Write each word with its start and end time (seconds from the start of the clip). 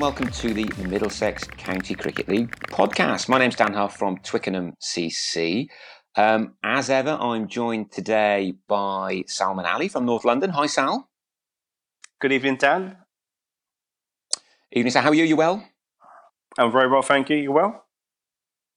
and 0.00 0.06
welcome 0.06 0.30
to 0.30 0.54
the 0.54 0.64
Middlesex 0.88 1.44
County 1.44 1.94
Cricket 1.94 2.26
League 2.26 2.50
podcast. 2.68 3.28
My 3.28 3.38
name's 3.38 3.56
Dan 3.56 3.74
Huff 3.74 3.98
from 3.98 4.16
Twickenham 4.16 4.72
CC. 4.80 5.66
Um, 6.16 6.54
as 6.64 6.88
ever, 6.88 7.18
I'm 7.20 7.48
joined 7.48 7.92
today 7.92 8.54
by 8.66 9.24
Salman 9.26 9.66
Ali 9.66 9.88
from 9.88 10.06
North 10.06 10.24
London. 10.24 10.50
Hi, 10.50 10.64
Sal. 10.64 11.10
Good 12.18 12.32
evening, 12.32 12.56
Dan. 12.56 12.96
Evening, 14.72 14.90
Sal. 14.90 15.02
How 15.02 15.10
are 15.10 15.14
you? 15.14 15.24
You 15.24 15.36
well? 15.36 15.68
I'm 16.56 16.72
very 16.72 16.88
well, 16.88 17.02
thank 17.02 17.28
you. 17.28 17.36
You 17.36 17.52
well? 17.52 17.84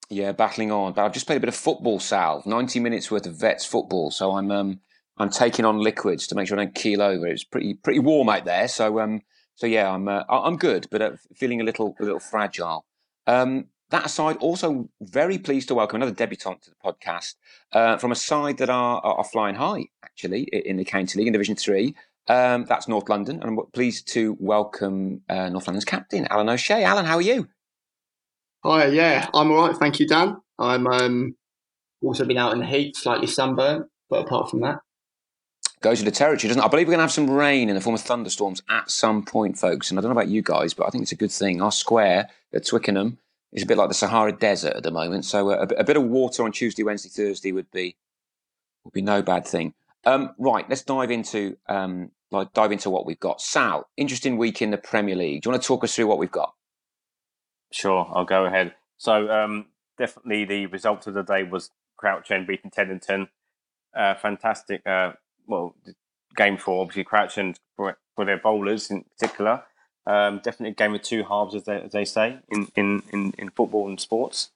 Yeah, 0.09 0.33
battling 0.33 0.73
on. 0.73 0.91
But 0.91 1.05
I've 1.05 1.13
just 1.13 1.25
played 1.25 1.37
a 1.37 1.39
bit 1.39 1.49
of 1.49 1.55
football, 1.55 2.01
Sal. 2.01 2.43
90 2.45 2.81
minutes 2.81 3.09
worth 3.09 3.27
of 3.27 3.39
vets 3.39 3.63
football. 3.63 4.11
So 4.11 4.33
I'm 4.33 4.51
um, 4.51 4.81
I'm 5.17 5.29
taking 5.29 5.63
on 5.63 5.79
liquids 5.79 6.27
to 6.27 6.35
make 6.35 6.49
sure 6.49 6.59
I 6.59 6.65
don't 6.65 6.75
keel 6.75 7.01
over. 7.01 7.27
It 7.27 7.31
was 7.31 7.45
pretty 7.45 7.75
pretty 7.75 7.99
warm 7.99 8.27
out 8.27 8.43
there. 8.43 8.67
So 8.67 8.99
um, 8.99 9.21
so 9.55 9.67
yeah, 9.67 9.91
I'm 9.91 10.07
uh, 10.07 10.23
I'm 10.29 10.57
good, 10.57 10.87
but 10.91 11.01
uh, 11.01 11.11
feeling 11.35 11.61
a 11.61 11.63
little 11.63 11.95
a 11.99 12.03
little 12.03 12.19
fragile. 12.19 12.85
Um, 13.27 13.67
that 13.89 14.05
aside, 14.05 14.37
also 14.37 14.89
very 15.01 15.37
pleased 15.37 15.67
to 15.67 15.75
welcome 15.75 15.97
another 15.97 16.15
debutant 16.15 16.63
to 16.63 16.71
the 16.71 16.75
podcast 16.83 17.35
uh, 17.73 17.97
from 17.97 18.11
a 18.11 18.15
side 18.15 18.57
that 18.57 18.69
are, 18.69 18.99
are 19.01 19.23
flying 19.23 19.55
high, 19.55 19.85
actually, 20.03 20.43
in 20.43 20.77
the 20.77 20.85
County 20.85 21.19
League 21.19 21.27
in 21.27 21.33
Division 21.33 21.55
Three. 21.55 21.95
Um, 22.27 22.65
that's 22.65 22.87
North 22.87 23.09
London, 23.09 23.41
and 23.41 23.49
I'm 23.49 23.65
pleased 23.73 24.07
to 24.13 24.35
welcome 24.39 25.21
uh, 25.29 25.49
North 25.49 25.67
London's 25.67 25.85
captain, 25.85 26.25
Alan 26.29 26.49
O'Shea. 26.49 26.83
Alan, 26.83 27.05
how 27.05 27.17
are 27.17 27.21
you? 27.21 27.49
Hi, 28.63 28.87
yeah, 28.87 29.27
I'm 29.33 29.51
all 29.51 29.67
right, 29.67 29.77
thank 29.77 29.99
you, 29.99 30.07
Dan. 30.07 30.37
I'm 30.57 30.87
um, 30.87 31.35
also 32.01 32.25
been 32.25 32.37
out 32.37 32.53
in 32.53 32.59
the 32.59 32.65
heat, 32.65 32.95
slightly 32.95 33.27
sunburnt, 33.27 33.87
but 34.09 34.25
apart 34.25 34.49
from 34.49 34.61
that, 34.61 34.79
goes 35.83 35.99
with 35.99 36.11
the 36.11 36.17
territory, 36.17 36.47
doesn't 36.47 36.63
it? 36.63 36.65
I 36.65 36.69
believe 36.69 36.87
we're 36.87 36.93
going 36.93 36.99
to 36.99 37.03
have 37.03 37.11
some 37.11 37.29
rain 37.29 37.69
in 37.69 37.75
the 37.75 37.81
form 37.81 37.93
of 37.93 38.01
thunderstorms 38.01 38.63
at 38.69 38.89
some 38.89 39.23
point, 39.23 39.59
folks. 39.59 39.91
And 39.91 39.99
I 39.99 40.01
don't 40.01 40.09
know 40.09 40.19
about 40.19 40.29
you 40.29 40.41
guys, 40.41 40.73
but 40.73 40.87
I 40.87 40.89
think 40.89 41.03
it's 41.03 41.11
a 41.11 41.17
good 41.17 41.31
thing. 41.31 41.61
Our 41.61 41.71
square 41.71 42.29
at 42.53 42.65
Twickenham 42.65 43.19
is 43.51 43.61
a 43.61 43.65
bit 43.65 43.77
like 43.77 43.89
the 43.89 43.93
Sahara 43.93 44.31
Desert 44.31 44.73
at 44.73 44.83
the 44.83 44.91
moment, 44.91 45.25
so 45.25 45.51
uh, 45.51 45.67
a, 45.69 45.81
a 45.81 45.83
bit 45.83 45.97
of 45.97 46.03
water 46.03 46.43
on 46.43 46.51
Tuesday, 46.51 46.83
Wednesday, 46.83 47.09
Thursday 47.09 47.51
would 47.51 47.69
be 47.71 47.95
would 48.83 48.93
be 48.93 49.01
no 49.01 49.21
bad 49.21 49.45
thing. 49.45 49.73
Um, 50.05 50.33
right, 50.37 50.67
let's 50.69 50.81
dive 50.81 51.11
into 51.11 51.57
um, 51.67 52.11
like 52.31 52.53
dive 52.53 52.71
into 52.71 52.89
what 52.89 53.05
we've 53.05 53.19
got. 53.19 53.41
Sal, 53.41 53.87
interesting 53.95 54.37
week 54.37 54.61
in 54.61 54.71
the 54.71 54.77
Premier 54.77 55.15
League. 55.15 55.43
Do 55.43 55.47
you 55.47 55.51
want 55.51 55.61
to 55.61 55.67
talk 55.67 55.83
us 55.83 55.95
through 55.95 56.07
what 56.07 56.17
we've 56.17 56.31
got? 56.31 56.53
Sure, 57.71 58.09
I'll 58.13 58.25
go 58.25 58.45
ahead. 58.45 58.73
So 58.97 59.29
um, 59.29 59.67
definitely 59.97 60.45
the 60.45 60.65
result 60.67 61.07
of 61.07 61.13
the 61.13 61.23
day 61.23 61.43
was 61.43 61.69
Crouch 61.97 62.31
End 62.31 62.47
beating 62.47 62.71
Teddington. 62.71 63.29
Uh, 63.95 64.15
fantastic, 64.15 64.81
uh, 64.87 65.13
well, 65.47 65.75
game 66.35 66.57
for 66.57 66.81
obviously 66.81 67.03
Crouch 67.03 67.37
End 67.37 67.59
for, 67.75 67.97
for 68.15 68.25
their 68.25 68.37
bowlers 68.37 68.89
in 68.89 69.03
particular. 69.03 69.63
Um, 70.05 70.41
definitely 70.43 70.71
a 70.71 70.75
game 70.75 70.93
of 70.95 71.01
two 71.01 71.23
halves, 71.23 71.55
as 71.55 71.63
they, 71.63 71.81
as 71.81 71.91
they 71.91 72.05
say 72.05 72.39
in, 72.49 72.67
in, 72.75 73.03
in, 73.11 73.33
in 73.37 73.49
football 73.51 73.87
and 73.87 73.99
sports. 73.99 74.51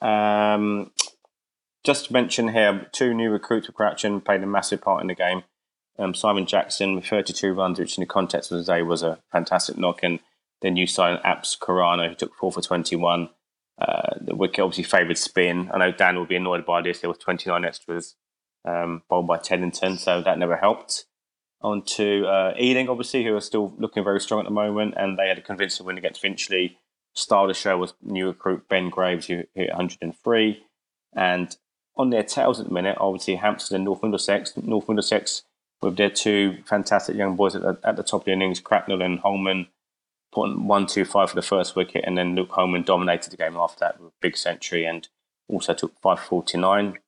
Um, 0.00 0.92
just 1.84 2.06
to 2.06 2.12
mention 2.12 2.48
here, 2.48 2.88
two 2.92 3.12
new 3.12 3.30
recruits 3.30 3.66
for 3.66 3.72
Crouch 3.72 4.04
End 4.04 4.24
played 4.24 4.42
a 4.42 4.46
massive 4.46 4.80
part 4.80 5.02
in 5.02 5.08
the 5.08 5.14
game. 5.14 5.42
Um, 5.98 6.14
Simon 6.14 6.46
Jackson 6.46 6.94
with 6.94 7.06
32 7.06 7.52
runs, 7.52 7.78
which 7.78 7.98
in 7.98 8.02
the 8.02 8.06
context 8.06 8.50
of 8.50 8.58
the 8.58 8.64
day 8.64 8.82
was 8.82 9.02
a 9.02 9.18
fantastic 9.30 9.76
knock, 9.76 10.00
and 10.02 10.20
then 10.62 10.76
you 10.76 10.86
signed 10.86 11.20
Apps 11.24 11.58
Karana, 11.58 12.08
who 12.08 12.14
took 12.14 12.34
four 12.34 12.50
for 12.50 12.62
21. 12.62 13.28
Uh, 13.78 14.14
the 14.20 14.34
wicket 14.34 14.60
obviously 14.60 14.84
favoured 14.84 15.18
spin. 15.18 15.70
I 15.72 15.78
know 15.78 15.92
Dan 15.92 16.16
will 16.16 16.26
be 16.26 16.36
annoyed 16.36 16.64
by 16.64 16.82
this. 16.82 17.00
There 17.00 17.10
was 17.10 17.18
29 17.18 17.64
extras 17.64 18.14
um, 18.64 19.02
bowled 19.08 19.26
by 19.26 19.38
Teddington, 19.38 19.98
so 19.98 20.22
that 20.22 20.38
never 20.38 20.56
helped. 20.56 21.06
On 21.62 21.82
to 21.82 22.26
uh, 22.26 22.54
Ealing, 22.58 22.88
obviously, 22.88 23.24
who 23.24 23.36
are 23.36 23.40
still 23.40 23.74
looking 23.78 24.02
very 24.02 24.20
strong 24.20 24.40
at 24.40 24.46
the 24.46 24.50
moment, 24.50 24.94
and 24.96 25.18
they 25.18 25.28
had 25.28 25.38
a 25.38 25.42
convincing 25.42 25.84
win 25.84 25.98
against 25.98 26.20
Finchley. 26.20 26.78
Star 27.14 27.42
of 27.42 27.48
the 27.48 27.54
show 27.54 27.76
was 27.76 27.94
new 28.02 28.28
recruit 28.28 28.68
Ben 28.68 28.88
Graves, 28.88 29.26
who 29.26 29.44
hit 29.54 29.68
103. 29.68 30.64
And 31.14 31.56
on 31.96 32.10
their 32.10 32.22
tails 32.22 32.60
at 32.60 32.68
the 32.68 32.72
minute, 32.72 32.96
obviously 33.00 33.34
Hampstead 33.34 33.76
and 33.76 33.84
North 33.84 34.02
Middlesex. 34.02 34.56
North 34.56 34.88
Middlesex 34.88 35.42
with 35.82 35.96
their 35.96 36.10
two 36.10 36.58
fantastic 36.64 37.16
young 37.16 37.36
boys 37.36 37.54
at 37.54 37.62
the, 37.62 37.78
at 37.84 37.96
the 37.96 38.02
top 38.02 38.22
of 38.22 38.24
the 38.26 38.32
innings, 38.32 38.60
Cracknell 38.60 39.02
and 39.02 39.20
Hollman, 39.20 39.68
putting 40.32 40.66
one 40.66 40.86
two 40.86 41.04
five 41.04 41.30
for 41.30 41.36
the 41.36 41.42
first 41.42 41.74
wicket, 41.74 42.04
and 42.06 42.16
then 42.16 42.34
Luke 42.34 42.50
Hollman 42.50 42.84
dominated 42.84 43.30
the 43.30 43.36
game 43.36 43.56
after 43.56 43.80
that 43.80 44.00
with 44.00 44.10
a 44.10 44.16
big 44.20 44.36
century 44.36 44.84
and 44.84 45.08
also 45.48 45.74
took 45.74 45.98
five 46.00 46.20
forty 46.20 46.58
nine. 46.58 46.98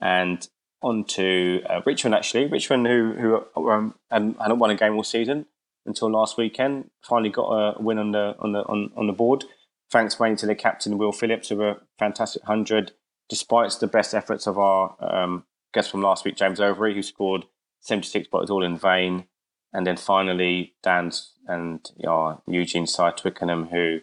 And 0.00 0.46
on 0.82 1.04
to 1.04 1.62
uh, 1.68 1.80
Richmond 1.84 2.14
actually, 2.14 2.46
Richmond 2.46 2.86
who 2.86 3.44
who 3.54 3.70
um, 3.70 3.94
hadn't, 4.10 4.58
won 4.58 4.70
a 4.70 4.76
game 4.76 4.94
all 4.94 5.04
season 5.04 5.46
until 5.86 6.10
last 6.10 6.36
weekend, 6.36 6.90
finally 7.02 7.30
got 7.30 7.50
a 7.50 7.82
win 7.82 7.98
on 7.98 8.12
the 8.12 8.36
on 8.38 8.52
the 8.52 8.60
on, 8.60 8.90
on 8.96 9.06
the 9.06 9.12
board. 9.12 9.44
Thanks 9.90 10.20
mainly 10.20 10.36
to 10.36 10.46
their 10.46 10.54
captain 10.54 10.98
Will 10.98 11.12
Phillips, 11.12 11.48
who 11.48 11.62
a 11.62 11.78
fantastic 11.98 12.42
hundred, 12.44 12.92
despite 13.28 13.72
the 13.80 13.86
best 13.86 14.14
efforts 14.14 14.46
of 14.46 14.58
our 14.58 14.96
um, 15.00 15.44
guest 15.72 15.90
from 15.90 16.02
last 16.02 16.24
week, 16.24 16.36
James 16.36 16.60
Overy, 16.60 16.94
who 16.94 17.02
scored 17.02 17.44
76, 17.80 18.28
but 18.30 18.38
it 18.38 18.42
was 18.42 18.50
all 18.50 18.64
in 18.64 18.78
vain. 18.78 19.24
And 19.72 19.86
then 19.86 19.96
finally, 19.96 20.74
Dan's 20.82 21.32
and 21.46 21.80
our 22.06 22.42
Eugene 22.46 22.86
side 22.86 23.16
Twickenham, 23.16 23.66
who 23.68 24.00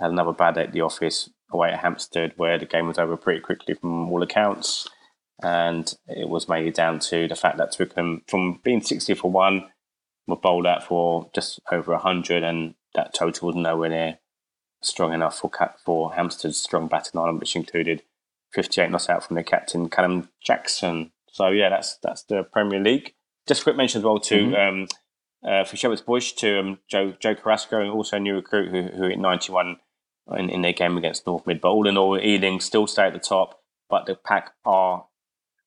had 0.00 0.10
another 0.10 0.32
bad 0.32 0.54
day 0.54 0.62
at 0.64 0.72
the 0.72 0.80
office 0.80 1.30
away 1.50 1.70
at 1.70 1.80
Hampstead, 1.80 2.32
where 2.36 2.58
the 2.58 2.66
game 2.66 2.86
was 2.86 2.98
over 2.98 3.16
pretty 3.16 3.40
quickly 3.40 3.74
from 3.74 4.10
all 4.10 4.22
accounts. 4.22 4.88
And 5.42 5.92
it 6.08 6.28
was 6.28 6.48
mainly 6.48 6.70
down 6.70 6.98
to 7.00 7.28
the 7.28 7.36
fact 7.36 7.58
that 7.58 7.72
Twickenham, 7.72 8.22
from 8.26 8.60
being 8.64 8.80
60 8.80 9.14
for 9.14 9.30
one, 9.30 9.66
were 10.26 10.36
bowled 10.36 10.66
out 10.66 10.82
for 10.82 11.30
just 11.34 11.60
over 11.70 11.92
100, 11.92 12.42
and 12.42 12.74
that 12.94 13.14
total 13.14 13.48
was 13.48 13.56
nowhere 13.56 13.90
near 13.90 14.18
strong 14.82 15.12
enough 15.12 15.38
for 15.38 15.50
for 15.84 16.14
Hampstead's 16.14 16.60
strong 16.60 16.88
batting 16.88 17.20
line, 17.20 17.38
which 17.38 17.56
included 17.56 18.02
58 18.52 18.90
not 18.90 19.10
out 19.10 19.24
from 19.24 19.34
their 19.34 19.44
captain, 19.44 19.88
Callum 19.88 20.30
Jackson. 20.42 21.12
So, 21.30 21.48
yeah, 21.48 21.68
that's 21.68 21.98
that's 22.02 22.22
the 22.22 22.42
Premier 22.42 22.80
League. 22.80 23.14
Just 23.46 23.60
a 23.60 23.64
quick 23.64 23.76
mention 23.76 24.00
as 24.00 24.04
well 24.04 24.18
to 24.20 24.34
mm-hmm. 24.34 24.80
um, 24.80 24.88
uh, 25.46 25.64
for 25.64 25.76
Shepherd's 25.76 26.00
Bush 26.00 26.32
to 26.34 26.58
um, 26.58 26.78
Joe 26.88 27.14
Joe 27.20 27.34
Carrasco, 27.34 27.80
and 27.80 27.90
also 27.90 28.16
a 28.16 28.20
new 28.20 28.34
recruit 28.34 28.70
who, 28.70 28.96
who 28.96 29.08
hit 29.08 29.18
91 29.18 29.76
in, 30.38 30.50
in 30.50 30.62
their 30.62 30.72
game 30.72 30.96
against 30.96 31.26
North 31.26 31.46
Mid. 31.46 31.60
But 31.60 31.70
all 31.70 31.86
in 31.86 31.98
all, 31.98 32.18
Ealing 32.18 32.60
still 32.60 32.86
stay 32.86 33.04
at 33.04 33.12
the 33.12 33.18
top, 33.18 33.60
but 33.88 34.06
the 34.06 34.14
pack 34.14 34.52
are 34.64 35.06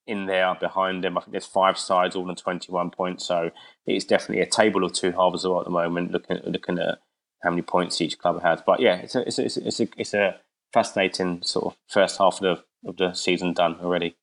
in 0.09 0.25
there 0.25 0.55
behind 0.59 1.03
them. 1.03 1.17
I 1.17 1.21
think 1.21 1.31
there's 1.31 1.45
five 1.45 1.77
sides, 1.77 2.15
all 2.15 2.27
on 2.27 2.35
21 2.35 2.89
points. 2.91 3.25
So 3.25 3.51
it's 3.85 4.05
definitely 4.05 4.41
a 4.41 4.49
table 4.49 4.83
of 4.83 4.93
two 4.93 5.11
halves 5.11 5.45
at 5.45 5.63
the 5.63 5.69
moment, 5.69 6.11
looking 6.11 6.39
looking 6.45 6.79
at 6.79 6.99
how 7.43 7.49
many 7.51 7.61
points 7.61 8.01
each 8.01 8.17
club 8.17 8.41
has. 8.41 8.61
But 8.65 8.79
yeah, 8.79 8.97
it's 8.97 9.15
a, 9.15 9.27
it's 9.27 9.39
a, 9.39 9.45
it's 9.45 9.79
a, 9.79 9.87
it's 9.97 10.13
a 10.13 10.39
fascinating 10.73 11.41
sort 11.43 11.67
of 11.67 11.77
first 11.87 12.17
half 12.17 12.41
of 12.41 12.63
the, 12.83 12.89
of 12.89 12.97
the 12.97 13.13
season 13.13 13.53
done 13.53 13.77
already. 13.81 14.15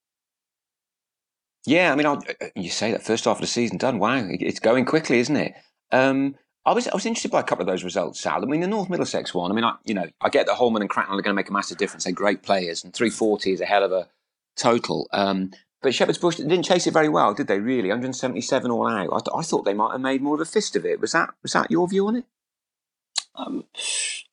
Yeah, 1.66 1.92
I 1.92 1.96
mean, 1.96 2.06
I'll, 2.06 2.22
uh, 2.28 2.46
you 2.54 2.70
say 2.70 2.92
that 2.92 3.04
first 3.04 3.24
half 3.24 3.38
of 3.38 3.40
the 3.40 3.46
season 3.46 3.78
done. 3.78 3.98
Wow, 3.98 4.26
it's 4.28 4.60
going 4.60 4.84
quickly, 4.84 5.18
isn't 5.18 5.36
it? 5.36 5.54
Um, 5.92 6.36
I 6.64 6.72
was 6.72 6.88
I 6.88 6.94
was 6.94 7.06
interested 7.06 7.30
by 7.30 7.40
a 7.40 7.44
couple 7.44 7.62
of 7.62 7.68
those 7.68 7.84
results, 7.84 8.20
Sal. 8.20 8.42
I 8.42 8.46
mean, 8.46 8.60
the 8.60 8.66
North 8.66 8.90
Middlesex 8.90 9.32
one. 9.32 9.50
I 9.50 9.54
mean, 9.54 9.64
I, 9.64 9.74
you 9.84 9.94
know, 9.94 10.06
I 10.20 10.28
get 10.28 10.46
that 10.46 10.56
Hollman 10.56 10.82
and 10.82 10.90
Cracknell 10.90 11.18
are 11.18 11.22
going 11.22 11.34
to 11.34 11.40
make 11.40 11.48
a 11.48 11.52
massive 11.52 11.78
difference. 11.78 12.04
They're 12.04 12.12
great 12.12 12.42
players, 12.42 12.84
and 12.84 12.92
340 12.92 13.52
is 13.52 13.60
a 13.60 13.66
hell 13.66 13.84
of 13.84 13.92
a 13.92 14.08
total. 14.56 15.08
Um, 15.12 15.52
but 15.86 15.94
Shepherd's 15.94 16.18
Bush 16.18 16.34
didn't 16.34 16.64
chase 16.64 16.88
it 16.88 16.92
very 16.92 17.08
well, 17.08 17.32
did 17.32 17.46
they? 17.46 17.60
Really, 17.60 17.90
177 17.90 18.72
all 18.72 18.88
out. 18.88 19.06
I, 19.12 19.18
th- 19.18 19.36
I, 19.36 19.42
thought 19.42 19.64
they 19.64 19.72
might 19.72 19.92
have 19.92 20.00
made 20.00 20.20
more 20.20 20.34
of 20.34 20.40
a 20.40 20.44
fist 20.44 20.74
of 20.74 20.84
it. 20.84 21.00
Was 21.00 21.12
that 21.12 21.30
was 21.44 21.52
that 21.52 21.70
your 21.70 21.86
view 21.86 22.08
on 22.08 22.16
it? 22.16 22.24
Um, 23.36 23.62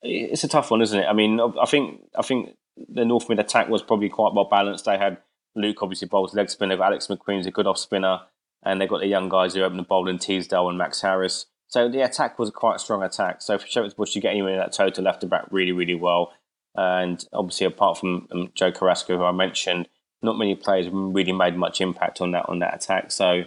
it's 0.02 0.42
a 0.42 0.48
tough 0.48 0.72
one, 0.72 0.82
isn't 0.82 0.98
it? 0.98 1.06
I 1.06 1.12
mean, 1.12 1.38
I 1.38 1.64
think 1.64 2.00
I 2.18 2.22
think 2.22 2.56
the 2.88 3.04
North 3.04 3.28
Mid 3.28 3.38
attack 3.38 3.68
was 3.68 3.82
probably 3.82 4.08
quite 4.08 4.34
well 4.34 4.48
balanced. 4.50 4.84
They 4.84 4.98
had 4.98 5.18
Luke 5.54 5.80
obviously 5.80 6.08
bowls 6.08 6.34
leg 6.34 6.50
spinner. 6.50 6.82
Alex 6.82 7.06
McQueen's 7.06 7.46
a 7.46 7.52
good 7.52 7.68
off 7.68 7.78
spinner, 7.78 8.22
and 8.64 8.80
they've 8.80 8.88
got 8.88 8.98
the 8.98 9.06
young 9.06 9.28
guys 9.28 9.54
who 9.54 9.62
open 9.62 9.76
the 9.76 9.84
bowl 9.84 10.08
in 10.08 10.18
Teasdale 10.18 10.68
and 10.68 10.76
Max 10.76 11.02
Harris. 11.02 11.46
So 11.68 11.88
the 11.88 12.00
attack 12.00 12.36
was 12.36 12.48
a 12.48 12.52
quite 12.52 12.80
strong 12.80 13.04
attack. 13.04 13.42
So 13.42 13.58
for 13.58 13.66
Shepherd's 13.68 13.94
Bush, 13.94 14.16
you 14.16 14.20
get 14.20 14.32
anyone 14.32 14.50
in 14.50 14.58
that 14.58 14.72
total 14.72 15.04
left 15.04 15.22
and 15.22 15.30
back 15.30 15.44
really, 15.52 15.70
really 15.70 15.94
well. 15.94 16.32
And 16.74 17.24
obviously, 17.32 17.68
apart 17.68 17.98
from 17.98 18.26
um, 18.32 18.50
Joe 18.56 18.72
Carrasco, 18.72 19.16
who 19.16 19.22
I 19.22 19.30
mentioned, 19.30 19.88
not 20.24 20.38
many 20.38 20.54
players 20.54 20.88
really 20.90 21.32
made 21.32 21.56
much 21.56 21.80
impact 21.80 22.20
on 22.20 22.32
that 22.32 22.48
on 22.48 22.58
that 22.60 22.74
attack. 22.74 23.12
So, 23.12 23.44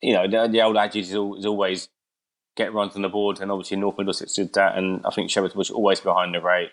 you 0.00 0.14
know, 0.14 0.28
the, 0.28 0.48
the 0.48 0.62
old 0.62 0.76
adage 0.76 0.96
is, 0.96 1.10
is, 1.10 1.46
always 1.46 1.88
get 2.56 2.72
runs 2.72 2.94
on 2.94 3.02
the 3.02 3.08
board, 3.08 3.40
and 3.40 3.50
obviously 3.50 3.76
North 3.76 3.98
Middlesex 3.98 4.34
did 4.34 4.54
that, 4.54 4.78
and 4.78 5.04
I 5.04 5.10
think 5.10 5.30
Shepherd's 5.30 5.56
was 5.56 5.70
always 5.70 6.00
behind 6.00 6.34
the 6.34 6.40
rate, 6.40 6.70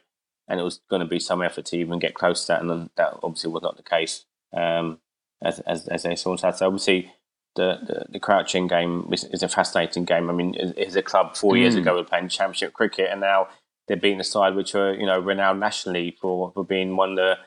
and 0.47 0.59
it 0.59 0.63
was 0.63 0.79
going 0.89 1.01
to 1.01 1.07
be 1.07 1.19
some 1.19 1.41
effort 1.41 1.65
to 1.65 1.77
even 1.77 1.99
get 1.99 2.13
close 2.13 2.41
to 2.41 2.47
that, 2.49 2.61
and 2.61 2.89
that 2.95 3.17
obviously 3.23 3.51
was 3.51 3.63
not 3.63 3.77
the 3.77 3.83
case 3.83 4.25
um, 4.55 4.99
as, 5.41 5.59
as, 5.61 5.88
as 5.88 6.03
they 6.03 6.15
sort 6.15 6.43
of 6.43 6.55
So 6.55 6.67
obviously, 6.67 7.11
the, 7.55 7.79
the, 7.85 8.05
the 8.13 8.19
Crouch 8.19 8.55
End 8.55 8.69
game 8.69 9.09
is, 9.11 9.23
is, 9.25 9.43
a 9.43 9.49
fascinating 9.49 10.05
game. 10.05 10.29
I 10.29 10.33
mean, 10.33 10.53
is 10.53 10.95
a 10.95 11.01
club 11.01 11.35
four 11.35 11.53
mm. 11.53 11.59
years 11.59 11.75
ago 11.75 11.95
were 11.95 12.03
playing 12.03 12.29
Championship 12.29 12.73
cricket, 12.73 13.09
and 13.11 13.19
now 13.19 13.47
they're 13.88 13.97
beating 13.97 14.21
a 14.21 14.25
side 14.25 14.55
which 14.55 14.75
are 14.75 14.93
you 14.93 15.05
know 15.05 15.19
renowned 15.19 15.59
nationally 15.59 16.15
for, 16.21 16.51
for 16.53 16.63
being 16.63 16.95
one 16.95 17.11
of 17.11 17.15
the 17.17 17.38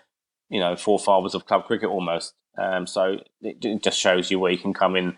you 0.49 0.61
know 0.61 0.77
forefathers 0.77 1.35
of 1.35 1.47
club 1.47 1.65
cricket 1.67 1.89
almost. 1.89 2.35
Um, 2.57 2.87
so 2.87 3.19
it, 3.41 3.65
it, 3.65 3.83
just 3.83 3.99
shows 3.99 4.31
you 4.31 4.39
where 4.39 4.53
you 4.53 4.59
can 4.59 4.73
come 4.73 4.95
in 4.95 5.17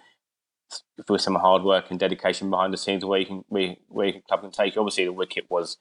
with 1.06 1.20
some 1.20 1.34
hard 1.34 1.62
work 1.62 1.90
and 1.90 2.00
dedication 2.00 2.49
behind 2.49 2.73
the 2.73 2.78
scenes, 2.78 3.05
where 3.05 3.20
you 3.20 3.26
can 3.26 3.44
where, 3.49 3.76
where 3.88 4.06
your 4.06 4.23
club 4.23 4.40
can 4.40 4.50
take. 4.50 4.76
Obviously, 4.76 5.05
the 5.05 5.12
wicket 5.12 5.44
was 5.50 5.76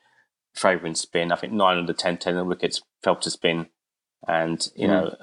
favouring 0.55 0.95
spin. 0.95 1.31
I 1.31 1.35
think 1.35 1.53
nine 1.53 1.77
of 1.77 1.87
the 1.87 1.93
10, 1.93 2.17
10 2.17 2.33
of 2.33 2.37
the 2.39 2.45
wickets 2.45 2.81
fell 3.03 3.15
to 3.17 3.29
spin. 3.29 3.67
And, 4.27 4.67
you 4.75 4.87
mm. 4.87 4.91
know, 4.91 5.15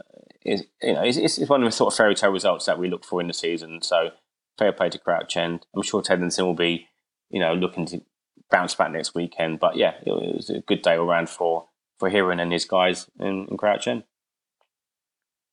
it, 0.42 0.66
you 0.82 0.92
know, 0.92 1.02
it's, 1.02 1.16
it's 1.16 1.48
one 1.48 1.62
of 1.62 1.66
the 1.66 1.72
sort 1.72 1.92
of 1.92 1.96
fairy 1.96 2.14
tale 2.14 2.30
results 2.30 2.66
that 2.66 2.78
we 2.78 2.88
look 2.88 3.04
for 3.04 3.20
in 3.20 3.26
the 3.26 3.34
season. 3.34 3.80
So 3.82 4.10
fair 4.58 4.72
play 4.72 4.90
to 4.90 4.98
Crouch 4.98 5.36
End. 5.36 5.66
I'm 5.74 5.82
sure 5.82 6.02
Teddington 6.02 6.44
will 6.44 6.54
be, 6.54 6.86
you 7.30 7.40
know, 7.40 7.54
looking 7.54 7.86
to 7.86 8.02
bounce 8.50 8.74
back 8.74 8.92
next 8.92 9.14
weekend. 9.14 9.58
But 9.58 9.76
yeah, 9.76 9.94
it, 10.02 10.10
it 10.10 10.36
was 10.36 10.50
a 10.50 10.60
good 10.60 10.82
day 10.82 10.96
all 10.96 11.06
round 11.06 11.30
for, 11.30 11.68
for 11.98 12.10
Hiran 12.10 12.40
and 12.40 12.52
his 12.52 12.66
guys 12.66 13.08
in, 13.18 13.46
in 13.50 13.56
Crouch 13.56 13.88
End. 13.88 14.04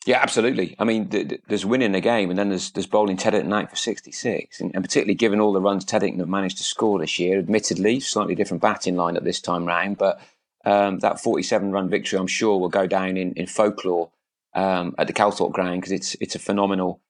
Yeah, 0.06 0.20
absolutely. 0.22 0.76
I 0.80 0.86
mean, 0.86 1.10
th- 1.10 1.28
th- 1.28 1.42
there's 1.48 1.66
winning 1.66 1.92
the 1.92 2.00
game, 2.00 2.30
and 2.30 2.40
then 2.40 2.50
there's 2.50 2.72
there's 2.72 2.88
bowling 2.88 3.18
Teddington 3.18 3.50
night 3.50 3.70
for 3.70 3.76
66, 3.76 4.62
and, 4.62 4.72
and, 4.74 4.84
particularly 4.84 5.14
given 5.16 5.42
all 5.42 5.52
the 5.52 5.62
runs 5.62 5.84
Teddington 5.86 6.20
have 6.20 6.30
managed 6.30 6.58
to 6.58 6.64
score 6.64 7.00
this 7.00 7.20
year. 7.20 7.38
Admittedly, 7.38 8.00
slightly 8.00 8.34
different 8.36 8.62
batting 8.62 8.96
line 8.96 9.18
at 9.18 9.26
this 9.26 9.42
time 9.42 9.66
round, 9.66 9.98
but 9.98 10.22
um, 10.66 11.00
that 11.00 11.20
47 11.22 11.72
run 11.72 11.90
victory, 11.90 12.18
I'm 12.18 12.28
sure, 12.28 12.60
will 12.60 12.70
go 12.70 12.88
down 12.88 13.18
in, 13.18 13.34
in 13.34 13.46
folklore 13.46 14.10
um, 14.54 14.96
at 14.98 15.08
the 15.08 15.14
Calthorpe 15.14 15.52
ground 15.52 15.82
because 15.82 15.92
it's 15.92 16.16
it's 16.22 16.36
a 16.36 16.40
phenomenal 16.40 17.02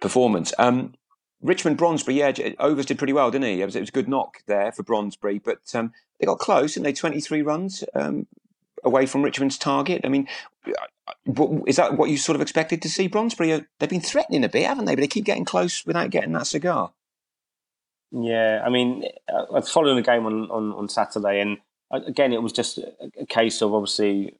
performance. 0.00 0.54
Um, 0.58 0.94
Richmond 1.42 1.78
Brondesbury, 1.78 2.18
yeah, 2.18 2.32
Overy 2.32 2.84
did 2.84 2.98
pretty 2.98 3.14
well, 3.14 3.30
didn't 3.30 3.46
he? 3.46 3.62
It 3.62 3.64
was, 3.64 3.76
it 3.76 3.80
was 3.80 3.88
a 3.88 3.92
good 3.92 4.08
knock 4.08 4.42
there 4.46 4.72
for 4.72 4.82
Brondesbury, 4.82 5.38
but 5.42 5.60
um, 5.74 5.92
they 6.18 6.26
got 6.26 6.38
close, 6.38 6.76
and 6.76 6.84
they 6.84 6.92
23 6.92 7.42
runs 7.42 7.84
um, 7.94 8.26
away 8.84 9.06
from 9.06 9.22
Richmond's 9.22 9.58
target. 9.58 10.02
I 10.04 10.08
mean, 10.08 10.28
uh, 10.66 11.58
is 11.66 11.76
that 11.76 11.96
what 11.96 12.10
you 12.10 12.16
sort 12.16 12.36
of 12.36 12.42
expected 12.42 12.82
to 12.82 12.88
see? 12.88 13.08
Brondesbury, 13.08 13.52
uh, 13.52 13.60
they've 13.78 13.90
been 13.90 14.00
threatening 14.00 14.44
a 14.44 14.48
bit, 14.48 14.66
haven't 14.66 14.84
they? 14.84 14.94
But 14.94 15.02
they 15.02 15.08
keep 15.08 15.24
getting 15.24 15.44
close 15.44 15.84
without 15.84 16.10
getting 16.10 16.32
that 16.32 16.46
cigar. 16.46 16.92
Yeah, 18.12 18.62
I 18.64 18.70
mean, 18.70 19.04
uh, 19.32 19.46
I 19.50 19.52
was 19.52 19.70
following 19.70 19.96
the 19.96 20.02
game 20.02 20.26
on, 20.26 20.50
on, 20.50 20.72
on 20.72 20.88
Saturday, 20.88 21.40
and 21.40 21.58
uh, 21.90 22.00
again, 22.06 22.32
it 22.32 22.42
was 22.42 22.52
just 22.52 22.78
a 22.78 23.26
case 23.26 23.62
of 23.62 23.72
obviously 23.72 24.36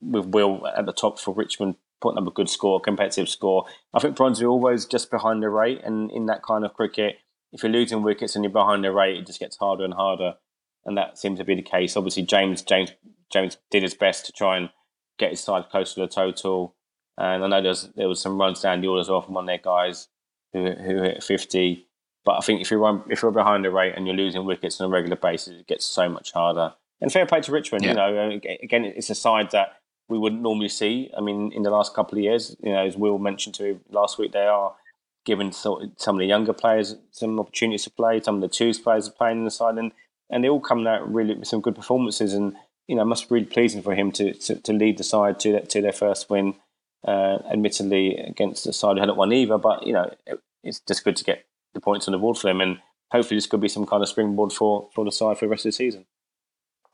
with 0.00 0.26
Will 0.26 0.66
at 0.66 0.86
the 0.86 0.92
top 0.92 1.18
for 1.18 1.34
Richmond 1.34 1.76
putting 2.00 2.18
up 2.18 2.26
a 2.26 2.32
good 2.32 2.48
score, 2.48 2.80
competitive 2.80 3.28
score. 3.28 3.64
I 3.94 4.00
think 4.00 4.16
Brondesbury 4.16 4.48
always 4.48 4.84
just 4.84 5.10
behind 5.10 5.42
the 5.42 5.48
rate, 5.48 5.80
and 5.84 6.10
in 6.10 6.26
that 6.26 6.42
kind 6.42 6.64
of 6.64 6.74
cricket, 6.74 7.16
if 7.52 7.62
you're 7.62 7.72
losing 7.72 8.02
wickets 8.02 8.34
and 8.34 8.44
you're 8.44 8.52
behind 8.52 8.84
the 8.84 8.92
rate, 8.92 9.18
it 9.18 9.26
just 9.26 9.40
gets 9.40 9.56
harder 9.56 9.84
and 9.84 9.94
harder, 9.94 10.34
and 10.84 10.96
that 10.96 11.18
seems 11.18 11.38
to 11.38 11.44
be 11.44 11.54
the 11.54 11.62
case. 11.62 11.96
Obviously, 11.96 12.24
James 12.24 12.62
James 12.62 12.92
James 13.32 13.58
did 13.70 13.82
his 13.82 13.94
best 13.94 14.26
to 14.26 14.32
try 14.32 14.56
and 14.56 14.70
get 15.18 15.30
his 15.30 15.40
side 15.40 15.68
close 15.70 15.94
to 15.94 16.00
the 16.00 16.08
total. 16.08 16.74
And 17.18 17.44
I 17.44 17.48
know 17.48 17.62
there 17.62 17.70
was, 17.70 17.90
there 17.96 18.08
was 18.08 18.20
some 18.20 18.40
runs 18.40 18.60
down 18.60 18.80
the 18.80 18.88
order 18.88 19.00
as 19.00 19.08
well 19.08 19.22
from 19.22 19.34
one 19.34 19.44
of 19.44 19.48
their 19.48 19.58
guys 19.58 20.08
who 20.52 20.70
who 20.72 21.02
hit 21.02 21.22
50. 21.22 21.86
But 22.24 22.38
I 22.38 22.40
think 22.40 22.60
if 22.60 22.70
you 22.70 22.78
run 22.78 23.02
if 23.10 23.22
you're 23.22 23.32
behind 23.32 23.64
the 23.64 23.70
rate 23.70 23.94
and 23.96 24.06
you're 24.06 24.16
losing 24.16 24.44
wickets 24.44 24.80
on 24.80 24.86
a 24.86 24.90
regular 24.90 25.16
basis, 25.16 25.60
it 25.60 25.66
gets 25.66 25.84
so 25.84 26.08
much 26.08 26.32
harder. 26.32 26.74
And 27.00 27.12
fair 27.12 27.26
play 27.26 27.40
to 27.40 27.52
Richmond. 27.52 27.84
Yeah. 27.84 28.08
You 28.08 28.14
know, 28.14 28.40
again, 28.62 28.84
it's 28.84 29.10
a 29.10 29.14
side 29.14 29.50
that 29.50 29.78
we 30.08 30.18
wouldn't 30.18 30.42
normally 30.42 30.68
see. 30.68 31.10
I 31.16 31.20
mean, 31.20 31.52
in 31.52 31.62
the 31.62 31.70
last 31.70 31.94
couple 31.94 32.18
of 32.18 32.24
years, 32.24 32.56
you 32.62 32.72
know, 32.72 32.86
as 32.86 32.96
Will 32.96 33.18
mentioned 33.18 33.56
to 33.56 33.80
last 33.90 34.18
week, 34.18 34.32
they 34.32 34.46
are 34.46 34.74
giving 35.24 35.52
some 35.52 35.92
of 35.96 36.18
the 36.18 36.26
younger 36.26 36.52
players 36.52 36.96
some 37.10 37.38
opportunities 37.40 37.84
to 37.84 37.90
play. 37.90 38.20
Some 38.20 38.36
of 38.36 38.40
the 38.40 38.48
twos 38.48 38.78
players 38.78 39.08
are 39.08 39.12
playing 39.12 39.38
in 39.38 39.44
the 39.44 39.50
side, 39.50 39.76
and 39.78 39.92
and 40.30 40.44
they 40.44 40.48
all 40.48 40.60
come 40.60 40.86
out 40.86 41.12
really 41.12 41.34
with 41.34 41.48
some 41.48 41.60
good 41.60 41.74
performances. 41.74 42.34
And 42.34 42.56
you 42.88 42.96
know, 42.96 43.04
must 43.04 43.28
be 43.28 43.34
really 43.34 43.46
pleasing 43.46 43.82
for 43.82 43.94
him 43.94 44.12
to, 44.12 44.34
to, 44.34 44.56
to 44.56 44.72
lead 44.72 44.98
the 44.98 45.04
side 45.04 45.40
to 45.40 45.64
to 45.64 45.80
their 45.80 45.92
first 45.92 46.30
win. 46.30 46.54
Uh, 47.04 47.38
admittedly, 47.50 48.16
against 48.16 48.64
the 48.64 48.72
side 48.72 48.94
who 48.94 49.00
hadn't 49.00 49.16
won 49.16 49.32
either, 49.32 49.58
but 49.58 49.84
you 49.84 49.92
know, 49.92 50.14
it, 50.24 50.40
it's 50.62 50.78
just 50.78 51.02
good 51.02 51.16
to 51.16 51.24
get 51.24 51.44
the 51.74 51.80
points 51.80 52.06
on 52.06 52.12
the 52.12 52.18
board 52.18 52.38
for 52.38 52.46
them, 52.46 52.60
and 52.60 52.78
hopefully, 53.10 53.36
this 53.36 53.46
could 53.46 53.60
be 53.60 53.68
some 53.68 53.86
kind 53.86 54.02
of 54.02 54.08
springboard 54.08 54.52
for 54.52 54.88
for 54.94 55.04
the 55.04 55.10
side 55.10 55.36
for 55.36 55.46
the 55.46 55.50
rest 55.50 55.66
of 55.66 55.70
the 55.70 55.76
season. 55.76 56.06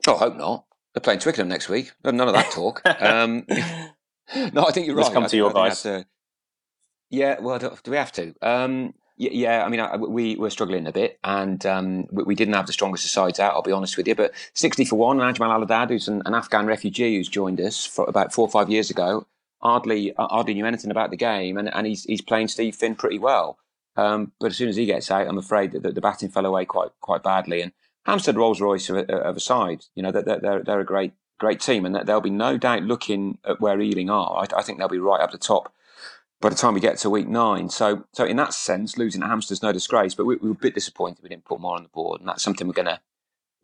Oh, 0.07 0.15
I 0.15 0.19
hope 0.19 0.37
not. 0.37 0.65
They're 0.95 1.03
playing 1.03 1.21
Twickenham 1.21 1.49
next 1.49 1.69
week. 1.69 1.93
None 2.05 2.21
of 2.21 2.33
that 2.33 2.51
talk. 2.53 2.81
um, 3.03 3.45
no, 4.53 4.65
I 4.67 4.73
think 4.73 4.87
you're 4.87 4.97
Let's 4.97 5.09
right. 5.09 5.15
come 5.15 5.25
I 5.25 5.29
to 5.29 5.37
your 5.37 5.53
guys. 5.53 5.87
yeah, 7.11 7.39
well, 7.41 7.59
do, 7.59 7.77
do, 7.83 7.91
we 7.91 7.97
have 7.97 8.13
to? 8.13 8.35
Um, 8.41 8.95
yeah, 9.19 9.65
I 9.65 9.69
mean, 9.69 9.81
I, 9.81 9.97
we 9.97 10.37
were 10.37 10.51
struggling 10.51 10.87
a 10.87 10.93
bit, 10.93 11.19
and 11.25 11.65
um, 11.67 12.07
we, 12.11 12.23
we, 12.23 12.35
didn't 12.35 12.55
have 12.55 12.67
the 12.67 12.73
strongest 12.73 13.11
sides 13.11 13.41
out. 13.41 13.53
I'll 13.53 13.63
be 13.63 13.73
honest 13.73 13.97
with 13.97 14.07
you, 14.07 14.15
but 14.15 14.33
sixty 14.55 14.85
for 14.85 14.97
one, 14.97 15.21
and 15.21 15.37
Ajmal 15.37 15.67
Aladad, 15.67 15.91
who's 15.91 16.07
an, 16.07 16.23
an, 16.25 16.35
Afghan 16.35 16.67
refugee 16.67 17.17
who's 17.17 17.29
joined 17.29 17.61
us 17.61 17.85
for 17.85 18.05
about 18.09 18.33
four 18.33 18.47
or 18.47 18.51
five 18.51 18.71
years 18.71 18.91
ago, 18.91 19.27
hardly 19.61 20.15
uh, 20.17 20.29
hardly 20.29 20.55
knew 20.55 20.67
anything 20.67 20.91
about 20.91 21.11
the 21.11 21.17
game, 21.17 21.59
and, 21.59 21.73
and 21.75 21.87
he's 21.87 22.05
he's 22.05 22.23
playing 22.23 22.49
Steve 22.49 22.77
Finn 22.77 22.95
pretty 22.95 23.19
well. 23.19 23.59
Um, 23.97 24.33
but 24.39 24.53
as 24.53 24.57
soon 24.57 24.69
as 24.69 24.77
he 24.77 24.87
gets 24.87 25.11
out, 25.11 25.27
I'm 25.27 25.39
afraid 25.39 25.73
that 25.73 25.83
the, 25.83 25.91
the, 25.91 26.01
batting 26.01 26.29
fell 26.29 26.47
away 26.47 26.65
quite 26.65 26.91
quite 27.01 27.25
badly. 27.25 27.61
And 27.61 27.73
Hampstead 28.07 28.37
Rolls 28.37 28.61
Royce 28.61 28.89
of, 28.89 28.99
of 29.11 29.37
a 29.37 29.41
side, 29.41 29.87
you 29.97 30.03
know, 30.05 30.13
they're, 30.13 30.39
they're, 30.39 30.63
they're 30.63 30.81
a 30.81 30.85
great 30.85 31.13
great 31.39 31.61
team, 31.61 31.85
and 31.85 31.95
there'll 31.95 32.21
be 32.21 32.31
no 32.31 32.57
doubt 32.57 32.85
looking 32.85 33.39
at 33.45 33.61
where 33.61 33.81
Ealing 33.81 34.11
are. 34.11 34.45
I, 34.45 34.59
I 34.59 34.63
think 34.63 34.79
they'll 34.79 34.89
be 34.89 34.99
right 34.99 35.21
up 35.21 35.33
the 35.33 35.39
top 35.39 35.73
by 36.41 36.49
the 36.49 36.55
time 36.55 36.75
we 36.75 36.81
get 36.81 36.99
to 36.99 37.11
week 37.11 37.29
nine. 37.29 37.69
So, 37.69 38.05
so 38.13 38.25
in 38.25 38.37
that 38.37 38.55
sense, 38.55 38.97
losing 38.97 39.23
at 39.23 39.29
Hampstead's 39.29 39.63
no 39.63 39.73
disgrace. 39.73 40.15
But 40.15 40.27
we, 40.27 40.37
we, 40.37 40.49
were 40.49 40.55
a 40.55 40.59
bit 40.59 40.75
disappointed 40.75 41.23
we 41.23 41.29
didn't 41.29 41.45
put 41.45 41.61
more 41.61 41.77
on 41.77 41.83
the 41.83 41.89
board, 41.89 42.21
and 42.21 42.29
that's 42.29 42.43
something 42.43 42.67
we're 42.67 42.75
gonna 42.75 43.01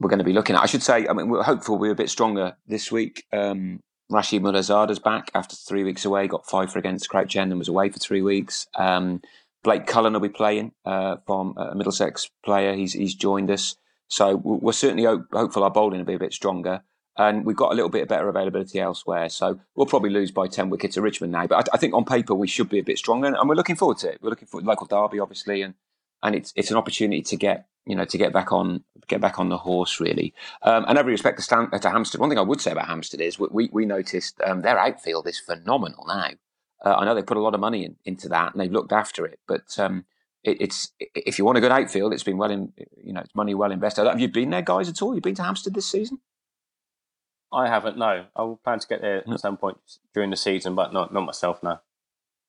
we're 0.01 0.11
to 0.11 0.25
be 0.25 0.33
looking 0.33 0.57
at. 0.57 0.63
I 0.63 0.67
should 0.67 0.83
say, 0.83 1.07
I 1.07 1.13
mean, 1.13 1.29
we're 1.29 1.43
hopeful 1.43 1.79
we're 1.79 1.93
a 1.93 1.97
bit 1.97 2.11
stronger 2.11 2.57
this 2.67 2.91
week. 2.91 3.25
Um, 3.33 3.81
Rashid 4.11 4.43
Mullazada's 4.43 4.99
back 4.99 5.31
after 5.35 5.57
three 5.57 5.85
weeks 5.85 6.05
away. 6.05 6.27
Got 6.27 6.47
five 6.47 6.71
for 6.71 6.79
against 6.79 7.09
Crouch 7.09 7.37
End 7.37 7.53
and 7.53 7.59
was 7.59 7.69
away 7.69 7.89
for 7.89 7.99
three 7.99 8.23
weeks. 8.23 8.67
Um, 8.75 9.23
Blake 9.63 9.87
Cullen 9.87 10.13
will 10.13 10.21
be 10.21 10.29
playing 10.29 10.73
uh, 10.85 11.17
from 11.27 11.55
a 11.57 11.75
Middlesex 11.75 12.29
player. 12.45 12.75
He's 12.75 12.93
he's 12.93 13.15
joined 13.15 13.51
us, 13.51 13.77
so 14.09 14.37
we're 14.37 14.73
certainly 14.73 15.05
hopeful 15.05 15.65
our 15.65 15.71
bowling 15.71 16.01
will 16.01 16.07
be 16.07 16.15
a 16.15 16.19
bit 16.19 16.35
stronger 16.35 16.83
and 17.17 17.45
we've 17.45 17.57
got 17.57 17.73
a 17.73 17.75
little 17.75 17.91
bit 17.91 18.09
better 18.09 18.29
availability 18.29 18.81
elsewhere. 18.81 19.29
So 19.29 19.61
we'll 19.75 19.87
probably 19.87 20.11
lose 20.11 20.31
by 20.31 20.49
10 20.49 20.71
wickets 20.71 20.95
to 20.95 21.03
Richmond 21.03 21.33
now. 21.33 21.47
But 21.47 21.69
I, 21.69 21.75
I 21.75 21.79
think 21.79 21.95
on 21.95 22.05
paper 22.05 22.35
we 22.35 22.49
should 22.49 22.69
be 22.69 22.79
a 22.79 22.85
bit 22.85 22.99
stronger, 22.99 23.29
and, 23.29 23.49
we're 23.49 23.55
looking 23.55 23.77
forward 23.77 23.99
to 23.99 24.13
it. 24.13 24.19
We're 24.21 24.31
looking 24.31 24.49
for 24.49 24.61
local 24.61 24.87
derby, 24.87 25.21
obviously, 25.21 25.63
and 25.63 25.75
and 26.23 26.35
it's 26.35 26.53
it's 26.57 26.71
an 26.71 26.77
opportunity 26.77 27.23
to 27.23 27.37
get 27.37 27.67
you 27.87 27.95
know 27.95 28.05
to 28.05 28.19
get 28.19 28.33
back 28.33 28.53
on 28.53 28.83
get 29.07 29.21
back 29.21 29.39
on 29.39 29.49
the 29.49 29.59
horse 29.59 30.01
really. 30.01 30.35
Um, 30.63 30.85
and 30.89 30.99
every 30.99 31.13
respect 31.13 31.39
to, 31.39 31.43
Stan, 31.43 31.71
to 31.71 31.91
Hampstead, 31.91 32.21
one 32.21 32.31
thing 32.31 32.39
I 32.39 32.43
would 32.43 32.61
say 32.61 32.73
about 32.73 32.89
Hampstead 32.89 33.21
is 33.21 33.39
we 33.39 33.69
we 33.73 33.87
noticed 33.87 34.41
um, 34.45 34.63
their 34.63 34.79
outfield 34.79 35.29
is 35.29 35.39
phenomenal 35.39 36.05
now. 36.07 36.31
Uh, 36.85 36.97
I 36.97 37.05
know 37.05 37.15
they 37.15 37.23
put 37.23 37.37
a 37.37 37.41
lot 37.41 37.55
of 37.55 37.61
money 37.61 37.85
in, 37.85 37.97
into 38.05 38.29
that 38.29 38.53
and 38.53 38.61
they've 38.61 38.73
looked 38.73 38.93
after 38.93 39.25
it, 39.25 39.39
but 39.47 39.79
um, 39.79 40.05
it, 40.43 40.61
it's 40.61 40.93
if 40.99 41.39
you 41.39 41.45
want 41.45 41.59
a 41.59 41.61
good 41.61 41.73
outfield, 41.73 42.13
it's 42.13 42.23
been 42.23 42.39
well 42.39 42.51
in 42.51 42.73
you 43.03 43.13
know 43.13 43.21
it's 43.21 43.35
money 43.35 43.55
well 43.55 43.71
invested. 43.71 44.07
Have 44.07 44.21
you 44.21 44.29
been 44.29 44.51
there, 44.51 44.63
guys, 44.63 44.89
at 44.89 45.03
all? 45.03 45.15
You've 45.15 45.23
been 45.23 45.35
to 45.37 45.43
Hampstead 45.43 45.75
this 45.75 45.87
season? 45.87 46.21
I 47.55 47.69
haven't. 47.69 47.97
No, 47.97 48.27
I 48.35 48.43
will 48.43 48.57
plan 48.57 48.79
to 48.79 48.87
get 48.87 49.01
there 49.01 49.29
at 49.29 49.41
some 49.41 49.57
point 49.57 49.79
during 50.13 50.31
the 50.31 50.37
season, 50.37 50.75
but 50.75 50.93
not 50.93 51.13
not 51.13 51.23
myself. 51.23 51.63
No. 51.63 51.79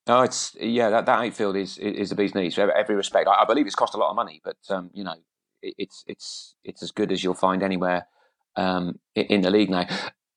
No, 0.07 0.21
it's 0.21 0.55
yeah. 0.59 0.89
That, 0.89 1.05
that 1.07 1.25
outfield 1.25 1.55
is 1.55 1.77
is 1.77 2.09
the 2.09 2.15
bee's 2.15 2.35
knees. 2.35 2.57
Every 2.57 2.95
respect, 2.95 3.27
I, 3.27 3.41
I, 3.41 3.45
believe 3.45 3.65
it's 3.65 3.75
cost 3.75 3.95
a 3.95 3.97
lot 3.97 4.11
of 4.11 4.15
money, 4.15 4.41
but 4.43 4.57
um, 4.69 4.91
you 4.93 5.03
know, 5.03 5.15
it, 5.61 5.73
it's 5.77 6.03
it's 6.07 6.55
it's 6.63 6.83
as 6.83 6.91
good 6.91 7.11
as 7.11 7.23
you'll 7.23 7.33
find 7.33 7.63
anywhere 7.63 8.07
um, 8.55 8.99
in 9.15 9.41
the 9.41 9.49
league 9.49 9.69
now. 9.69 9.87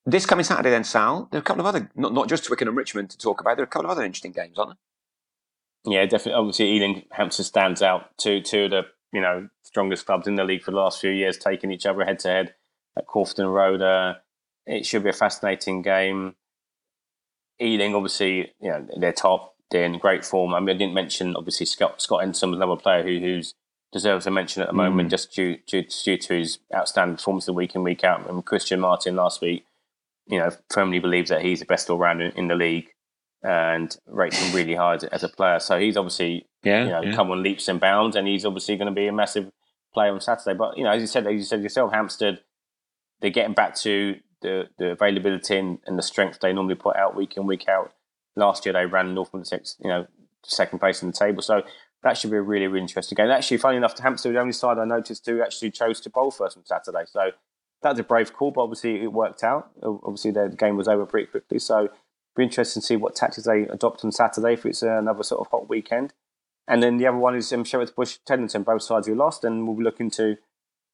This 0.06 0.24
coming 0.24 0.44
Saturday, 0.44 0.70
then 0.70 0.84
Sal, 0.84 1.28
there 1.30 1.38
are 1.38 1.42
a 1.42 1.44
couple 1.44 1.60
of 1.60 1.66
other 1.66 1.90
not 1.94 2.14
not 2.14 2.28
just 2.28 2.44
Twickenham 2.44 2.72
and 2.72 2.78
Richmond 2.78 3.10
to 3.10 3.18
talk 3.18 3.42
about. 3.42 3.56
There 3.56 3.64
are 3.64 3.66
a 3.66 3.70
couple 3.70 3.90
of 3.90 3.90
other 3.90 4.04
interesting 4.04 4.32
games, 4.32 4.58
aren't 4.58 4.70
there? 5.84 6.00
Yeah, 6.00 6.06
definitely. 6.06 6.32
Obviously, 6.32 6.70
Ealing 6.70 7.02
Hampstead 7.12 7.46
stands 7.46 7.82
out. 7.82 8.16
Two 8.16 8.40
two 8.40 8.64
of 8.64 8.70
the 8.70 8.82
you 9.12 9.20
know 9.20 9.48
strongest 9.62 10.06
clubs 10.06 10.26
in 10.26 10.36
the 10.36 10.44
league 10.44 10.62
for 10.62 10.70
the 10.70 10.78
last 10.78 10.98
few 10.98 11.10
years, 11.10 11.36
taking 11.36 11.70
each 11.70 11.84
other 11.84 12.04
head 12.04 12.18
to 12.20 12.28
head 12.28 12.54
at 12.96 13.06
Corfton 13.06 13.52
Road. 13.52 13.82
Uh, 13.82 14.14
it 14.68 14.86
should 14.86 15.02
be 15.02 15.10
a 15.10 15.14
fascinating 15.14 15.82
game. 15.82 16.34
Ealing, 17.60 17.94
obviously, 17.94 18.52
you 18.60 18.70
know 18.70 18.86
they're 18.98 19.12
top, 19.12 19.54
they're 19.70 19.84
in 19.84 19.98
great 19.98 20.24
form. 20.24 20.54
I 20.54 20.60
mean, 20.60 20.70
I 20.70 20.78
didn't 20.78 20.94
mention 20.94 21.34
obviously 21.34 21.66
Scott 21.66 22.00
Scott 22.00 22.22
Ensom, 22.22 22.54
another 22.54 22.76
player 22.76 23.02
who 23.02 23.18
who's 23.18 23.54
deserves 23.92 24.26
a 24.26 24.30
mention 24.30 24.62
at 24.62 24.68
the 24.68 24.74
moment, 24.74 25.08
mm. 25.08 25.10
just 25.10 25.32
due, 25.32 25.56
due, 25.66 25.82
due 25.82 26.18
to 26.18 26.34
his 26.34 26.58
outstanding 26.74 27.16
performance 27.16 27.48
of 27.48 27.54
week 27.54 27.74
in 27.74 27.82
week 27.82 28.04
out. 28.04 28.28
And 28.28 28.44
Christian 28.44 28.80
Martin 28.80 29.16
last 29.16 29.40
week, 29.40 29.64
you 30.26 30.38
know, 30.38 30.50
firmly 30.70 30.98
believes 30.98 31.30
that 31.30 31.42
he's 31.42 31.60
the 31.60 31.64
best 31.64 31.88
all 31.88 31.96
rounder 31.96 32.26
in, 32.26 32.32
in, 32.32 32.48
the 32.48 32.54
league 32.54 32.90
and 33.42 33.96
rates 34.06 34.38
him 34.38 34.54
really 34.54 34.74
hard 34.74 35.04
as 35.04 35.22
a 35.22 35.28
player. 35.28 35.58
So 35.58 35.78
he's 35.78 35.96
obviously 35.96 36.46
yeah, 36.62 36.84
you 36.84 36.90
know 36.90 37.02
yeah. 37.02 37.14
come 37.14 37.30
on 37.30 37.42
leaps 37.42 37.68
and 37.68 37.80
bounds, 37.80 38.16
and 38.16 38.28
he's 38.28 38.44
obviously 38.44 38.76
going 38.76 38.92
to 38.92 38.94
be 38.94 39.06
a 39.06 39.12
massive 39.12 39.50
player 39.94 40.12
on 40.12 40.20
Saturday. 40.20 40.56
But 40.56 40.76
you 40.76 40.84
know, 40.84 40.90
as 40.90 41.00
you 41.00 41.06
said, 41.06 41.26
as 41.26 41.34
you 41.34 41.44
said 41.44 41.62
yourself, 41.62 41.92
Hampstead, 41.92 42.40
they're 43.20 43.30
getting 43.30 43.54
back 43.54 43.74
to 43.76 44.16
the, 44.42 44.68
the 44.78 44.90
availability 44.90 45.56
and, 45.56 45.78
and, 45.86 45.98
the 45.98 46.02
strength 46.02 46.38
they 46.40 46.52
normally 46.52 46.74
put 46.74 46.96
out 46.96 47.16
week 47.16 47.36
in 47.36 47.46
week 47.46 47.68
out. 47.68 47.92
Last 48.36 48.64
year 48.64 48.72
they 48.72 48.86
ran 48.86 49.14
Northern 49.14 49.44
you 49.50 49.88
know 49.88 50.06
second 50.44 50.78
place 50.78 51.02
in 51.02 51.10
the 51.10 51.16
table, 51.16 51.42
so 51.42 51.62
that 52.02 52.16
should 52.16 52.30
be 52.30 52.36
a 52.36 52.42
really 52.42 52.66
really 52.66 52.82
interesting 52.82 53.16
game. 53.16 53.30
actually, 53.30 53.56
funny 53.58 53.76
enough, 53.76 53.98
Hampstead 53.98 54.34
the 54.34 54.40
only 54.40 54.52
side 54.52 54.78
I 54.78 54.84
noticed 54.84 55.26
who 55.26 55.42
actually 55.42 55.70
chose 55.70 56.00
to 56.02 56.10
bowl 56.10 56.30
first 56.30 56.56
on 56.56 56.64
Saturday, 56.64 57.04
so 57.06 57.32
that's 57.82 57.98
a 57.98 58.04
brave 58.04 58.32
call, 58.32 58.50
but 58.50 58.62
obviously 58.62 59.02
it 59.02 59.12
worked 59.12 59.42
out. 59.42 59.70
Obviously 59.82 60.30
the 60.30 60.48
game 60.48 60.76
was 60.76 60.88
over 60.88 61.06
pretty 61.06 61.26
quickly, 61.26 61.58
so 61.58 61.88
be 62.36 62.44
interesting 62.44 62.80
to 62.80 62.86
see 62.86 62.96
what 62.96 63.16
tactics 63.16 63.46
they 63.46 63.62
adopt 63.62 64.04
on 64.04 64.12
Saturday 64.12 64.54
if 64.54 64.64
it's 64.64 64.82
another 64.82 65.22
sort 65.22 65.40
of 65.40 65.48
hot 65.48 65.68
weekend. 65.68 66.14
And 66.66 66.82
then 66.82 66.98
the 66.98 67.06
other 67.06 67.18
one 67.18 67.34
is 67.34 67.52
um, 67.52 67.64
Shepherd's 67.64 67.90
Bush, 67.90 68.18
Teddington, 68.26 68.62
both 68.62 68.82
sides 68.82 69.06
who 69.06 69.14
lost, 69.14 69.42
and 69.42 69.66
we'll 69.66 69.76
be 69.76 69.82
looking 69.82 70.10
to 70.12 70.36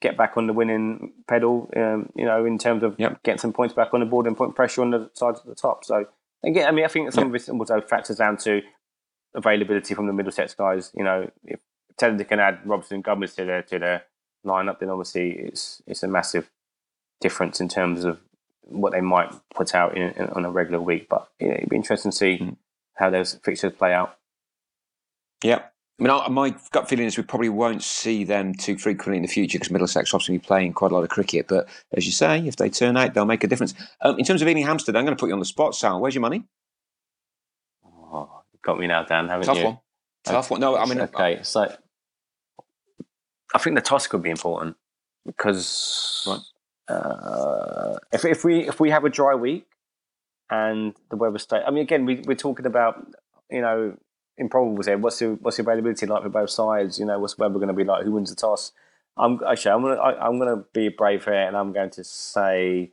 get 0.04 0.18
back 0.18 0.36
on 0.36 0.46
the 0.46 0.52
winning 0.52 1.12
pedal. 1.26 1.70
Um, 1.74 2.10
you 2.14 2.26
know, 2.26 2.44
in 2.44 2.58
terms 2.58 2.82
of 2.82 2.94
yep. 2.98 3.22
getting 3.22 3.38
some 3.38 3.52
points 3.52 3.74
back 3.74 3.94
on 3.94 4.00
the 4.00 4.06
board 4.06 4.26
and 4.26 4.36
putting 4.36 4.52
pressure 4.52 4.82
on 4.82 4.90
the 4.90 5.10
sides 5.14 5.40
at 5.40 5.46
the 5.46 5.54
top. 5.54 5.84
So 5.84 6.04
again, 6.44 6.68
I 6.68 6.70
mean, 6.70 6.84
I 6.84 6.88
think 6.88 7.10
some 7.12 7.32
yep. 7.32 7.42
of 7.42 7.48
it 7.48 7.52
also 7.52 7.80
factors 7.80 8.18
down 8.18 8.36
to 8.38 8.60
availability 9.34 9.94
from 9.94 10.06
the 10.06 10.12
middle 10.12 10.28
Middlesex 10.28 10.54
guys. 10.54 10.92
You 10.94 11.04
know, 11.04 11.30
if 11.44 11.58
Teddington 11.96 12.28
can 12.28 12.38
add 12.38 12.60
Robson 12.64 12.96
and 12.96 13.04
Gubbins 13.04 13.34
to 13.34 13.44
their 13.46 13.62
to 13.62 13.78
their 13.78 14.04
lineup, 14.46 14.78
then 14.78 14.90
obviously 14.90 15.30
it's 15.30 15.82
it's 15.86 16.02
a 16.02 16.08
massive 16.08 16.50
difference 17.20 17.60
in 17.60 17.68
terms 17.68 18.04
of 18.04 18.20
what 18.66 18.92
they 18.92 19.00
might 19.00 19.32
put 19.54 19.74
out 19.74 19.96
in, 19.96 20.10
in, 20.10 20.26
on 20.28 20.44
a 20.44 20.50
regular 20.50 20.80
week. 20.80 21.08
But 21.08 21.28
you 21.40 21.48
know, 21.48 21.54
it'd 21.54 21.70
be 21.70 21.76
interesting 21.76 22.12
to 22.12 22.16
see 22.16 22.38
mm. 22.38 22.56
how 22.94 23.08
those 23.08 23.34
fixtures 23.42 23.72
play 23.72 23.94
out. 23.94 24.18
Yeah. 25.42 25.62
I 25.98 26.02
mean, 26.02 26.10
I, 26.10 26.28
my 26.28 26.54
gut 26.72 26.88
feeling 26.88 27.06
is 27.06 27.16
we 27.16 27.22
probably 27.22 27.48
won't 27.48 27.82
see 27.82 28.24
them 28.24 28.52
too 28.52 28.76
frequently 28.76 29.16
in 29.16 29.22
the 29.22 29.28
future 29.28 29.58
because 29.58 29.70
Middlesex 29.70 30.12
obviously 30.12 30.38
be 30.38 30.44
playing 30.44 30.72
quite 30.72 30.90
a 30.90 30.94
lot 30.94 31.04
of 31.04 31.08
cricket. 31.08 31.46
But 31.48 31.68
as 31.96 32.04
you 32.04 32.10
say, 32.10 32.44
if 32.46 32.56
they 32.56 32.68
turn 32.68 32.96
out, 32.96 33.14
they'll 33.14 33.24
make 33.24 33.44
a 33.44 33.46
difference. 33.46 33.74
Um, 34.00 34.18
in 34.18 34.24
terms 34.24 34.42
of 34.42 34.48
Ealing 34.48 34.64
Hampstead, 34.64 34.96
I'm 34.96 35.04
going 35.04 35.16
to 35.16 35.20
put 35.20 35.28
you 35.28 35.34
on 35.34 35.38
the 35.38 35.44
spot, 35.44 35.76
Sal. 35.76 36.00
Where's 36.00 36.14
your 36.14 36.22
money? 36.22 36.42
Oh, 37.86 38.42
you've 38.52 38.62
got 38.62 38.78
me 38.78 38.88
now, 38.88 39.04
Dan, 39.04 39.28
haven't 39.28 39.46
Tough 39.46 39.58
you? 39.58 39.64
One. 39.66 39.78
Tough 40.24 40.50
one. 40.50 40.60
No, 40.60 40.76
I 40.76 40.84
mean, 40.86 41.00
okay. 41.00 41.40
So 41.42 41.72
I 43.54 43.58
think 43.58 43.76
the 43.76 43.82
toss 43.82 44.08
could 44.08 44.22
be 44.22 44.30
important 44.30 44.76
because 45.24 46.26
right. 46.26 46.94
uh, 46.96 47.98
if 48.12 48.24
if 48.24 48.42
we 48.42 48.66
if 48.66 48.80
we 48.80 48.90
have 48.90 49.04
a 49.04 49.10
dry 49.10 49.34
week 49.34 49.66
and 50.50 50.94
the 51.10 51.16
weather 51.16 51.38
stay, 51.38 51.62
I 51.64 51.70
mean, 51.70 51.82
again, 51.82 52.04
we 52.04 52.22
we're 52.26 52.34
talking 52.34 52.66
about 52.66 53.06
you 53.50 53.60
know 53.60 53.96
improbables 54.40 54.86
here. 54.86 54.98
What's 54.98 55.18
the 55.18 55.38
what's 55.40 55.56
the 55.56 55.62
availability 55.62 56.06
like 56.06 56.22
for 56.22 56.28
both 56.28 56.50
sides? 56.50 56.98
You 56.98 57.06
know, 57.06 57.18
what's 57.18 57.34
the 57.34 57.42
weather 57.42 57.54
going 57.54 57.68
to 57.68 57.74
be 57.74 57.84
like? 57.84 58.04
Who 58.04 58.12
wins 58.12 58.30
the 58.30 58.36
toss? 58.36 58.72
I'm 59.16 59.40
actually 59.46 59.72
I'm 59.72 59.82
gonna 59.82 59.94
I, 59.94 60.10
am 60.10 60.14
going 60.14 60.16
to 60.16 60.22
i 60.22 60.28
am 60.28 60.38
going 60.38 60.58
to 60.58 60.64
be 60.72 60.88
brave 60.88 61.24
here, 61.24 61.34
and 61.34 61.56
I'm 61.56 61.72
going 61.72 61.90
to 61.90 62.04
say 62.04 62.92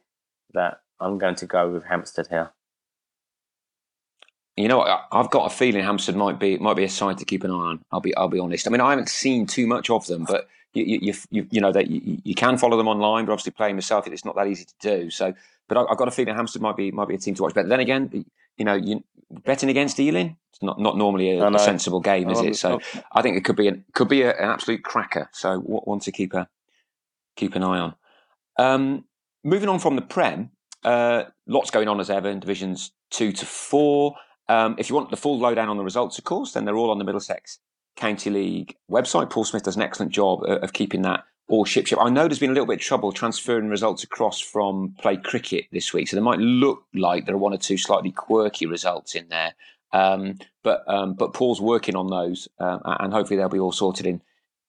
that 0.53 0.81
I'm 0.99 1.17
going 1.17 1.35
to 1.35 1.45
go 1.45 1.69
with 1.69 1.85
Hampstead 1.85 2.27
here. 2.27 2.51
You 4.57 4.67
know, 4.67 4.81
I've 5.11 5.31
got 5.31 5.51
a 5.51 5.55
feeling 5.55 5.83
Hampstead 5.83 6.15
might 6.15 6.39
be 6.39 6.57
might 6.57 6.75
be 6.75 6.83
a 6.83 6.89
side 6.89 7.17
to 7.19 7.25
keep 7.25 7.43
an 7.43 7.51
eye 7.51 7.53
on. 7.53 7.85
I'll 7.91 8.01
be 8.01 8.15
I'll 8.15 8.27
be 8.27 8.39
honest. 8.39 8.67
I 8.67 8.69
mean, 8.69 8.81
I 8.81 8.91
haven't 8.91 9.09
seen 9.09 9.47
too 9.47 9.65
much 9.65 9.89
of 9.89 10.05
them, 10.05 10.25
but 10.25 10.47
you 10.73 10.99
you 11.01 11.13
you, 11.31 11.47
you 11.49 11.61
know 11.61 11.71
that 11.71 11.89
you, 11.89 12.21
you, 12.23 12.35
can 12.35 12.57
follow 12.57 12.77
them 12.77 12.87
online. 12.87 13.25
But 13.25 13.33
obviously, 13.33 13.53
playing 13.53 13.75
myself, 13.75 14.07
it's 14.07 14.25
not 14.25 14.35
that 14.35 14.47
easy 14.47 14.65
to 14.65 14.73
do. 14.79 15.09
So, 15.09 15.33
but 15.67 15.77
I, 15.77 15.85
have 15.89 15.97
got 15.97 16.07
a 16.07 16.11
feeling 16.11 16.35
Hampstead 16.35 16.61
might 16.61 16.77
be 16.77 16.91
might 16.91 17.07
be 17.07 17.15
a 17.15 17.17
team 17.17 17.33
to 17.35 17.43
watch. 17.43 17.53
But 17.53 17.69
then 17.69 17.79
again, 17.79 18.25
you 18.57 18.65
know, 18.65 18.75
you, 18.75 19.03
betting 19.43 19.69
against 19.69 19.99
Ealing, 19.99 20.37
not 20.61 20.79
not 20.79 20.97
normally 20.97 21.37
a, 21.37 21.47
a 21.47 21.59
sensible 21.59 21.99
game, 21.99 22.29
is 22.29 22.41
it? 22.41 22.55
So, 22.55 22.79
I 23.13 23.21
think 23.21 23.37
it 23.37 23.45
could 23.45 23.55
be 23.55 23.67
an 23.67 23.85
could 23.93 24.07
be 24.07 24.21
a, 24.21 24.31
an 24.31 24.49
absolute 24.49 24.83
cracker. 24.83 25.29
So, 25.33 25.59
one 25.59 25.99
to 26.01 26.11
keep 26.11 26.33
a 26.33 26.47
keep 27.35 27.55
an 27.55 27.63
eye 27.63 27.79
on. 27.79 27.95
Um, 28.57 29.05
moving 29.43 29.69
on 29.69 29.79
from 29.79 29.95
the 29.95 30.01
Prem, 30.01 30.51
uh, 30.83 31.23
lots 31.47 31.71
going 31.71 31.87
on 31.87 31.99
as 31.99 32.09
ever 32.09 32.29
in 32.29 32.39
divisions 32.39 32.91
two 33.09 33.31
to 33.31 33.45
four. 33.45 34.15
Um, 34.49 34.75
if 34.77 34.89
you 34.89 34.95
want 34.95 35.11
the 35.11 35.17
full 35.17 35.39
lowdown 35.39 35.69
on 35.69 35.77
the 35.77 35.83
results, 35.83 36.17
of 36.17 36.23
course, 36.23 36.53
then 36.53 36.65
they're 36.65 36.75
all 36.75 36.91
on 36.91 36.97
the 36.97 37.05
Middlesex 37.05 37.59
County 37.95 38.29
League 38.29 38.75
website. 38.89 39.29
Paul 39.29 39.45
Smith 39.45 39.63
does 39.63 39.75
an 39.75 39.81
excellent 39.81 40.11
job 40.11 40.43
of 40.43 40.73
keeping 40.73 41.03
that 41.03 41.23
all 41.51 41.65
ship 41.65 41.85
ship. 41.85 41.99
I 42.01 42.09
know 42.09 42.27
there's 42.27 42.39
been 42.39 42.51
a 42.51 42.53
little 42.53 42.67
bit 42.67 42.75
of 42.75 42.81
trouble 42.81 43.11
transferring 43.11 43.67
results 43.67 44.03
across 44.03 44.39
from 44.39 44.95
play 44.99 45.17
cricket 45.17 45.65
this 45.71 45.93
week, 45.93 46.07
so 46.07 46.15
there 46.15 46.23
might 46.23 46.39
look 46.39 46.83
like 46.93 47.25
there 47.25 47.35
are 47.35 47.39
one 47.39 47.53
or 47.53 47.57
two 47.57 47.77
slightly 47.77 48.11
quirky 48.11 48.65
results 48.65 49.15
in 49.15 49.27
there. 49.29 49.53
Um, 49.93 50.39
but 50.63 50.83
um, 50.87 51.13
but 51.13 51.33
Paul's 51.33 51.61
working 51.61 51.95
on 51.95 52.07
those, 52.07 52.47
uh, 52.59 52.79
and 52.83 53.13
hopefully 53.13 53.37
they'll 53.37 53.49
be 53.49 53.59
all 53.59 53.71
sorted 53.71 54.05
in 54.05 54.21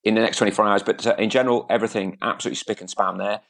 in 0.05 0.15
the 0.15 0.21
next 0.21 0.39
24 0.39 0.67
hours. 0.67 0.83
But 0.83 1.07
uh, 1.07 1.15
in 1.19 1.31
general, 1.31 1.67
everything 1.71 2.19
absolutely 2.23 2.57
spick 2.57 2.81
and 2.81 2.91
span 2.91 3.19
there. 3.19 3.41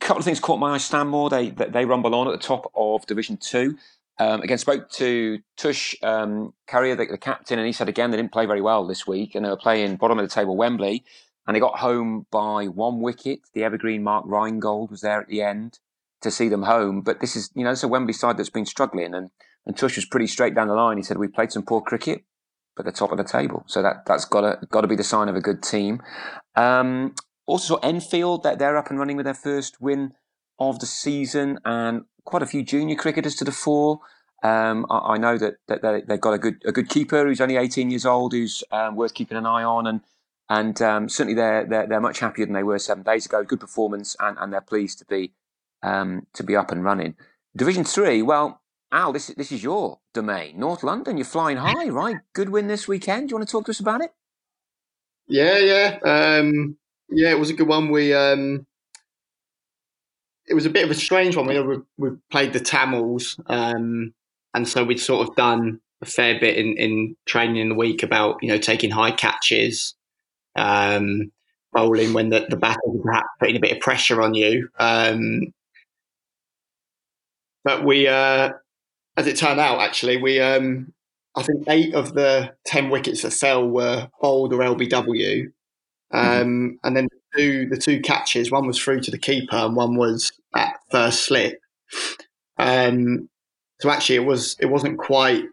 A 0.00 0.04
couple 0.04 0.18
of 0.18 0.24
things 0.24 0.40
caught 0.40 0.58
my 0.58 0.74
eye. 0.74 0.78
Stanmore, 0.78 1.30
they 1.30 1.50
they 1.50 1.84
rumble 1.84 2.14
on 2.14 2.28
at 2.28 2.32
the 2.32 2.46
top 2.46 2.70
of 2.74 3.06
Division 3.06 3.36
Two. 3.36 3.76
Um, 4.18 4.42
again, 4.42 4.58
spoke 4.58 4.90
to 4.90 5.40
Tush 5.56 5.94
um, 6.02 6.52
Carrier, 6.66 6.94
the, 6.94 7.06
the, 7.06 7.18
captain, 7.18 7.58
and 7.58 7.66
he 7.66 7.72
said 7.72 7.88
again 7.88 8.10
they 8.10 8.18
didn't 8.18 8.32
play 8.32 8.46
very 8.46 8.60
well 8.60 8.86
this 8.86 9.06
week, 9.06 9.34
and 9.34 9.44
they 9.44 9.48
were 9.48 9.56
playing 9.56 9.96
bottom 9.96 10.18
of 10.18 10.28
the 10.28 10.34
table 10.34 10.56
Wembley, 10.56 11.04
and 11.46 11.56
they 11.56 11.60
got 11.60 11.78
home 11.78 12.26
by 12.30 12.66
one 12.66 13.00
wicket. 13.00 13.40
The 13.54 13.64
evergreen 13.64 14.02
Mark 14.02 14.24
Rheingold 14.26 14.90
was 14.90 15.00
there 15.00 15.20
at 15.20 15.28
the 15.28 15.42
end 15.42 15.78
to 16.20 16.30
see 16.30 16.48
them 16.48 16.64
home, 16.64 17.00
but 17.00 17.20
this 17.20 17.36
is 17.36 17.50
you 17.54 17.64
know 17.64 17.70
it's 17.70 17.82
a 17.82 17.88
Wembley 17.88 18.12
side 18.12 18.36
that's 18.36 18.50
been 18.50 18.66
struggling, 18.66 19.14
and 19.14 19.30
and 19.66 19.76
Tush 19.76 19.96
was 19.96 20.04
pretty 20.04 20.26
straight 20.26 20.54
down 20.54 20.68
the 20.68 20.74
line. 20.74 20.96
He 20.96 21.02
said 21.02 21.18
we 21.18 21.28
played 21.28 21.52
some 21.52 21.62
poor 21.62 21.80
cricket, 21.80 22.24
but 22.76 22.84
the 22.84 22.92
top 22.92 23.12
of 23.12 23.18
the 23.18 23.24
table, 23.24 23.64
so 23.66 23.82
that 23.82 24.04
that's 24.06 24.24
got 24.24 24.40
to 24.42 24.66
got 24.66 24.82
to 24.82 24.88
be 24.88 24.96
the 24.96 25.04
sign 25.04 25.28
of 25.28 25.36
a 25.36 25.40
good 25.40 25.62
team. 25.62 26.00
Um, 26.56 27.14
also, 27.46 27.76
Enfield 27.76 28.42
that 28.44 28.58
they're 28.58 28.76
up 28.76 28.90
and 28.90 28.98
running 28.98 29.16
with 29.16 29.24
their 29.24 29.34
first 29.34 29.80
win 29.80 30.12
of 30.58 30.78
the 30.78 30.86
season, 30.86 31.58
and 31.64 32.04
quite 32.24 32.42
a 32.42 32.46
few 32.46 32.62
junior 32.62 32.96
cricketers 32.96 33.34
to 33.36 33.44
the 33.44 33.52
fore. 33.52 34.00
Um, 34.42 34.86
I, 34.90 35.14
I, 35.14 35.18
know 35.18 35.38
that, 35.38 35.54
that 35.68 36.04
they've 36.08 36.20
got 36.20 36.32
a 36.34 36.38
good 36.38 36.62
a 36.64 36.72
good 36.72 36.88
keeper 36.88 37.24
who's 37.24 37.40
only 37.40 37.56
18 37.56 37.90
years 37.90 38.04
old, 38.04 38.32
who's 38.32 38.64
um, 38.72 38.96
worth 38.96 39.14
keeping 39.14 39.38
an 39.38 39.46
eye 39.46 39.62
on, 39.62 39.86
and 39.86 40.00
and 40.48 40.82
um, 40.82 41.08
certainly 41.08 41.34
they're, 41.34 41.64
they're 41.64 41.86
they're 41.86 42.00
much 42.00 42.20
happier 42.20 42.46
than 42.46 42.54
they 42.54 42.62
were 42.62 42.78
seven 42.78 43.04
days 43.04 43.26
ago. 43.26 43.44
Good 43.44 43.60
performance, 43.60 44.16
and, 44.18 44.36
and 44.40 44.52
they're 44.52 44.60
pleased 44.60 44.98
to 44.98 45.04
be 45.04 45.32
um, 45.82 46.26
to 46.34 46.42
be 46.42 46.56
up 46.56 46.70
and 46.72 46.82
running. 46.82 47.16
Division 47.56 47.84
three, 47.84 48.22
well, 48.22 48.61
Al, 48.92 49.12
this 49.12 49.28
this 49.28 49.50
is 49.50 49.62
your 49.62 50.00
domain, 50.12 50.60
North 50.60 50.82
London. 50.82 51.16
You're 51.16 51.24
flying 51.24 51.56
high, 51.56 51.88
right? 51.88 52.16
Good 52.34 52.50
win 52.50 52.68
this 52.68 52.86
weekend. 52.86 53.28
Do 53.28 53.32
you 53.32 53.36
want 53.38 53.48
to 53.48 53.52
talk 53.52 53.64
to 53.64 53.70
us 53.70 53.80
about 53.80 54.02
it? 54.02 54.12
Yeah, 55.26 55.58
yeah, 55.58 55.98
um, 56.04 56.76
yeah. 57.08 57.30
It 57.30 57.38
was 57.38 57.48
a 57.48 57.54
good 57.54 57.68
one. 57.68 57.90
We 57.90 58.12
um, 58.12 58.66
it 60.46 60.52
was 60.52 60.66
a 60.66 60.70
bit 60.70 60.84
of 60.84 60.90
a 60.90 60.94
strange 60.94 61.36
one. 61.36 61.46
We 61.46 61.58
we, 61.96 62.16
played 62.30 62.52
the 62.52 62.60
Tamils, 62.60 63.40
um, 63.46 64.12
and 64.52 64.68
so 64.68 64.84
we'd 64.84 65.00
sort 65.00 65.26
of 65.26 65.34
done 65.36 65.80
a 66.02 66.06
fair 66.06 66.38
bit 66.38 66.58
in, 66.58 66.76
in 66.76 67.16
training 67.24 67.56
in 67.56 67.70
the 67.70 67.74
week 67.74 68.02
about 68.02 68.42
you 68.42 68.48
know 68.48 68.58
taking 68.58 68.90
high 68.90 69.12
catches, 69.12 69.94
um, 70.54 71.32
bowling 71.72 72.12
when 72.12 72.28
the 72.28 72.46
the 72.50 72.58
was 72.58 73.00
perhaps 73.02 73.28
putting 73.40 73.56
a 73.56 73.60
bit 73.60 73.72
of 73.72 73.80
pressure 73.80 74.20
on 74.20 74.34
you. 74.34 74.68
Um, 74.78 75.54
but 77.64 77.84
we, 77.84 78.08
uh, 78.08 78.50
as 79.16 79.26
it 79.26 79.36
turned 79.36 79.60
out, 79.60 79.80
actually 79.80 80.16
we 80.16 80.40
um, 80.40 80.92
I 81.34 81.42
think 81.42 81.64
eight 81.68 81.94
of 81.94 82.14
the 82.14 82.54
ten 82.64 82.90
wickets 82.90 83.22
that 83.22 83.32
fell 83.32 83.68
were 83.68 84.08
bowled 84.20 84.52
or 84.52 84.58
LBW. 84.58 85.52
Mm-hmm. 86.12 86.42
Um, 86.42 86.78
and 86.84 86.96
then 86.96 87.08
two 87.34 87.68
the 87.68 87.76
two 87.76 88.00
catches. 88.00 88.50
One 88.50 88.66
was 88.66 88.78
through 88.78 89.00
to 89.00 89.10
the 89.10 89.18
keeper, 89.18 89.56
and 89.56 89.76
one 89.76 89.96
was 89.96 90.32
at 90.54 90.74
first 90.90 91.24
slip. 91.24 91.60
Um, 92.58 93.28
so 93.80 93.90
actually, 93.90 94.16
it 94.16 94.26
was 94.26 94.56
it 94.60 94.66
wasn't 94.66 94.98
quite 94.98 95.44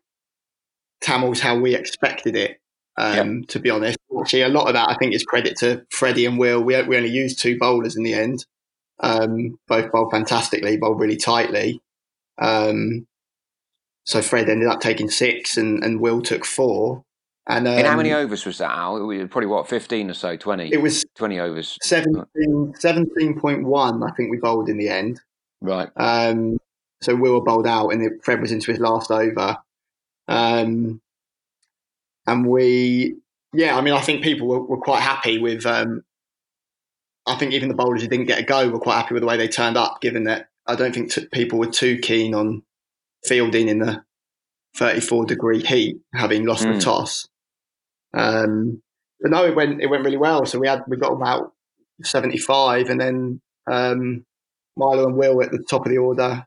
Tamils 1.01 1.39
how 1.39 1.57
we 1.57 1.75
expected 1.75 2.35
it. 2.35 2.59
Um, 2.97 3.45
To 3.45 3.59
be 3.59 3.69
honest, 3.69 3.97
actually, 4.19 4.41
a 4.41 4.49
lot 4.49 4.67
of 4.67 4.73
that 4.73 4.89
I 4.89 4.95
think 4.95 5.13
is 5.13 5.23
credit 5.23 5.57
to 5.59 5.85
Freddie 5.89 6.25
and 6.25 6.37
Will. 6.37 6.61
We 6.61 6.81
we 6.83 6.97
only 6.97 7.09
used 7.09 7.41
two 7.41 7.57
bowlers 7.57 7.95
in 7.95 8.03
the 8.03 8.13
end. 8.13 8.45
Um, 8.99 9.57
both 9.69 9.89
bowled 9.93 10.11
fantastically, 10.11 10.75
bowled 10.75 10.99
really 10.99 11.15
tightly. 11.15 11.81
Um, 12.37 13.07
so 14.09 14.23
Fred 14.23 14.49
ended 14.49 14.67
up 14.67 14.79
taking 14.79 15.07
six, 15.07 15.55
and, 15.55 15.83
and 15.83 16.01
Will 16.01 16.19
took 16.19 16.43
four. 16.43 17.03
And 17.45 17.67
um, 17.67 17.77
in 17.77 17.85
how 17.85 17.95
many 17.95 18.11
um, 18.11 18.25
overs 18.25 18.43
was 18.43 18.57
that, 18.57 18.71
Al? 18.71 18.97
Probably 19.27 19.45
what, 19.45 19.69
15 19.69 20.09
or 20.09 20.15
so, 20.15 20.35
20? 20.35 20.73
It 20.73 20.81
was 20.81 21.05
20 21.15 21.39
overs. 21.39 21.77
17, 21.83 22.25
17.1, 22.35 24.09
I 24.09 24.15
think 24.15 24.31
we 24.31 24.37
bowled 24.37 24.67
in 24.67 24.79
the 24.79 24.89
end. 24.89 25.21
Right. 25.61 25.89
Um, 25.95 26.57
so 27.01 27.15
Will 27.15 27.33
were 27.33 27.43
bowled 27.43 27.67
out, 27.67 27.89
and 27.89 28.19
Fred 28.23 28.41
was 28.41 28.51
into 28.51 28.71
his 28.71 28.79
last 28.79 29.11
over. 29.11 29.57
Um, 30.27 31.01
and 32.25 32.47
we, 32.47 33.15
yeah, 33.53 33.77
I 33.77 33.81
mean, 33.81 33.93
I 33.93 34.01
think 34.01 34.23
people 34.23 34.47
were, 34.47 34.61
were 34.61 34.81
quite 34.81 35.03
happy 35.03 35.37
with. 35.37 35.67
Um, 35.67 36.03
I 37.27 37.35
think 37.35 37.53
even 37.53 37.69
the 37.69 37.75
bowlers 37.75 38.01
who 38.01 38.07
didn't 38.07 38.25
get 38.25 38.39
a 38.39 38.43
go 38.43 38.69
were 38.69 38.79
quite 38.79 38.95
happy 38.95 39.13
with 39.13 39.21
the 39.21 39.27
way 39.27 39.37
they 39.37 39.47
turned 39.47 39.77
up, 39.77 40.01
given 40.01 40.23
that 40.23 40.49
I 40.65 40.73
don't 40.73 40.95
think 40.95 41.11
t- 41.11 41.27
people 41.27 41.59
were 41.59 41.67
too 41.67 41.99
keen 41.99 42.33
on 42.33 42.63
fielding 43.23 43.67
in 43.67 43.79
the 43.79 44.03
34 44.77 45.25
degree 45.25 45.63
heat, 45.63 45.97
having 46.13 46.45
lost 46.45 46.65
mm. 46.65 46.75
the 46.75 46.81
toss. 46.81 47.27
Um, 48.13 48.81
but 49.21 49.31
no, 49.31 49.45
it 49.45 49.55
went 49.55 49.81
it 49.81 49.87
went 49.87 50.05
really 50.05 50.17
well. 50.17 50.45
So 50.45 50.59
we 50.59 50.67
had 50.67 50.83
we 50.87 50.97
got 50.97 51.11
about 51.11 51.53
seventy 52.03 52.37
five, 52.37 52.89
and 52.89 52.99
then 52.99 53.41
um, 53.69 54.25
Milo 54.77 55.07
and 55.07 55.17
Will 55.17 55.43
at 55.43 55.51
the 55.51 55.63
top 55.69 55.85
of 55.85 55.91
the 55.91 55.97
order 55.97 56.45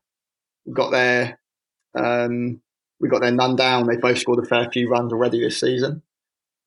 got 0.73 0.91
their 0.91 1.38
um, 1.95 2.62
we 3.00 3.09
got 3.09 3.21
their 3.21 3.33
none 3.33 3.57
down. 3.57 3.87
They 3.87 3.97
both 3.97 4.19
scored 4.19 4.45
a 4.45 4.49
fair 4.49 4.71
few 4.71 4.88
runs 4.88 5.12
already 5.12 5.41
this 5.41 5.61
season. 5.61 6.02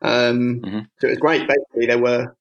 Um, 0.02 0.62
mm-hmm. 0.62 0.80
So 1.00 1.08
it 1.08 1.12
was 1.12 1.20
great. 1.20 1.48
Basically, 1.48 1.88
there 1.88 1.98
were, 1.98 2.36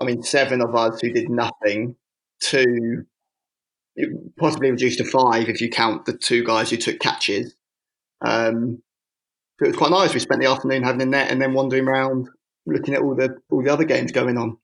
I 0.00 0.04
mean, 0.04 0.22
seven 0.22 0.62
of 0.62 0.74
us 0.74 1.00
who 1.00 1.12
did 1.12 1.28
nothing. 1.28 1.96
Two, 2.40 3.04
possibly 4.38 4.70
reduced 4.70 4.98
to 4.98 5.04
five 5.04 5.48
if 5.48 5.60
you 5.60 5.68
count 5.68 6.06
the 6.06 6.16
two 6.16 6.44
guys 6.44 6.70
who 6.70 6.76
took 6.76 6.98
catches. 6.98 7.54
Um, 8.20 8.82
it 9.60 9.68
was 9.68 9.76
quite 9.76 9.90
nice. 9.90 10.14
We 10.14 10.20
spent 10.20 10.40
the 10.40 10.50
afternoon 10.50 10.82
having 10.82 11.02
a 11.02 11.06
net 11.06 11.30
and 11.30 11.40
then 11.40 11.54
wandering 11.54 11.86
around 11.86 12.28
looking 12.66 12.94
at 12.94 13.02
all 13.02 13.14
the 13.14 13.36
all 13.50 13.62
the 13.62 13.72
other 13.72 13.84
games 13.84 14.12
going 14.12 14.38
on. 14.38 14.58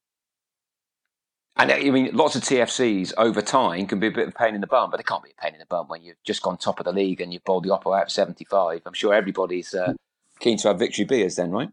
And 1.57 1.73
I 1.73 1.91
mean, 1.91 2.11
lots 2.15 2.37
of 2.37 2.43
TFCs 2.43 3.15
over 3.17 3.43
time 3.43 3.87
can 3.87 3.99
be 3.99 4.07
a 4.07 4.11
bit 4.13 4.29
of 4.29 4.35
a 4.35 4.39
pain 4.39 4.55
in 4.55 4.61
the 4.61 4.69
bum, 4.69 4.91
but 4.91 4.99
they 4.99 5.03
can't 5.03 5.25
be 5.25 5.31
a 5.37 5.43
pain 5.43 5.55
in 5.55 5.59
the 5.59 5.67
bum 5.67 5.89
when 5.89 6.03
you've 6.03 6.23
just 6.25 6.41
gone 6.41 6.57
top 6.57 6.79
of 6.79 6.85
the 6.85 6.93
league 6.93 7.21
and 7.21 7.33
you've 7.33 7.45
bowled 7.45 7.65
the 7.65 7.71
Oppo 7.71 7.97
out 7.97 8.05
of 8.05 8.13
75. 8.13 8.83
I'm 8.87 8.93
sure 8.93 9.13
everybody's 9.13 9.75
uh, 9.75 9.95
keen 10.39 10.57
to 10.59 10.69
have 10.69 10.79
victory 10.79 11.05
beers 11.05 11.35
then, 11.35 11.51
right? 11.51 11.71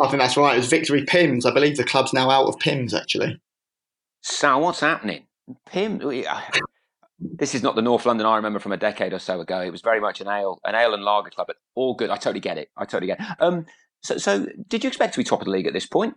I 0.00 0.08
think 0.08 0.20
that's 0.20 0.36
right. 0.36 0.54
It 0.54 0.58
was 0.58 0.68
Victory 0.68 1.04
Pimm's. 1.04 1.46
I 1.46 1.52
believe 1.52 1.76
the 1.76 1.84
club's 1.84 2.12
now 2.12 2.30
out 2.30 2.46
of 2.46 2.58
Pimm's, 2.58 2.92
actually. 2.94 3.40
So 4.22 4.58
what's 4.58 4.80
happening? 4.80 5.26
Pim, 5.66 5.98
this 7.18 7.54
is 7.54 7.62
not 7.62 7.76
the 7.76 7.82
North 7.82 8.06
London 8.06 8.26
I 8.26 8.36
remember 8.36 8.58
from 8.58 8.72
a 8.72 8.76
decade 8.76 9.12
or 9.12 9.18
so 9.18 9.40
ago. 9.40 9.60
It 9.60 9.70
was 9.70 9.80
very 9.80 10.00
much 10.00 10.20
an 10.20 10.28
ale, 10.28 10.60
an 10.64 10.74
ale 10.74 10.94
and 10.94 11.02
lager 11.02 11.30
club, 11.30 11.46
but 11.46 11.56
all 11.74 11.94
good. 11.94 12.10
I 12.10 12.16
totally 12.16 12.40
get 12.40 12.58
it. 12.58 12.70
I 12.76 12.84
totally 12.84 13.06
get 13.06 13.20
it. 13.20 13.26
Um, 13.40 13.66
so, 14.02 14.18
so 14.18 14.46
did 14.68 14.84
you 14.84 14.88
expect 14.88 15.14
to 15.14 15.20
be 15.20 15.24
top 15.24 15.40
of 15.40 15.46
the 15.46 15.50
league 15.50 15.66
at 15.66 15.72
this 15.72 15.86
point? 15.86 16.14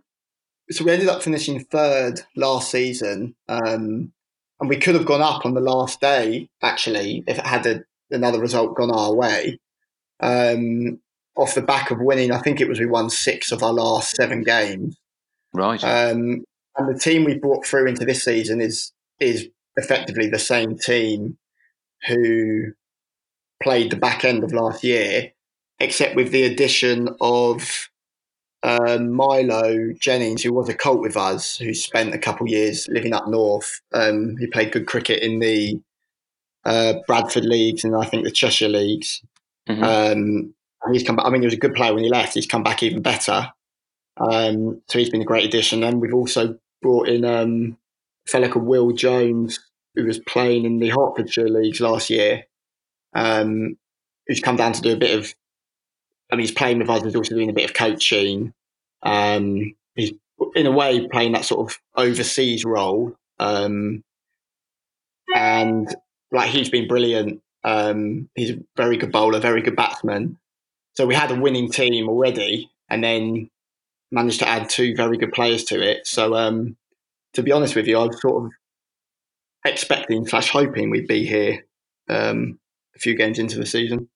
so 0.71 0.86
we 0.86 0.91
ended 0.91 1.09
up 1.09 1.24
finishing 1.24 1.63
third 1.63 2.21
last 2.36 2.71
season, 2.71 3.36
um, 3.48 4.12
and 4.59 4.69
we 4.69 4.77
could 4.77 4.95
have 4.95 5.05
gone 5.05 5.21
up 5.21 5.45
on 5.45 5.53
the 5.53 5.62
last 5.62 6.00
day 6.00 6.50
actually 6.62 7.24
if 7.27 7.39
it 7.39 7.45
had 7.45 7.65
a, 7.65 7.81
another 8.12 8.39
result 8.39 8.75
gone 8.75 8.91
our 8.91 9.13
way. 9.13 9.59
Um, 10.19 11.00
off 11.36 11.55
the 11.55 11.62
back 11.62 11.91
of 11.91 12.00
winning, 12.00 12.31
I 12.31 12.39
think 12.39 12.59
it 12.59 12.67
was 12.67 12.79
we 12.79 12.86
won 12.86 13.09
six 13.09 13.51
of 13.51 13.63
our 13.63 13.74
last 13.74 14.12
seven 14.12 14.43
games. 14.43 14.98
Right. 15.53 15.83
Um, 15.83 16.43
and 16.77 16.95
the 16.95 17.00
team 17.00 17.24
we 17.24 17.38
brought 17.38 17.65
through 17.65 17.88
into 17.88 18.05
this 18.05 18.24
season 18.24 18.62
is 18.62 18.91
is 19.19 19.49
effectively 19.75 20.27
the 20.27 20.39
same 20.39 20.77
team 20.77 21.38
who 22.07 22.71
played 23.61 23.91
the 23.91 23.97
back 23.97 24.23
end 24.23 24.43
of 24.43 24.53
last 24.53 24.83
year, 24.83 25.31
except 25.79 26.15
with 26.15 26.31
the 26.31 26.43
addition 26.43 27.09
of 27.21 27.89
um, 28.63 29.11
Milo 29.11 29.93
Jennings, 29.99 30.43
who 30.43 30.53
was 30.53 30.69
a 30.69 30.73
Colt 30.73 31.01
with 31.01 31.17
us, 31.17 31.57
who 31.57 31.73
spent 31.73 32.13
a 32.13 32.19
couple 32.19 32.45
of 32.45 32.51
years 32.51 32.88
living 32.89 33.13
up 33.13 33.27
north. 33.27 33.81
Um, 33.93 34.35
he 34.38 34.47
played 34.47 34.71
good 34.71 34.88
cricket 34.88 35.21
in 35.23 35.39
the 35.39 35.81
uh, 36.65 36.95
Bradford 37.07 37.45
leagues 37.45 37.83
and 37.83 37.95
I 37.95 38.05
think 38.05 38.23
the 38.23 38.31
Cheshire 38.31 38.67
leagues. 38.67 39.21
Mm-hmm. 39.69 39.83
Um, 39.83 40.53
and 40.83 40.93
he's 40.93 41.03
come 41.03 41.15
back. 41.15 41.25
I 41.25 41.29
mean, 41.29 41.41
he 41.41 41.47
was 41.47 41.53
a 41.53 41.59
good 41.59 41.73
player 41.73 41.93
when 41.93 42.03
he 42.03 42.09
left. 42.09 42.33
He's 42.33 42.47
come 42.47 42.63
back 42.63 42.83
even 42.83 43.01
better. 43.01 43.51
Um, 44.17 44.81
so 44.88 44.99
he's 44.99 45.09
been 45.09 45.21
a 45.21 45.25
great 45.25 45.45
addition. 45.45 45.83
And 45.83 46.01
we've 46.01 46.13
also 46.13 46.57
brought 46.81 47.07
in 47.07 47.25
um, 48.36 48.43
a 48.43 48.50
called 48.50 48.65
Will 48.65 48.91
Jones, 48.91 49.59
who 49.95 50.05
was 50.05 50.19
playing 50.19 50.65
in 50.65 50.79
the 50.79 50.89
Hertfordshire 50.89 51.50
leagues 51.50 51.81
last 51.81 52.09
year, 52.09 52.45
um, 53.13 53.77
who's 54.27 54.39
come 54.39 54.55
down 54.55 54.74
to 54.74 54.81
do 54.81 54.93
a 54.93 54.98
bit 54.98 55.17
of 55.17 55.33
I 56.31 56.36
mean, 56.36 56.41
he's 56.41 56.51
playing 56.51 56.79
with 56.79 56.89
us. 56.89 57.03
He's 57.03 57.15
also 57.15 57.36
doing 57.36 57.50
a 57.50 57.53
bit 57.53 57.65
of 57.65 57.74
coaching. 57.74 58.53
Um, 59.01 59.75
he's 59.95 60.12
in 60.55 60.67
a 60.67 60.71
way 60.71 61.07
playing 61.07 61.31
that 61.31 61.45
sort 61.45 61.69
of 61.69 61.79
overseas 61.95 62.65
role. 62.65 63.15
Um, 63.39 64.03
and 65.36 65.93
like 66.31 66.50
he's 66.50 66.69
been 66.69 66.88
brilliant. 66.88 67.41
Um, 67.63 68.29
he's 68.36 68.51
a 68.51 68.59
very 68.77 68.98
good 68.98 69.12
bowler, 69.12 69.39
very 69.39 69.62
good 69.62 69.75
batsman. 69.75 70.38
So 70.93 71.05
we 71.05 71.15
had 71.15 71.31
a 71.31 71.39
winning 71.39 71.71
team 71.71 72.09
already, 72.09 72.69
and 72.89 73.03
then 73.03 73.50
managed 74.12 74.39
to 74.39 74.48
add 74.48 74.69
two 74.69 74.95
very 74.95 75.17
good 75.17 75.31
players 75.31 75.63
to 75.65 75.81
it. 75.81 76.05
So 76.05 76.36
um, 76.36 76.75
to 77.33 77.43
be 77.43 77.51
honest 77.51 77.75
with 77.75 77.88
you, 77.88 77.98
I 77.98 78.05
was 78.05 78.21
sort 78.21 78.45
of 78.45 78.51
expecting 79.65 80.25
slash 80.25 80.50
hoping 80.50 80.89
we'd 80.89 81.07
be 81.07 81.25
here 81.25 81.65
um, 82.09 82.59
a 82.95 83.00
few 83.00 83.15
games 83.15 83.39
into 83.39 83.57
the 83.57 83.65
season. 83.65 84.09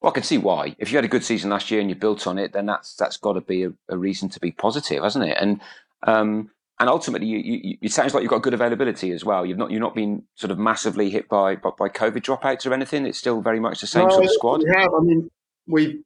Well, 0.00 0.12
I 0.12 0.14
can 0.14 0.22
see 0.22 0.38
why. 0.38 0.76
If 0.78 0.90
you 0.90 0.96
had 0.96 1.04
a 1.04 1.08
good 1.08 1.24
season 1.24 1.50
last 1.50 1.70
year 1.70 1.80
and 1.80 1.90
you 1.90 1.96
built 1.96 2.26
on 2.26 2.38
it, 2.38 2.52
then 2.52 2.66
that's 2.66 2.94
that's 2.94 3.16
got 3.16 3.32
to 3.32 3.40
be 3.40 3.64
a, 3.64 3.72
a 3.88 3.98
reason 3.98 4.28
to 4.30 4.40
be 4.40 4.52
positive, 4.52 5.02
hasn't 5.02 5.24
it? 5.24 5.36
And 5.40 5.60
um, 6.04 6.50
and 6.80 6.88
ultimately, 6.88 7.26
you, 7.26 7.38
you, 7.38 7.78
it 7.82 7.92
sounds 7.92 8.14
like 8.14 8.22
you've 8.22 8.30
got 8.30 8.42
good 8.42 8.54
availability 8.54 9.10
as 9.10 9.24
well. 9.24 9.44
You've 9.44 9.58
not 9.58 9.72
you've 9.72 9.80
not 9.80 9.96
been 9.96 10.22
sort 10.36 10.52
of 10.52 10.58
massively 10.58 11.10
hit 11.10 11.28
by 11.28 11.56
by, 11.56 11.70
by 11.76 11.88
COVID 11.88 12.22
dropouts 12.22 12.64
or 12.64 12.72
anything. 12.72 13.06
It's 13.06 13.18
still 13.18 13.40
very 13.40 13.58
much 13.58 13.80
the 13.80 13.88
same 13.88 14.06
no, 14.06 14.10
sort 14.10 14.24
of 14.24 14.30
squad. 14.30 14.62
We 14.62 14.70
have. 14.76 14.94
I 14.94 15.00
mean, 15.00 15.30
we 15.66 16.04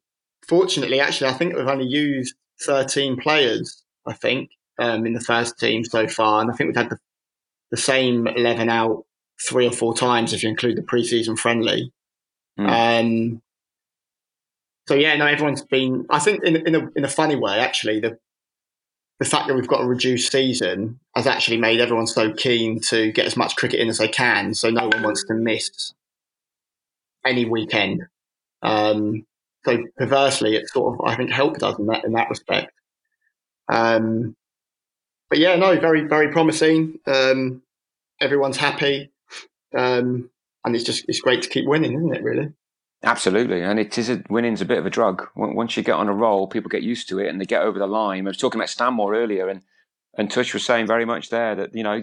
fortunately 0.49 0.99
actually 0.99 1.29
I 1.29 1.35
think 1.35 1.55
we've 1.55 1.67
only 1.67 1.87
used 1.87 2.35
thirteen 2.63 3.19
players. 3.19 3.83
I 4.07 4.15
think 4.15 4.51
um, 4.83 5.07
in 5.07 5.13
the 5.13 5.21
first 5.21 5.59
team 5.59 5.85
so 5.85 6.09
far, 6.09 6.43
and 6.43 6.51
I 6.51 6.55
think 6.55 6.69
we've 6.69 6.77
had 6.77 6.91
the, 6.91 6.99
the 7.71 7.77
same 7.77 8.27
eleven 8.27 8.69
out 8.69 9.05
three 9.41 9.67
or 9.67 9.73
four 9.73 9.95
times 9.95 10.33
if 10.33 10.43
you 10.43 10.49
include 10.49 10.77
the 10.77 10.83
preseason 10.83 11.39
friendly. 11.39 11.93
Mm. 12.59 12.69
Um, 12.69 13.43
so 14.89 14.95
yeah, 14.95 15.17
no, 15.17 15.27
everyone's 15.27 15.63
been. 15.63 16.07
I 16.11 16.19
think 16.19 16.43
in 16.45 16.57
in 16.67 16.75
a 16.75 16.91
in 16.97 17.05
a 17.05 17.09
funny 17.09 17.37
way, 17.37 17.59
actually, 17.59 18.01
the 18.01 18.19
the 19.21 19.25
fact 19.25 19.47
that 19.47 19.55
we've 19.55 19.69
got 19.69 19.83
a 19.83 19.87
reduced 19.87 20.33
season 20.33 20.99
has 21.15 21.29
actually 21.29 21.59
made 21.59 21.81
everyone 21.81 22.09
so 22.09 22.33
keen 22.33 22.81
to 22.81 23.13
get 23.13 23.27
as 23.27 23.37
much 23.37 23.55
cricket 23.55 23.79
in 23.79 23.89
as 23.89 23.99
they 23.99 24.09
can. 24.09 24.53
So 24.55 24.69
no 24.69 24.89
one 24.89 25.03
wants 25.03 25.25
to 25.29 25.35
miss 25.35 25.95
any 27.25 27.45
weekend. 27.45 28.03
Um, 28.63 29.25
so 29.65 29.79
perversely, 29.97 30.57
it 30.57 30.69
sort 30.69 30.95
of 30.95 31.07
I 31.07 31.15
think 31.15 31.31
helped 31.31 31.63
us 31.63 31.79
in 31.79 31.87
that 31.87 32.05
in 32.05 32.13
that 32.13 32.29
respect. 32.29 32.73
Um, 33.69 34.35
but 35.33 35.39
yeah, 35.39 35.57
no, 35.57 35.81
very 35.81 36.03
very 36.07 36.29
promising. 36.29 36.99
Um, 37.07 37.63
everyone's 38.21 38.59
happy, 38.59 39.11
um, 39.75 40.29
and 40.63 40.77
it's 40.77 40.85
just 40.85 41.07
it's 41.09 41.23
great 41.23 41.41
to 41.41 41.49
keep 41.49 41.67
winning, 41.67 41.95
isn't 41.95 42.15
it? 42.15 42.23
Really. 42.23 42.53
Absolutely, 43.03 43.63
and 43.63 43.81
it 43.81 43.97
is 43.97 44.11
a, 44.11 44.23
winning's 44.29 44.61
a 44.61 44.67
bit 44.67 44.77
of 44.77 44.85
a 44.85 44.91
drug. 44.91 45.27
Once 45.35 45.75
you 45.75 45.83
get 45.83 45.95
on 45.95 46.11
a 46.11 46.13
roll, 46.13 46.49
people 46.49 46.69
get 46.69 46.83
used 46.83 47.09
to 47.09 47.19
it 47.19 47.29
and 47.29 47.41
they 47.41 47.47
get 47.47 47.63
over 47.63 47.79
the 47.79 47.87
line. 47.87 48.27
I 48.27 48.29
was 48.29 48.37
talking 48.37 48.61
about 48.61 48.69
Stanmore 48.69 49.15
earlier, 49.15 49.49
and 49.49 49.63
and 50.19 50.31
Tush 50.31 50.53
was 50.53 50.67
saying 50.67 50.87
very 50.87 51.07
much 51.07 51.31
there 51.31 51.55
that 51.55 51.75
you 51.75 51.83
know 51.83 51.99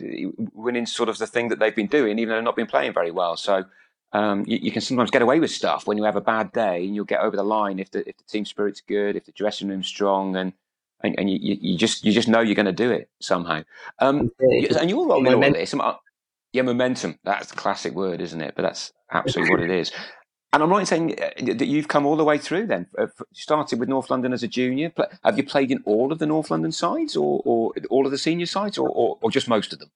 winning's 0.56 0.92
sort 0.92 1.08
of 1.08 1.20
the 1.20 1.28
thing 1.28 1.50
that 1.50 1.60
they've 1.60 1.76
been 1.76 1.86
doing, 1.86 2.18
even 2.18 2.30
though 2.30 2.36
they've 2.38 2.44
not 2.44 2.56
been 2.56 2.66
playing 2.66 2.94
very 2.94 3.12
well. 3.12 3.38
So 3.38 3.66
um, 4.12 4.44
you, 4.48 4.58
you, 4.60 4.72
can 4.72 4.82
sometimes 4.82 5.12
get 5.12 5.22
away 5.22 5.40
with 5.40 5.52
stuff 5.52 5.86
when 5.86 6.00
you 6.00 6.04
have 6.06 6.16
a 6.16 6.22
bad 6.22 6.52
day, 6.52 6.84
and 6.84 6.96
you'll 6.96 7.06
get 7.06 7.22
over 7.22 7.36
the 7.36 7.44
line 7.44 7.78
if 7.78 7.92
the 7.92 8.10
if 8.10 8.18
the 8.18 8.24
team 8.24 8.44
spirit's 8.44 8.82
good, 8.82 9.16
if 9.16 9.26
the 9.26 9.32
dressing 9.34 9.68
room's 9.68 9.86
strong, 9.86 10.36
and 10.36 10.52
and, 11.04 11.16
and 11.18 11.30
you, 11.30 11.58
you 11.62 11.78
just 11.78 12.04
you 12.04 12.12
just 12.12 12.28
know 12.28 12.42
you're 12.42 12.56
going 12.56 12.66
to 12.66 12.72
do 12.72 12.92
it 12.92 13.10
somehow. 13.20 13.64
Um, 14.00 14.32
and 14.40 14.90
your 14.90 15.08
role 15.08 15.26
in 15.26 15.34
all 15.34 15.54
this, 15.54 15.74
yeah, 16.52 16.64
momentum. 16.64 17.20
That's 17.24 17.52
the 17.52 17.56
classic 17.56 17.94
word, 17.94 18.22
isn't 18.22 18.42
it? 18.42 18.54
But 18.56 18.64
that's 18.64 18.92
absolutely 19.12 19.52
what 19.52 19.64
it 19.64 19.72
is. 19.80 19.92
And 20.52 20.64
I'm 20.64 20.70
right 20.72 20.80
in 20.80 20.86
saying 20.86 21.16
uh, 21.22 21.54
that 21.54 21.68
you've 21.68 21.88
come 21.88 22.08
all 22.08 22.18
the 22.18 22.24
way 22.24 22.40
through 22.40 22.68
then. 22.68 22.88
Uh, 22.98 23.08
you 23.18 23.42
started 23.42 23.80
with 23.80 23.88
North 23.88 24.10
London 24.10 24.34
as 24.34 24.42
a 24.42 24.48
junior. 24.48 24.92
Have 25.24 25.38
you 25.38 25.44
played 25.44 25.72
in 25.72 25.82
all 25.86 26.12
of 26.12 26.18
the 26.18 26.26
North 26.26 26.50
London 26.50 26.72
sides 26.72 27.16
or, 27.16 27.42
or 27.46 27.74
all 27.92 28.06
of 28.06 28.12
the 28.12 28.18
senior 28.18 28.48
sides 28.48 28.78
or, 28.78 28.90
or, 28.90 29.20
or 29.22 29.30
just 29.30 29.48
most 29.48 29.74
of 29.74 29.80
them? 29.80 29.92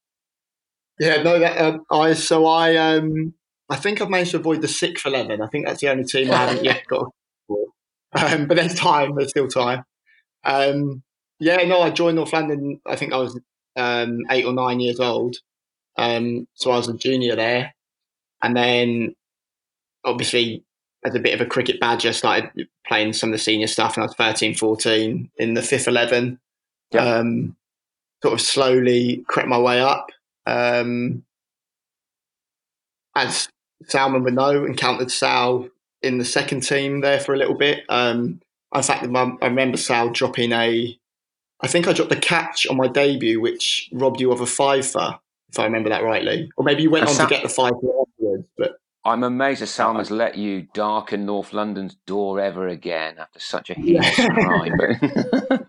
Yeah, 0.99 1.23
no, 1.23 1.39
that, 1.39 1.57
um, 1.57 1.83
I, 1.89 2.13
so 2.13 2.45
I, 2.45 2.75
um, 2.75 3.33
I 3.67 3.77
think 3.77 3.99
I've 3.99 4.11
managed 4.11 4.31
to 4.31 4.37
avoid 4.37 4.61
the 4.61 4.67
sixth 4.67 5.07
11. 5.07 5.41
I 5.41 5.47
think 5.47 5.65
that's 5.65 5.81
the 5.81 5.89
only 5.89 6.03
team 6.03 6.29
I 6.29 6.35
haven't 6.35 6.63
yet 6.63 6.83
got. 6.89 7.07
Um, 8.15 8.45
but 8.45 8.57
there's 8.57 8.75
time, 8.75 9.15
there's 9.15 9.31
still 9.31 9.47
time. 9.47 9.85
Um, 10.43 11.03
yeah, 11.39 11.57
no, 11.63 11.81
I 11.81 11.89
joined 11.89 12.15
North 12.15 12.33
London, 12.33 12.79
I 12.85 12.95
think 12.95 13.13
I 13.13 13.17
was 13.17 13.39
um, 13.75 14.19
eight 14.29 14.45
or 14.45 14.53
nine 14.53 14.79
years 14.79 14.99
old. 14.99 15.37
Um, 15.97 16.47
so 16.53 16.71
I 16.71 16.77
was 16.77 16.87
a 16.87 16.93
junior 16.93 17.35
there. 17.35 17.73
And 18.41 18.55
then 18.55 19.15
obviously 20.03 20.63
as 21.05 21.15
a 21.15 21.19
bit 21.19 21.33
of 21.33 21.41
a 21.41 21.49
cricket 21.49 21.79
badger, 21.79 22.13
started 22.13 22.67
playing 22.87 23.13
some 23.13 23.29
of 23.29 23.33
the 23.33 23.43
senior 23.43 23.67
stuff 23.67 23.97
when 23.97 24.03
I 24.03 24.07
was 24.07 24.15
13, 24.15 24.55
14 24.55 25.29
in 25.37 25.53
the 25.53 25.61
fifth 25.61 25.87
11. 25.87 26.39
Yeah. 26.91 27.01
Um, 27.01 27.55
sort 28.21 28.33
of 28.33 28.41
slowly 28.41 29.23
crept 29.27 29.49
my 29.49 29.59
way 29.59 29.81
up. 29.81 30.09
Um, 30.45 31.23
as 33.15 33.49
Salman 33.87 34.23
would 34.23 34.33
know, 34.33 34.65
encountered 34.65 35.11
Sal 35.11 35.67
in 36.01 36.17
the 36.17 36.25
second 36.25 36.61
team 36.61 37.01
there 37.01 37.19
for 37.19 37.33
a 37.33 37.37
little 37.37 37.55
bit. 37.55 37.83
Um, 37.89 38.41
in 38.75 38.83
fact, 38.83 39.05
I 39.05 39.47
remember 39.47 39.77
Sal 39.77 40.09
dropping 40.09 40.51
a, 40.51 40.97
I 41.61 41.67
think 41.67 41.87
I 41.87 41.93
dropped 41.93 42.11
a 42.11 42.19
catch 42.19 42.67
on 42.67 42.77
my 42.77 42.87
debut, 42.87 43.39
which 43.39 43.89
robbed 43.93 44.19
you 44.19 44.31
of 44.31 44.41
a 44.41 44.45
fiver, 44.45 45.19
if 45.49 45.59
I 45.59 45.65
remember 45.65 45.89
that 45.89 46.03
rightly. 46.03 46.49
Or 46.57 46.65
maybe 46.65 46.83
you 46.83 46.89
went 46.89 47.07
on 47.07 47.15
to 47.15 47.27
get 47.27 47.43
the 47.43 47.49
five 47.49 47.73
afterwards, 47.73 48.47
but 48.57 48.77
I'm 49.05 49.23
amazed 49.23 49.61
that 49.61 49.67
Salman's 49.67 50.11
let 50.11 50.37
you 50.37 50.67
darken 50.73 51.25
North 51.25 51.53
London's 51.53 51.95
door 52.07 52.39
ever 52.39 52.67
again 52.67 53.15
after 53.19 53.39
such 53.39 53.69
a 53.69 53.73
heinous 53.73 54.15
crime. 54.15 54.77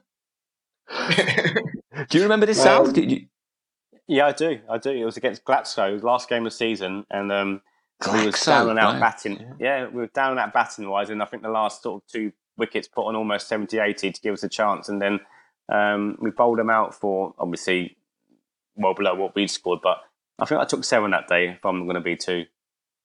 do 2.08 2.18
you 2.18 2.22
remember 2.22 2.46
this, 2.46 2.62
Sal? 2.62 2.90
Did 2.90 3.10
you? 3.10 3.26
Yeah, 4.06 4.26
I 4.26 4.32
do. 4.32 4.60
I 4.70 4.78
do. 4.78 4.90
It 4.90 5.04
was 5.04 5.16
against 5.16 5.44
Glasgow, 5.44 5.90
it 5.90 5.94
was 5.94 6.02
last 6.02 6.28
game 6.28 6.46
of 6.46 6.52
the 6.52 6.56
season, 6.56 7.06
and 7.10 7.32
um, 7.32 7.62
we 8.12 8.26
were 8.26 8.32
down 8.32 8.70
and 8.70 8.78
out 8.78 9.00
batting. 9.00 9.38
Yeah. 9.58 9.82
yeah. 9.82 9.88
we 9.88 9.96
were 9.96 10.06
down 10.08 10.32
and 10.32 10.40
out 10.40 10.52
batting 10.52 10.88
wise, 10.88 11.10
and 11.10 11.22
I 11.22 11.26
think 11.26 11.42
the 11.42 11.48
last 11.48 11.82
sort 11.82 12.02
of 12.02 12.06
two 12.10 12.32
wickets 12.56 12.88
put 12.88 13.06
on 13.06 13.16
almost 13.16 13.48
70 13.48 13.78
80 13.78 14.12
to 14.12 14.20
give 14.20 14.32
us 14.34 14.42
a 14.42 14.48
chance, 14.48 14.88
and 14.88 15.00
then 15.00 15.20
um, 15.68 16.18
we 16.20 16.30
bowled 16.30 16.58
them 16.58 16.70
out 16.70 16.94
for 16.94 17.34
obviously 17.38 17.96
well 18.76 18.94
below 18.94 19.14
what 19.14 19.34
we'd 19.34 19.50
scored, 19.50 19.80
but 19.82 19.98
I 20.38 20.44
think 20.46 20.60
I 20.60 20.64
took 20.64 20.84
seven 20.84 21.12
that 21.12 21.28
day, 21.28 21.50
if 21.50 21.64
I'm 21.64 21.84
going 21.84 21.94
to 21.94 22.00
be 22.00 22.16
too 22.16 22.46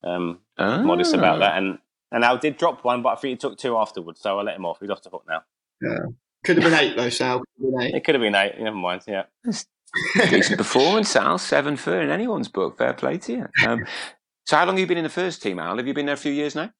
um, 0.03 0.39
oh. 0.57 0.83
modest 0.83 1.13
about 1.13 1.39
that. 1.39 1.57
And 1.57 1.79
and 2.12 2.23
Al 2.23 2.38
did 2.38 2.57
drop 2.57 2.83
one, 2.83 3.03
but 3.03 3.09
I 3.09 3.15
think 3.15 3.31
he 3.31 3.35
took 3.38 3.57
two 3.57 3.77
afterwards, 3.77 4.19
so 4.21 4.39
I 4.39 4.41
let 4.41 4.55
him 4.55 4.65
off. 4.65 4.79
He's 4.79 4.89
off 4.89 5.03
the 5.03 5.09
hook 5.09 5.25
now. 5.27 5.43
Yeah. 5.81 6.05
Could 6.43 6.57
have 6.57 6.71
been 6.71 6.79
eight 6.79 6.95
though, 6.95 7.09
Sal. 7.09 7.39
Could 7.39 7.83
it 7.83 8.03
could 8.03 8.15
have 8.15 8.21
been 8.21 8.35
eight. 8.35 8.59
Never 8.59 8.75
mind. 8.75 9.03
Yeah. 9.07 9.23
Decent 10.15 10.57
performance, 10.57 11.15
Al. 11.15 11.38
Seven 11.38 11.75
for 11.75 11.99
in 11.99 12.09
anyone's 12.09 12.47
book. 12.47 12.77
Fair 12.77 12.93
play 12.93 13.17
to 13.19 13.33
you. 13.33 13.47
Um, 13.67 13.85
so, 14.45 14.57
how 14.57 14.65
long 14.65 14.75
have 14.75 14.79
you 14.79 14.88
been 14.88 14.97
in 14.97 15.03
the 15.03 15.09
first 15.09 15.43
team, 15.43 15.59
Al? 15.59 15.77
Have 15.77 15.85
you 15.85 15.93
been 15.93 16.07
there 16.07 16.15
a 16.15 16.17
few 16.17 16.31
years 16.31 16.55
now? 16.55 16.71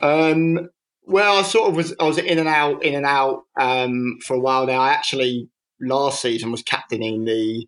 Um, 0.00 0.70
well, 1.06 1.38
I 1.38 1.42
sort 1.42 1.68
of 1.68 1.76
was. 1.76 1.94
I 2.00 2.04
was 2.04 2.18
in 2.18 2.38
and 2.38 2.48
out, 2.48 2.82
in 2.82 2.94
and 2.94 3.06
out 3.06 3.42
um, 3.58 4.18
for 4.24 4.34
a 4.34 4.40
while 4.40 4.66
now. 4.66 4.80
I 4.80 4.92
actually 4.92 5.48
last 5.80 6.22
season 6.22 6.50
was 6.50 6.62
captaining 6.62 7.24
the 7.24 7.66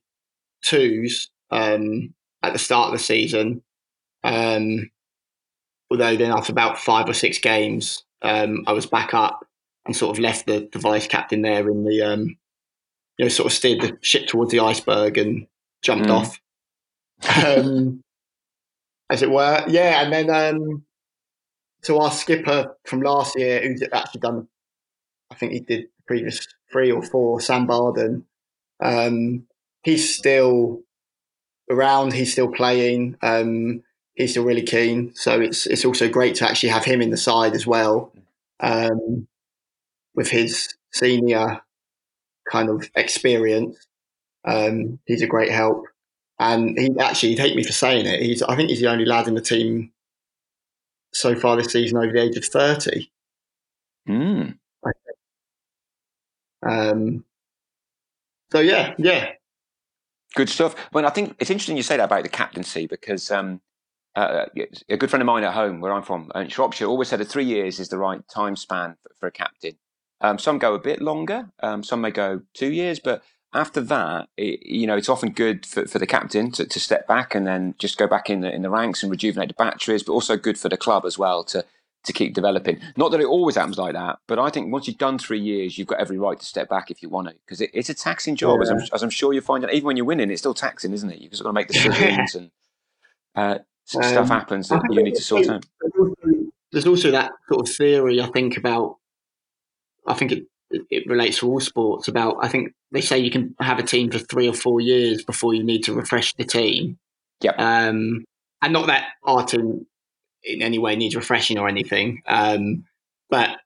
twos 0.63 1.31
um, 1.51 2.15
at 2.43 2.53
the 2.53 2.59
start 2.59 2.89
of 2.89 2.99
the 2.99 3.05
season. 3.05 3.63
Um, 4.25 4.91
although 5.91 6.17
then 6.17 6.33
after 6.33 6.53
about 6.53 6.79
five 6.79 7.09
or 7.09 7.15
six 7.15 7.39
games, 7.39 8.05
um, 8.23 8.65
I 8.67 8.73
was 8.73 8.87
back 8.87 9.15
up 9.15 9.41
and 9.85 9.95
sort 9.95 10.17
of 10.17 10.23
left 10.23 10.47
the, 10.47 10.69
the 10.73 10.79
vice 10.79 11.07
captain 11.07 11.43
there 11.43 11.69
in 11.71 11.85
the, 11.85 12.03
um, 12.03 12.37
you 13.19 13.25
know, 13.25 13.29
sort 13.29 13.47
of 13.47 13.53
steered 13.53 13.83
the 13.83 13.99
ship 14.01 14.27
towards 14.27 14.51
the 14.51 14.61
iceberg 14.61 15.19
and 15.19 15.47
jumped 15.83 16.09
mm. 16.09 16.11
off, 16.11 16.41
um, 17.45 18.03
as 19.11 19.23
it 19.23 19.31
were. 19.31 19.65
Yeah, 19.69 20.03
and 20.03 20.13
then 20.13 20.31
um, 20.31 20.86
to 21.87 21.99
our 21.99 22.11
skipper 22.11 22.77
from 22.85 23.01
last 23.01 23.39
year, 23.39 23.63
who's 23.63 23.83
actually 23.93 24.21
done, 24.21 24.49
I 25.31 25.35
think 25.37 25.53
he 25.53 25.61
did 25.61 25.83
the 25.85 25.89
previous 26.07 26.47
three 26.71 26.91
or 26.91 27.03
four, 27.03 27.41
Sam 27.41 27.67
Barden. 27.67 28.27
Um, 28.81 29.47
he's 29.83 30.15
still 30.15 30.83
around. 31.71 32.13
He's 32.13 32.33
still 32.33 32.49
playing. 32.49 33.17
Um, 33.23 33.83
he's 34.15 34.33
still 34.33 34.45
really 34.45 34.63
keen. 34.63 35.15
So 35.15 35.41
it's 35.41 35.67
it's 35.67 35.85
also 35.85 36.09
great 36.09 36.35
to 36.37 36.49
actually 36.49 36.71
have 36.71 36.85
him 36.85 37.01
in 37.01 37.11
the 37.11 37.17
side 37.17 37.55
as 37.55 37.67
well, 37.67 38.13
um, 38.61 39.29
with 40.15 40.31
his 40.31 40.75
senior 40.93 41.61
kind 42.51 42.69
of 42.69 42.91
experience. 42.97 43.87
Um, 44.45 44.99
he's 45.07 45.23
a 45.23 45.27
great 45.29 45.53
help, 45.53 45.87
and 46.41 46.77
he 46.79 46.91
actually 46.99 47.31
he'd 47.31 47.39
hate 47.39 47.57
me 47.57 47.65
for 47.65 47.73
saying 47.73 48.07
it. 48.07 48.23
He's 48.23 48.43
I 48.43 48.57
think 48.57 48.71
he's 48.71 48.81
the 48.81 48.91
only 48.91 49.05
lad 49.05 49.29
in 49.29 49.35
the 49.35 49.41
team 49.41 49.93
so 51.13 51.35
far 51.35 51.57
this 51.57 51.73
season 51.73 51.99
over 51.99 52.13
the 52.13 52.23
age 52.23 52.37
of 52.37 52.45
thirty. 52.45 53.11
Mm. 54.09 54.59
Um. 56.67 57.25
So 58.53 58.61
yeah, 58.61 58.95
yeah, 58.99 59.33
good 60.35 60.49
stuff. 60.49 60.75
Well, 60.93 61.07
I 61.07 61.11
think 61.11 61.37
it's 61.39 61.51
interesting 61.51 61.77
you 61.77 61.83
say 61.83 61.97
that 61.97 62.05
about 62.05 62.23
the 62.23 62.29
captaincy 62.29 62.87
because 62.87 63.31
um, 63.31 63.61
uh, 64.15 64.47
a 64.89 64.97
good 64.97 65.11
friend 65.11 65.21
of 65.21 65.27
mine 65.27 65.45
at 65.45 65.53
home, 65.53 65.81
where 65.81 65.93
I'm 65.93 66.03
from, 66.03 66.31
in 66.35 66.49
Shropshire, 66.49 66.87
always 66.87 67.09
said 67.09 67.21
that 67.21 67.29
three 67.29 67.45
years 67.45 67.81
is 67.81 67.89
the 67.89 67.99
right 67.99 68.27
time 68.29 68.57
span 68.57 68.97
for, 69.03 69.11
for 69.19 69.27
a 69.27 69.33
captain. 69.33 69.77
Um, 70.21 70.39
some 70.39 70.59
go 70.59 70.75
a 70.75 70.79
bit 70.79 71.03
longer, 71.03 71.51
um, 71.63 71.83
some 71.83 72.01
may 72.01 72.11
go 72.11 72.41
two 72.55 72.73
years, 72.73 72.99
but 72.99 73.23
after 73.57 73.81
that, 73.81 74.29
it, 74.37 74.65
you 74.65 74.87
know, 74.87 74.97
it's 74.97 75.09
often 75.09 75.31
good 75.31 75.65
for, 75.67 75.87
for 75.87 75.99
the 75.99 76.07
captain 76.07 76.51
to, 76.53 76.67
to 76.67 76.81
step 76.81 77.07
back 77.07 77.35
and 77.35 77.47
then 77.47 77.75
just 77.79 77.99
go 77.99 78.07
back 78.07 78.31
in 78.31 78.41
the 78.41 78.55
in 78.55 78.63
the 78.63 78.71
ranks 78.71 79.03
and 79.03 79.11
rejuvenate 79.11 79.49
the 79.49 79.55
batteries, 79.55 80.03
but 80.03 80.13
also 80.13 80.37
good 80.37 80.59
for 80.59 80.69
the 80.69 80.77
club 80.77 81.05
as 81.05 81.19
well 81.19 81.43
to 81.45 81.65
to 82.05 82.13
keep 82.13 82.35
developing. 82.35 82.81
Not 82.97 83.11
that 83.11 83.21
it 83.21 83.27
always 83.27 83.57
happens 83.57 83.79
like 83.79 83.95
that, 83.95 84.19
but 84.27 84.39
I 84.39 84.51
think 84.51 84.73
once 84.73 84.87
you've 84.87 84.99
done 84.99 85.19
three 85.19 85.41
years, 85.41 85.77
you've 85.77 85.89
got 85.89 85.99
every 85.99 86.19
right 86.19 86.39
to 86.39 86.47
step 86.47 86.69
back 86.69 86.91
if 86.91 87.03
you 87.03 87.09
want 87.09 87.29
to, 87.29 87.35
because 87.45 87.61
it, 87.61 87.71
it's 87.75 87.89
a 87.89 87.95
taxing 87.95 88.37
job, 88.37 88.59
yeah. 88.59 88.63
as, 88.63 88.71
I'm, 88.71 88.79
as, 88.93 89.03
I'm, 89.03 89.11
sure 89.11 89.33
you 89.33 89.41
find 89.41 89.65
out. 89.65 89.75
Even 89.75 89.87
when 89.87 89.97
you're 89.97 90.07
winning, 90.07 90.31
it's 90.31 90.41
still 90.41 90.55
taxing, 90.55 90.93
isn't 90.93 91.11
it? 91.11 91.19
You've 91.21 91.33
just 91.33 91.43
got 91.43 91.49
to 91.49 91.53
make 91.53 91.67
decisions 91.69 92.35
and 92.35 92.51
uh, 93.35 93.59
um, 93.97 94.03
stuff 94.03 94.29
happens 94.29 94.69
that 94.69 94.83
you 94.91 95.03
need 95.03 95.17
to 95.17 95.23
sort 95.23 95.49
out. 95.49 95.67
There's 96.71 96.87
also 96.87 97.11
that 97.11 97.33
sort 97.49 97.69
of 97.69 97.75
theory, 97.75 98.21
I 98.21 98.27
think, 98.27 98.57
about. 98.57 98.99
I 100.07 100.15
think 100.15 100.31
it 100.31 100.45
it 100.71 101.07
relates 101.07 101.39
to 101.39 101.49
all 101.49 101.61
sports. 101.61 102.09
About 102.09 102.37
I 102.43 102.49
think 102.49 102.73
they 102.93 103.01
say 103.01 103.19
you 103.19 103.31
can 103.31 103.55
have 103.61 103.79
a 103.79 103.83
team 103.83 104.11
for 104.11 104.19
three 104.19 104.49
or 104.49 104.55
four 104.55 104.81
years 104.81 105.25
before 105.25 105.55
you 105.55 105.65
need 105.65 105.85
to 105.85 105.95
refresh 105.95 106.35
the 106.35 106.45
team. 106.45 106.99
Yeah. 107.41 107.53
Um, 107.53 108.25
and 108.63 108.73
not 108.73 108.87
that 108.87 109.09
our 109.25 109.45
team 109.45 109.87
in 110.43 110.63
any 110.63 110.79
way 110.79 110.97
needs 110.97 111.17
refreshing 111.17 111.59
or 111.59 111.69
anything. 111.69 112.23
Um, 112.27 112.85
but 113.29 113.59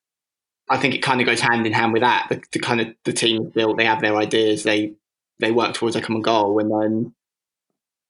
I 0.68 0.78
think 0.78 0.94
it 0.94 1.02
kind 1.02 1.20
of 1.20 1.26
goes 1.26 1.40
hand 1.40 1.66
in 1.66 1.72
hand 1.72 1.92
with 1.92 2.02
that. 2.02 2.26
The, 2.28 2.42
the 2.52 2.58
kind 2.58 2.80
of 2.80 2.88
the 3.04 3.12
team 3.12 3.50
built, 3.54 3.76
they 3.76 3.84
have 3.84 4.00
their 4.00 4.16
ideas, 4.16 4.62
they 4.62 4.94
they 5.38 5.50
work 5.50 5.74
towards 5.74 5.96
a 5.96 6.02
common 6.02 6.22
goal, 6.22 6.58
and 6.58 6.70
then 6.70 7.14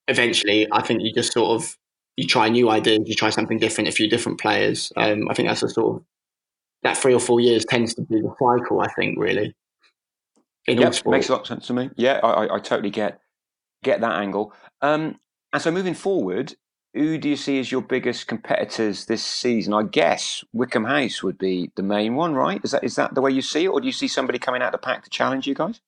eventually, 0.08 0.66
I 0.70 0.82
think 0.82 1.02
you 1.02 1.12
just 1.12 1.32
sort 1.32 1.60
of 1.60 1.76
you 2.16 2.26
try 2.26 2.48
new 2.48 2.68
ideas, 2.68 3.00
you 3.06 3.14
try 3.14 3.30
something 3.30 3.58
different, 3.58 3.88
a 3.88 3.92
few 3.92 4.08
different 4.08 4.40
players. 4.40 4.92
Um, 4.96 5.28
I 5.30 5.34
think 5.34 5.48
that's 5.48 5.62
a 5.62 5.68
sort 5.68 5.96
of 5.96 6.04
that 6.82 6.96
three 6.96 7.14
or 7.14 7.20
four 7.20 7.40
years 7.40 7.64
tends 7.64 7.94
to 7.94 8.02
be 8.02 8.20
the 8.20 8.34
cycle. 8.38 8.80
I 8.80 8.88
think 8.94 9.18
really. 9.18 9.54
In 10.66 10.78
yep, 10.78 10.94
makes 11.06 11.28
a 11.28 11.32
lot 11.32 11.42
of 11.42 11.46
sense 11.46 11.66
to 11.68 11.72
me. 11.72 11.90
Yeah, 11.96 12.20
I, 12.22 12.44
I, 12.44 12.56
I 12.56 12.58
totally 12.58 12.90
get 12.90 13.20
get 13.82 14.00
that 14.00 14.12
angle. 14.12 14.52
Um, 14.82 15.18
and 15.52 15.62
so 15.62 15.70
moving 15.70 15.94
forward, 15.94 16.54
who 16.94 17.18
do 17.18 17.28
you 17.28 17.36
see 17.36 17.58
as 17.60 17.70
your 17.70 17.82
biggest 17.82 18.26
competitors 18.26 19.06
this 19.06 19.24
season? 19.24 19.72
I 19.72 19.84
guess 19.84 20.44
Wycombe 20.52 20.84
House 20.84 21.22
would 21.22 21.38
be 21.38 21.70
the 21.76 21.82
main 21.82 22.14
one, 22.14 22.34
right? 22.34 22.60
Is 22.64 22.72
that 22.72 22.84
is 22.84 22.96
that 22.96 23.14
the 23.14 23.20
way 23.20 23.30
you 23.30 23.42
see 23.42 23.64
it, 23.64 23.68
or 23.68 23.80
do 23.80 23.86
you 23.86 23.92
see 23.92 24.08
somebody 24.08 24.38
coming 24.38 24.62
out 24.62 24.74
of 24.74 24.80
the 24.80 24.86
pack 24.86 25.04
to 25.04 25.10
challenge 25.10 25.46
you 25.46 25.54
guys? 25.54 25.80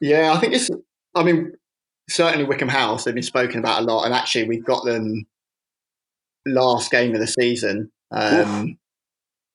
Yeah, 0.00 0.32
I 0.32 0.38
think 0.38 0.54
it's. 0.54 0.70
I 1.14 1.22
mean, 1.22 1.52
certainly 2.08 2.44
Wycombe 2.44 2.68
House. 2.68 3.04
They've 3.04 3.14
been 3.14 3.22
spoken 3.22 3.60
about 3.60 3.82
a 3.82 3.84
lot, 3.84 4.04
and 4.04 4.14
actually, 4.14 4.48
we've 4.48 4.64
got 4.64 4.84
them 4.84 5.26
last 6.46 6.90
game 6.90 7.14
of 7.14 7.20
the 7.20 7.26
season. 7.26 7.92
Um, 8.10 8.78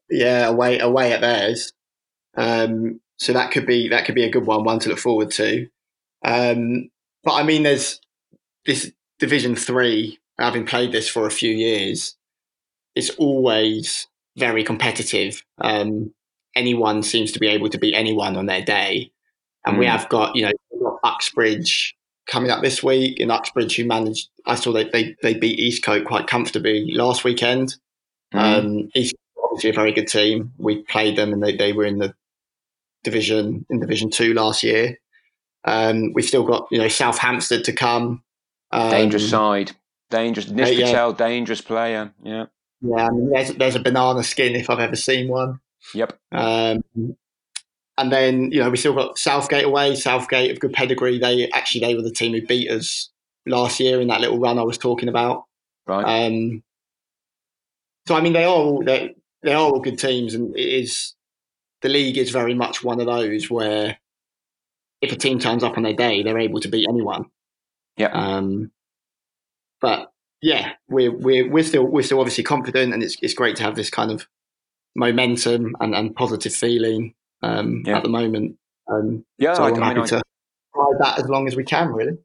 yeah, 0.09 0.47
away 0.47 0.79
away 0.79 1.13
at 1.13 1.21
theirs. 1.21 1.73
Um, 2.37 3.01
so 3.17 3.33
that 3.33 3.51
could 3.51 3.65
be 3.65 3.89
that 3.89 4.05
could 4.05 4.15
be 4.15 4.25
a 4.25 4.31
good 4.31 4.45
one, 4.45 4.63
one 4.63 4.79
to 4.79 4.89
look 4.89 4.99
forward 4.99 5.31
to. 5.31 5.67
Um, 6.23 6.89
but 7.23 7.33
I 7.33 7.43
mean, 7.43 7.63
there's 7.63 7.99
this 8.65 8.91
Division 9.19 9.55
Three 9.55 10.19
having 10.39 10.65
played 10.65 10.91
this 10.91 11.09
for 11.09 11.25
a 11.25 11.31
few 11.31 11.53
years, 11.53 12.15
it's 12.95 13.09
always 13.11 14.07
very 14.37 14.63
competitive. 14.63 15.43
Um, 15.61 16.13
anyone 16.55 17.03
seems 17.03 17.31
to 17.33 17.39
be 17.39 17.47
able 17.47 17.69
to 17.69 17.77
beat 17.77 17.95
anyone 17.95 18.35
on 18.35 18.45
their 18.45 18.63
day. 18.63 19.11
And 19.65 19.75
mm. 19.75 19.79
we 19.79 19.85
have 19.85 20.09
got, 20.09 20.35
you 20.35 20.45
know, 20.45 20.99
Uxbridge 21.03 21.95
coming 22.27 22.51
up 22.51 22.61
this 22.61 22.81
week 22.81 23.19
in 23.19 23.31
Uxbridge 23.31 23.75
who 23.75 23.85
managed, 23.85 24.29
I 24.45 24.55
saw 24.55 24.71
they, 24.71 24.89
they, 24.89 25.15
they 25.21 25.33
beat 25.33 25.59
Eastcote 25.59 26.05
quite 26.05 26.27
comfortably 26.27 26.91
last 26.93 27.23
weekend. 27.23 27.75
Mm. 28.33 28.39
Um, 28.39 28.89
East 28.95 29.15
obviously 29.55 29.69
a 29.69 29.73
very 29.73 29.93
good 29.93 30.07
team. 30.07 30.51
We 30.57 30.83
played 30.83 31.15
them 31.15 31.31
and 31.31 31.41
they, 31.41 31.55
they 31.55 31.71
were 31.71 31.85
in 31.85 31.99
the 31.99 32.13
division, 33.03 33.65
in 33.69 33.79
Division 33.79 34.09
Two 34.09 34.33
last 34.33 34.63
year. 34.63 34.99
Um, 35.63 36.11
we've 36.13 36.25
still 36.25 36.43
got, 36.43 36.67
you 36.71 36.77
know, 36.77 36.89
South 36.89 37.17
Hampstead 37.17 37.63
to 37.63 37.73
come. 37.73 38.23
Um, 38.71 38.91
Dangerous 38.91 39.29
side. 39.29 39.71
Dangerous, 40.09 40.49
Nis 40.49 40.69
Patel, 40.69 41.09
yeah. 41.11 41.15
dangerous 41.15 41.61
player. 41.61 42.13
Yeah. 42.23 42.45
Yeah, 42.81 43.07
I 43.07 43.09
mean, 43.09 43.29
there's 43.31 43.53
there's 43.55 43.75
a 43.75 43.79
banana 43.79 44.21
skin 44.21 44.55
if 44.55 44.69
I've 44.69 44.79
ever 44.79 44.95
seen 44.95 45.29
one. 45.29 45.59
Yep. 45.93 46.19
Um, 46.31 46.83
and 47.97 48.11
then 48.11 48.51
you 48.51 48.59
know 48.61 48.69
we 48.69 48.77
still 48.77 48.93
got 48.93 49.17
Southgate 49.17 49.63
away. 49.63 49.95
Southgate 49.95 50.51
of 50.51 50.59
good 50.59 50.73
pedigree. 50.73 51.17
They 51.17 51.49
actually 51.51 51.81
they 51.81 51.95
were 51.95 52.01
the 52.01 52.11
team 52.11 52.33
who 52.33 52.45
beat 52.45 52.69
us 52.69 53.09
last 53.47 53.79
year 53.79 54.01
in 54.01 54.09
that 54.09 54.21
little 54.21 54.39
run 54.39 54.59
I 54.59 54.63
was 54.63 54.77
talking 54.77 55.09
about. 55.09 55.45
Right. 55.87 56.25
Um, 56.25 56.63
so 58.07 58.15
I 58.15 58.21
mean 58.21 58.33
they 58.33 58.43
are 58.43 58.53
all 58.53 58.83
they 58.83 59.15
they 59.45 59.53
are 59.53 59.61
all 59.61 59.79
good 59.79 59.99
teams, 59.99 60.33
and 60.33 60.55
it 60.57 60.67
is 60.67 61.13
the 61.81 61.89
league 61.89 62.17
is 62.17 62.31
very 62.31 62.53
much 62.53 62.83
one 62.83 62.99
of 62.99 63.05
those 63.05 63.49
where 63.49 63.97
if 65.01 65.11
a 65.11 65.15
team 65.15 65.39
turns 65.39 65.63
up 65.63 65.77
on 65.77 65.83
their 65.83 65.93
day, 65.93 66.23
they're 66.23 66.39
able 66.39 66.59
to 66.59 66.67
beat 66.67 66.87
anyone. 66.89 67.25
Yeah. 67.95 68.11
Um, 68.11 68.71
but 69.79 70.11
yeah, 70.41 70.73
we're 70.89 71.15
we're 71.15 71.49
we're 71.49 71.63
still 71.63 71.85
we're 71.85 72.01
still 72.01 72.19
obviously 72.19 72.43
confident, 72.43 72.93
and 72.93 73.03
it's 73.03 73.17
it's 73.21 73.35
great 73.35 73.55
to 73.57 73.63
have 73.63 73.75
this 73.75 73.89
kind 73.89 74.11
of 74.11 74.27
momentum 74.95 75.75
and, 75.79 75.93
and 75.93 76.15
positive 76.15 76.53
feeling 76.53 77.13
um, 77.43 77.83
yeah. 77.85 77.97
at 77.97 78.03
the 78.03 78.09
moment. 78.09 78.57
Um, 78.87 79.25
yeah, 79.37 79.53
so 79.53 79.63
I, 79.63 79.69
I'm 79.69 79.81
happy 79.81 80.01
I, 80.01 80.05
to 80.05 80.21
ride 80.75 80.99
that 80.99 81.19
as 81.19 81.29
long 81.29 81.47
as 81.47 81.55
we 81.55 81.63
can. 81.63 81.89
Really 81.89 82.17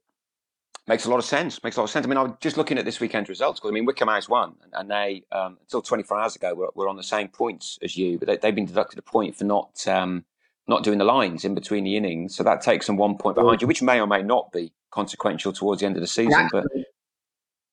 makes 0.91 1.05
a 1.05 1.11
lot 1.11 1.19
of 1.19 1.25
sense. 1.25 1.63
Makes 1.63 1.77
a 1.77 1.81
lot 1.81 1.85
of 1.85 1.91
sense. 1.91 2.05
I 2.05 2.09
mean, 2.09 2.19
I 2.19 2.23
was 2.25 2.33
just 2.41 2.57
looking 2.57 2.77
at 2.77 2.85
this 2.85 2.99
weekend's 2.99 3.29
results 3.29 3.61
because 3.61 3.71
I 3.71 3.75
mean, 3.75 3.87
Wycombe 3.87 4.09
House 4.09 4.29
won, 4.29 4.57
and 4.73 4.91
they 4.91 5.23
um, 5.31 5.57
until 5.61 5.83
24 5.83 6.19
hours 6.19 6.35
ago 6.35 6.53
were, 6.55 6.71
were 6.75 6.89
on 6.89 6.97
the 6.97 7.05
same 7.05 7.29
points 7.29 7.79
as 7.81 7.97
you, 7.97 8.19
but 8.19 8.27
they, 8.27 8.49
have 8.49 8.57
been 8.57 8.67
deducted 8.67 8.99
a 8.99 9.03
point 9.03 9.37
for 9.37 9.45
not 9.45 9.87
um, 9.87 10.25
not 10.67 10.83
doing 10.83 10.99
the 10.99 11.05
lines 11.05 11.45
in 11.45 11.55
between 11.55 11.85
the 11.85 11.97
innings. 11.97 12.35
So 12.35 12.43
that 12.43 12.61
takes 12.61 12.87
them 12.87 12.97
one 12.97 13.17
point 13.17 13.37
behind 13.37 13.63
you, 13.63 13.69
which 13.69 13.83
may 13.83 14.01
or 14.01 14.09
may 14.09 14.23
not 14.23 14.51
be 14.53 14.73
consequential 14.91 15.53
towards 15.53 15.81
the 15.81 15.87
end 15.87 15.97
of 15.97 16.01
the 16.01 16.09
season. 16.09 16.49
But 16.51 16.67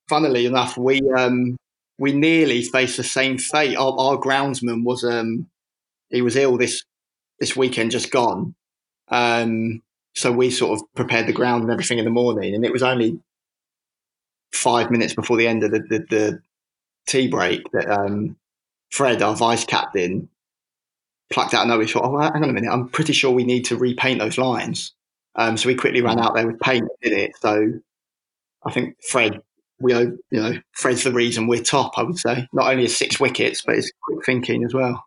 funnily 0.08 0.46
enough, 0.46 0.78
we 0.78 1.02
um, 1.18 1.58
we 1.98 2.14
nearly 2.14 2.62
faced 2.62 2.98
the 2.98 3.04
same 3.04 3.40
fate. 3.40 3.76
Our, 3.78 4.00
our 4.00 4.18
groundsman 4.18 4.84
was 4.84 5.04
um, 5.04 5.48
he 6.12 6.22
was 6.22 6.36
ill 6.36 6.56
this 6.56 6.84
this 7.40 7.56
weekend, 7.56 7.90
just 7.90 8.12
gone. 8.12 8.54
Um, 9.08 9.82
so 10.18 10.32
we 10.32 10.50
sort 10.50 10.80
of 10.80 10.86
prepared 10.96 11.28
the 11.28 11.34
ground 11.34 11.62
and 11.62 11.72
everything 11.72 12.00
in 12.00 12.06
the 12.06 12.12
morning, 12.12 12.56
and 12.56 12.66
it 12.66 12.74
was 12.74 12.82
only 12.82 13.20
five 14.52 14.90
minutes 14.90 15.14
before 15.14 15.38
the 15.38 15.48
end 15.48 15.64
of 15.64 15.70
the, 15.70 15.80
the, 15.80 16.00
the 16.10 16.42
tea 17.06 17.28
break 17.28 17.72
that 17.72 17.88
um, 17.88 18.36
Fred, 18.90 19.22
our 19.22 19.36
vice 19.36 19.64
captain, 19.64 20.28
plucked 21.32 21.54
out 21.54 21.66
a 21.66 21.68
note. 21.68 21.78
We 21.78 21.88
thought, 21.88 22.06
"Oh, 22.06 22.20
hang 22.20 22.44
on 22.44 22.50
a 22.50 22.54
minute! 22.54 22.72
I'm 22.72 22.90
pretty 22.90 23.14
sure 23.14 23.30
we 23.30 23.44
need 23.44 23.66
to 23.66 23.78
repaint 23.78 24.20
those 24.20 24.40
lines." 24.40 24.92
Um, 25.36 25.56
so 25.56 25.68
we 25.68 25.76
quickly 25.76 26.02
ran 26.02 26.20
out 26.20 26.34
there 26.34 26.48
with 26.48 26.60
paint 26.62 26.82
and 26.82 26.90
did 27.04 27.14
it. 27.14 27.32
So 27.40 27.74
I 28.66 28.72
think 28.72 28.96
Fred, 29.04 29.40
we 29.80 29.94
owe, 29.94 30.18
you 30.32 30.42
know 30.42 30.54
Fred's 30.72 31.04
the 31.04 31.12
reason 31.12 31.46
we're 31.46 31.62
top. 31.62 31.92
I 31.96 32.02
would 32.02 32.18
say 32.18 32.48
not 32.54 32.72
only 32.72 32.84
his 32.84 32.98
six 32.98 33.20
wickets, 33.20 33.62
but 33.64 33.76
his 33.76 33.94
quick 34.02 34.26
thinking 34.26 34.64
as 34.64 34.74
well. 34.74 35.04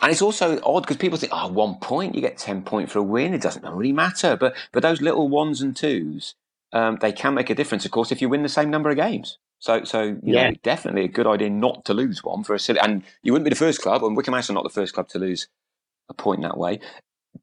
And 0.00 0.12
it's 0.12 0.22
also 0.22 0.60
odd 0.62 0.82
because 0.82 0.96
people 0.96 1.18
think, 1.18 1.32
oh, 1.34 1.48
one 1.48 1.76
point, 1.76 2.14
you 2.14 2.20
get 2.20 2.38
10 2.38 2.62
point 2.62 2.90
for 2.90 3.00
a 3.00 3.02
win. 3.02 3.34
It 3.34 3.42
doesn't 3.42 3.64
really 3.64 3.92
matter. 3.92 4.36
But, 4.36 4.54
but 4.72 4.82
those 4.82 5.00
little 5.00 5.28
ones 5.28 5.60
and 5.60 5.74
twos, 5.74 6.34
um, 6.72 6.98
they 7.00 7.12
can 7.12 7.34
make 7.34 7.50
a 7.50 7.54
difference, 7.54 7.84
of 7.84 7.90
course, 7.90 8.12
if 8.12 8.22
you 8.22 8.28
win 8.28 8.42
the 8.42 8.48
same 8.48 8.70
number 8.70 8.90
of 8.90 8.96
games. 8.96 9.38
So, 9.58 9.82
so 9.84 10.02
you 10.02 10.20
yeah. 10.22 10.50
know, 10.50 10.56
definitely 10.62 11.04
a 11.04 11.08
good 11.08 11.26
idea 11.26 11.50
not 11.50 11.84
to 11.86 11.94
lose 11.94 12.22
one 12.22 12.44
for 12.44 12.54
a 12.54 12.60
silly. 12.60 12.78
And 12.78 13.02
you 13.22 13.32
wouldn't 13.32 13.44
be 13.44 13.50
the 13.50 13.56
first 13.56 13.82
club, 13.82 14.04
and 14.04 14.16
Wycombe 14.16 14.34
House 14.34 14.50
are 14.50 14.54
not 14.54 14.62
the 14.62 14.70
first 14.70 14.94
club 14.94 15.08
to 15.08 15.18
lose 15.18 15.48
a 16.08 16.14
point 16.14 16.42
that 16.42 16.56
way. 16.56 16.78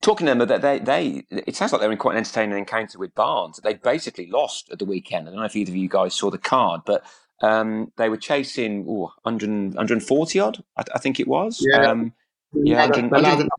Talking 0.02 0.28
to 0.28 0.36
them, 0.36 0.48
that 0.48 0.62
they, 0.62 0.80
they, 0.80 1.26
it 1.30 1.56
sounds 1.56 1.72
like 1.72 1.82
they're 1.82 1.92
in 1.92 1.98
quite 1.98 2.14
an 2.14 2.20
entertaining 2.20 2.58
encounter 2.58 2.98
with 2.98 3.16
Barnes. 3.16 3.60
They 3.64 3.74
basically 3.74 4.28
lost 4.28 4.70
at 4.72 4.80
the 4.80 4.86
weekend. 4.86 5.28
I 5.28 5.32
don't 5.32 5.40
know 5.40 5.46
if 5.46 5.56
either 5.56 5.72
of 5.72 5.76
you 5.76 5.90
guys 5.90 6.14
saw 6.14 6.32
the 6.32 6.38
card, 6.38 6.82
but 6.86 7.04
um, 7.42 7.92
they 7.98 8.10
were 8.10 8.18
chasing 8.18 8.86
ooh, 8.88 9.10
100, 9.24 9.76
140 9.76 10.40
odd, 10.40 10.64
I, 10.78 10.84
I 10.94 11.00
think 11.00 11.20
it 11.20 11.28
was. 11.28 11.66
Yeah. 11.70 11.90
Um, 11.90 12.14
yeah, 12.54 12.88
the, 12.88 13.50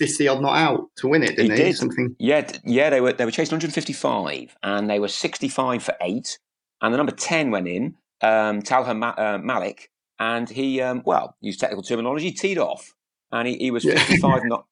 50 0.00 0.28
odd 0.28 0.40
not 0.40 0.56
out 0.56 0.88
to 0.96 1.08
win 1.08 1.22
it, 1.22 1.36
didn't 1.36 1.56
he? 1.56 1.62
Did. 1.64 1.76
Something. 1.76 2.16
Yeah, 2.18 2.50
yeah, 2.64 2.88
they 2.88 3.02
were 3.02 3.12
they 3.12 3.26
were 3.26 3.30
chasing 3.30 3.52
155 3.52 4.56
and 4.62 4.88
they 4.88 4.98
were 4.98 5.08
65 5.08 5.82
for 5.82 5.94
eight. 6.00 6.38
And 6.80 6.94
the 6.94 6.96
number 6.96 7.12
10 7.12 7.50
went 7.50 7.68
in, 7.68 7.96
um, 8.22 8.62
Talha 8.62 8.94
Ma- 8.94 9.14
uh, 9.18 9.38
Malik, 9.42 9.90
and 10.18 10.48
he, 10.48 10.80
um, 10.80 11.02
well, 11.04 11.36
used 11.42 11.60
technical 11.60 11.82
terminology, 11.82 12.32
teed 12.32 12.56
off. 12.56 12.94
And 13.30 13.46
he, 13.46 13.56
he 13.58 13.70
was 13.70 13.84
55, 13.84 14.42
not, 14.44 14.64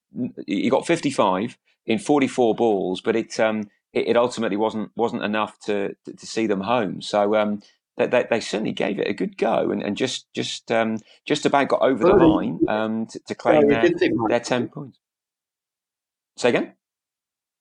he 0.47 0.71
got 0.71 0.87
55 0.87 1.59
in 1.85 1.99
44 1.99 2.55
balls, 2.55 3.03
but 3.03 3.15
it, 3.15 3.39
um, 3.39 3.69
it, 3.93 4.09
it, 4.09 4.17
ultimately 4.17 4.57
wasn't 4.57 4.91
wasn't 4.97 5.25
enough 5.25 5.59
to, 5.61 5.95
to, 6.07 6.13
to 6.15 6.27
see 6.27 6.47
them 6.47 6.63
home. 6.63 7.03
So 7.03 7.35
um, 7.35 7.63
they, 8.07 8.27
they, 8.31 8.41
certainly 8.41 8.73
gave 8.73 8.99
it 8.99 9.09
a 9.09 9.13
good 9.13 9.37
go 9.37 9.71
and, 9.71 9.83
and 9.83 9.97
just 9.97 10.33
just 10.33 10.71
um, 10.71 10.99
just 11.27 11.45
about 11.45 11.69
got 11.69 11.83
over 11.83 12.05
the 12.05 12.15
line 12.15 12.61
um, 12.69 13.07
to, 13.07 13.19
to, 13.27 13.35
claim 13.35 13.69
their, 13.69 13.91
their 14.29 14.41
10 14.41 14.69
points. 14.69 14.99
Say 16.37 16.51
again? 16.51 16.75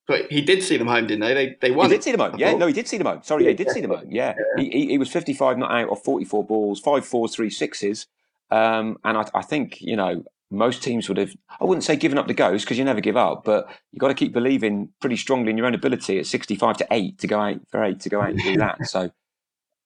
But 0.08 0.32
he 0.32 0.42
did 0.42 0.64
see 0.64 0.78
them 0.78 0.88
home, 0.88 1.08
didn't 1.08 1.20
they? 1.20 1.34
They 1.34 1.58
they 1.60 1.72
won. 1.72 1.90
He 1.90 1.96
did 1.96 2.04
see 2.04 2.12
them 2.12 2.22
home. 2.22 2.40
Yeah, 2.40 2.54
no, 2.54 2.66
he 2.66 2.74
did 2.74 2.88
see 2.88 2.98
them 2.98 3.08
home. 3.08 3.20
Sorry, 3.24 3.44
yeah, 3.44 3.50
he 3.50 3.56
did 3.56 3.72
see 3.72 3.82
them 3.82 3.92
home. 3.92 4.08
Yeah, 4.10 4.36
yeah. 4.58 4.64
He, 4.64 4.88
he 4.88 4.98
was 4.98 5.12
fifty 5.12 5.34
five 5.34 5.58
not 5.58 5.70
out 5.70 5.90
of 5.90 6.02
forty 6.02 6.24
four 6.24 6.46
balls, 6.46 6.80
five 6.80 7.06
fours, 7.06 7.36
three 7.36 7.50
sixes, 7.50 8.08
um, 8.50 8.98
and 9.04 9.18
I, 9.18 9.30
I, 9.36 9.42
think 9.42 9.82
you 9.82 9.98
know 9.98 10.24
most 10.50 10.82
teams 10.82 11.10
would 11.10 11.18
have. 11.18 11.36
I 11.60 11.66
wouldn't 11.66 11.84
say 11.84 11.98
given 11.98 12.18
up 12.18 12.28
the 12.28 12.34
ghost 12.34 12.64
because 12.64 12.78
you 12.78 12.86
never 12.86 13.02
give 13.02 13.18
up, 13.18 13.44
but 13.44 13.68
you've 13.92 14.00
got 14.00 14.08
to 14.08 14.14
keep 14.14 14.32
believing 14.32 14.90
pretty 15.02 15.18
strongly 15.18 15.50
in 15.50 15.58
your 15.58 15.66
own 15.66 15.76
ability 15.76 16.20
at 16.20 16.26
sixty 16.26 16.56
five 16.56 16.78
to 16.78 16.88
eight 16.90 17.20
to 17.20 17.28
go 17.28 17.42
out 17.42 17.60
for 17.70 17.84
eight 17.84 18.00
to 18.02 18.10
go 18.10 18.22
out 18.22 18.30
and 18.30 18.40
do 18.42 18.56
that. 18.56 18.78
So 18.88 19.12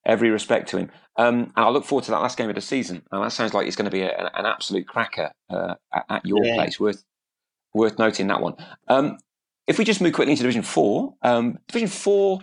every 0.04 0.30
respect 0.30 0.68
to 0.70 0.78
him. 0.78 0.90
Um, 1.16 1.52
and 1.56 1.66
I 1.66 1.68
look 1.68 1.84
forward 1.84 2.04
to 2.04 2.10
that 2.10 2.20
last 2.20 2.38
game 2.38 2.48
of 2.48 2.54
the 2.54 2.60
season. 2.60 3.02
And 3.10 3.22
that 3.22 3.32
sounds 3.32 3.54
like 3.54 3.66
it's 3.66 3.76
going 3.76 3.90
to 3.90 3.90
be 3.90 4.02
a, 4.02 4.30
an 4.34 4.46
absolute 4.46 4.86
cracker 4.86 5.30
uh, 5.50 5.74
at, 5.92 6.04
at, 6.08 6.26
your 6.26 6.44
yeah. 6.44 6.54
place. 6.54 6.80
Worth 6.80 7.04
worth 7.74 7.98
noting 7.98 8.26
that 8.28 8.40
one. 8.40 8.54
Um, 8.88 9.18
if 9.66 9.78
we 9.78 9.84
just 9.84 10.00
move 10.00 10.12
quickly 10.12 10.32
into 10.32 10.42
Division 10.42 10.62
Four, 10.62 11.14
um, 11.22 11.58
Division 11.68 11.88
Four, 11.88 12.40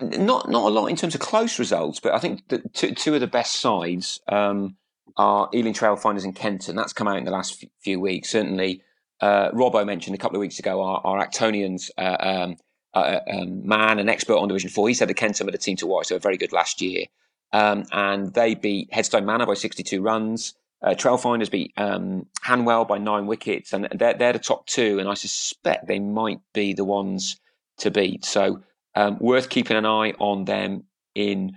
not 0.00 0.48
not 0.48 0.64
a 0.66 0.68
lot 0.68 0.86
in 0.86 0.96
terms 0.96 1.14
of 1.14 1.20
close 1.20 1.58
results, 1.58 2.00
but 2.00 2.12
I 2.12 2.18
think 2.18 2.48
the 2.48 2.62
two, 2.72 2.94
two 2.94 3.14
of 3.14 3.20
the 3.20 3.26
best 3.26 3.56
sides 3.56 4.20
um, 4.28 4.76
are 5.16 5.48
Ealing 5.54 5.74
Trailfinders 5.74 6.24
and 6.24 6.34
Kenton. 6.34 6.76
That's 6.76 6.92
come 6.92 7.08
out 7.08 7.18
in 7.18 7.24
the 7.24 7.30
last 7.30 7.64
few 7.80 8.00
weeks. 8.00 8.30
Certainly, 8.30 8.82
uh, 9.20 9.50
Robbo 9.52 9.86
mentioned 9.86 10.14
a 10.14 10.18
couple 10.18 10.36
of 10.36 10.40
weeks 10.40 10.58
ago 10.58 10.82
our, 10.82 11.00
our 11.04 11.26
Actonians. 11.26 11.90
Uh, 11.96 12.16
um, 12.20 12.56
uh, 12.94 13.20
um, 13.30 13.66
man, 13.66 13.98
an 13.98 14.08
expert 14.08 14.36
on 14.36 14.48
Division 14.48 14.70
Four. 14.70 14.88
He 14.88 14.94
said 14.94 15.08
the 15.08 15.14
Kenton 15.14 15.46
were 15.46 15.52
the 15.52 15.58
team 15.58 15.76
to 15.76 15.86
watch. 15.86 16.08
They 16.08 16.14
were 16.14 16.20
very 16.20 16.36
good 16.36 16.52
last 16.52 16.80
year, 16.80 17.06
um, 17.52 17.84
and 17.92 18.32
they 18.34 18.54
beat 18.54 18.92
Headstone 18.92 19.24
Manor 19.24 19.46
by 19.46 19.54
62 19.54 20.00
runs. 20.02 20.54
Uh, 20.82 20.90
Trailfinders 20.90 21.50
beat 21.50 21.72
um, 21.76 22.26
Hanwell 22.42 22.88
by 22.88 22.98
nine 22.98 23.26
wickets, 23.26 23.72
and 23.72 23.86
they're, 23.92 24.14
they're 24.14 24.32
the 24.32 24.38
top 24.38 24.66
two, 24.66 24.98
and 24.98 25.08
I 25.08 25.14
suspect 25.14 25.86
they 25.86 25.98
might 25.98 26.40
be 26.54 26.72
the 26.72 26.84
ones 26.84 27.38
to 27.78 27.90
beat. 27.90 28.24
So, 28.24 28.62
um, 28.94 29.18
worth 29.20 29.50
keeping 29.50 29.76
an 29.76 29.86
eye 29.86 30.14
on 30.18 30.46
them 30.46 30.84
in 31.14 31.56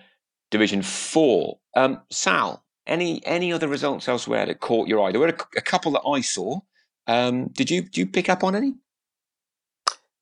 Division 0.52 0.82
Four. 0.82 1.60
Um, 1.76 2.02
Sal, 2.12 2.63
any 2.86 3.26
any 3.26 3.54
other 3.54 3.67
results 3.67 4.08
elsewhere 4.08 4.46
that 4.46 4.60
caught 4.60 4.88
your 4.88 5.02
eye? 5.02 5.12
There 5.12 5.22
were 5.22 5.30
a, 5.30 5.58
a 5.58 5.62
couple 5.62 5.93
that 5.93 6.08
I 6.08 6.22
saw. 6.22 6.60
Um, 7.08 7.48
did 7.48 7.72
you 7.72 7.82
did 7.82 7.98
you 7.98 8.08
pick 8.08 8.30
up 8.30 8.43
on 8.43 8.56
any? 8.56 8.76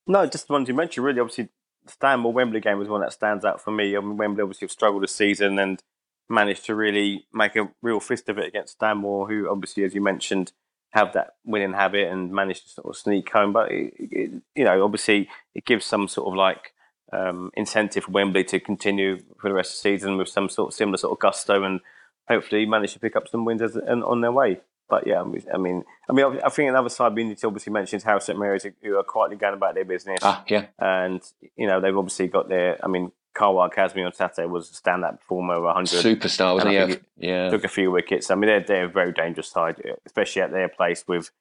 No, 0.07 0.25
just 0.25 0.47
the 0.47 0.53
ones 0.53 0.67
you 0.67 0.73
mentioned. 0.73 1.05
Really, 1.05 1.19
obviously, 1.19 1.49
Stanmore 1.87 2.33
Wembley 2.33 2.59
game 2.59 2.77
was 2.77 2.87
one 2.87 3.01
that 3.01 3.13
stands 3.13 3.45
out 3.45 3.61
for 3.61 3.71
me. 3.71 3.95
I 3.95 3.99
mean, 3.99 4.17
Wembley 4.17 4.41
obviously 4.41 4.65
have 4.65 4.71
struggled 4.71 5.03
this 5.03 5.15
season, 5.15 5.59
and 5.59 5.81
managed 6.29 6.65
to 6.65 6.75
really 6.75 7.25
make 7.33 7.55
a 7.55 7.69
real 7.81 7.99
fist 7.99 8.29
of 8.29 8.37
it 8.37 8.47
against 8.47 8.73
Stanmore, 8.73 9.27
who 9.27 9.49
obviously, 9.49 9.83
as 9.83 9.93
you 9.93 10.01
mentioned, 10.01 10.53
have 10.91 11.13
that 11.13 11.35
winning 11.45 11.73
habit 11.73 12.07
and 12.09 12.31
managed 12.31 12.63
to 12.63 12.69
sort 12.69 12.87
of 12.87 12.97
sneak 12.97 13.29
home. 13.31 13.53
But 13.53 13.71
it, 13.71 13.93
it, 13.97 14.31
you 14.55 14.63
know, 14.63 14.83
obviously, 14.83 15.29
it 15.53 15.65
gives 15.65 15.85
some 15.85 16.07
sort 16.07 16.27
of 16.27 16.35
like 16.35 16.73
um, 17.13 17.51
incentive 17.55 18.05
for 18.05 18.11
Wembley 18.11 18.43
to 18.45 18.59
continue 18.59 19.19
for 19.39 19.49
the 19.49 19.53
rest 19.53 19.71
of 19.71 19.83
the 19.83 19.89
season 19.89 20.17
with 20.17 20.29
some 20.29 20.49
sort 20.49 20.69
of 20.69 20.73
similar 20.73 20.97
sort 20.97 21.13
of 21.13 21.19
gusto 21.19 21.63
and 21.63 21.81
hopefully 22.27 22.65
manage 22.65 22.93
to 22.93 22.99
pick 22.99 23.15
up 23.15 23.27
some 23.27 23.45
wins 23.45 23.61
as, 23.61 23.77
on 23.77 24.21
their 24.21 24.31
way. 24.31 24.59
But 24.91 25.07
yeah, 25.07 25.21
I 25.21 25.23
mean, 25.23 25.85
I 26.09 26.11
mean, 26.11 26.39
I 26.43 26.49
think 26.49 26.69
another 26.69 26.89
side 26.89 27.15
we 27.15 27.23
need 27.23 27.37
to 27.37 27.47
obviously 27.47 27.71
mention 27.71 27.95
is 27.95 28.03
House 28.03 28.25
St 28.25 28.37
Mary's, 28.37 28.67
who 28.83 28.97
are 28.97 29.03
quietly 29.03 29.37
going 29.37 29.53
about 29.53 29.73
their 29.73 29.85
business. 29.85 30.19
Ah, 30.21 30.43
yeah, 30.47 30.65
and 30.77 31.21
you 31.55 31.65
know 31.65 31.79
they've 31.79 31.97
obviously 31.97 32.27
got 32.27 32.49
their. 32.49 32.77
I 32.83 32.89
mean, 32.89 33.13
Carwell 33.33 33.69
Kazmi 33.69 34.05
on 34.05 34.13
Saturday 34.13 34.47
was 34.47 34.69
a 34.69 34.73
stand-up 34.73 35.21
performer 35.21 35.53
over 35.53 35.67
100. 35.67 35.87
Superstar, 35.87 36.55
wasn't 36.55 36.91
he? 37.17 37.27
Yeah. 37.27 37.49
Took 37.49 37.63
a 37.63 37.69
few 37.69 37.89
wickets. 37.89 38.29
I 38.29 38.35
mean, 38.35 38.47
they're, 38.47 38.59
they're 38.59 38.85
a 38.85 38.89
very 38.89 39.13
dangerous 39.13 39.49
side, 39.49 39.81
especially 40.05 40.41
at 40.41 40.51
their 40.51 40.67
place 40.67 41.05
with, 41.07 41.31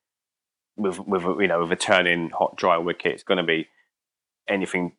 with, 0.76 1.00
with 1.00 1.24
you 1.40 1.48
know, 1.48 1.60
with 1.60 1.72
a 1.72 1.76
turning 1.76 2.30
hot, 2.30 2.56
dry 2.56 2.78
wicket. 2.78 3.14
It's 3.14 3.24
going 3.24 3.38
to 3.38 3.44
be 3.44 3.66
anything, 4.48 4.92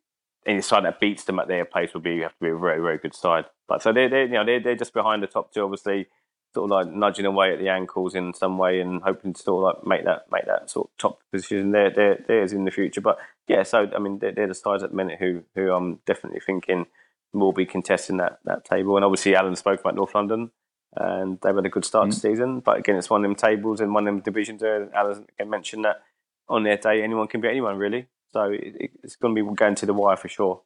any 0.46 0.62
side 0.62 0.84
that 0.84 1.00
beats 1.00 1.24
them 1.24 1.40
at 1.40 1.48
their 1.48 1.64
place 1.64 1.94
will 1.94 2.02
be, 2.02 2.16
you 2.16 2.24
have 2.24 2.34
to 2.34 2.44
be 2.44 2.50
a 2.50 2.58
very, 2.58 2.82
very 2.82 2.98
good 2.98 3.16
side. 3.16 3.46
But 3.70 3.82
so 3.82 3.94
they're, 3.94 4.10
they're 4.10 4.26
you 4.26 4.34
know, 4.34 4.46
they're, 4.46 4.60
they're 4.60 4.76
just 4.76 4.94
behind 4.94 5.24
the 5.24 5.28
top 5.28 5.54
two, 5.54 5.64
obviously, 5.64 6.08
sort 6.54 6.66
of 6.66 6.72
like 6.72 6.94
nudging 6.94 7.26
away 7.26 7.54
at 7.54 7.60
the 7.60 7.70
ankles 7.70 8.16
in 8.16 8.34
some 8.34 8.58
way 8.58 8.82
and 8.82 9.02
hoping 9.02 9.34
to 9.34 9.42
sort 9.42 9.64
of 9.64 9.78
like 9.78 9.88
make 9.88 10.06
that, 10.06 10.26
make 10.32 10.46
that 10.46 10.70
sort 10.70 10.90
of 10.90 10.98
top 10.98 11.20
position 11.32 11.72
there, 11.72 11.90
there, 11.90 12.24
there's 12.28 12.54
in 12.54 12.66
the 12.66 12.72
future. 12.72 13.02
But 13.02 13.18
yeah, 13.48 13.64
so 13.64 13.90
I 13.96 14.00
mean, 14.00 14.20
they're, 14.20 14.32
they're 14.32 14.48
the 14.48 14.56
sides 14.56 14.84
at 14.84 14.92
the 14.92 14.96
minute 14.96 15.20
who 15.20 15.44
who 15.56 15.72
I'm 15.72 16.00
definitely 16.06 16.42
thinking 16.42 16.88
will 17.34 17.54
be 17.54 17.66
contesting 17.66 18.18
that 18.18 18.40
that 18.46 18.66
table. 18.66 18.96
And 18.96 19.06
obviously, 19.06 19.36
Alan 19.36 19.56
spoke 19.56 19.80
about 19.80 19.96
North 19.96 20.14
London, 20.14 20.52
and 20.96 21.40
they've 21.42 21.56
had 21.56 21.66
a 21.66 21.70
good 21.70 21.86
start 21.86 22.10
mm. 22.10 22.14
to 22.14 22.20
season. 22.20 22.60
But 22.60 22.80
again, 22.80 22.98
it's 22.98 23.10
one 23.10 23.24
of 23.24 23.30
them 23.30 23.36
tables 23.36 23.80
and 23.80 23.94
one 23.94 24.08
of 24.08 24.14
them 24.14 24.22
divisions. 24.22 24.62
There, 24.62 24.94
Alan 24.96 25.26
again 25.38 25.50
mentioned 25.50 25.86
that 25.86 26.04
on 26.50 26.64
their 26.64 26.78
day, 26.78 27.04
anyone 27.04 27.28
can 27.28 27.42
beat 27.42 27.50
anyone 27.50 27.78
really. 27.78 28.08
So 28.34 28.44
it, 28.52 28.92
it's 29.04 29.16
going 29.16 29.36
to 29.36 29.44
be 29.44 29.56
going 29.56 29.76
to 29.76 29.86
the 29.86 29.94
wire 29.94 30.18
for 30.18 30.28
sure 30.28 30.62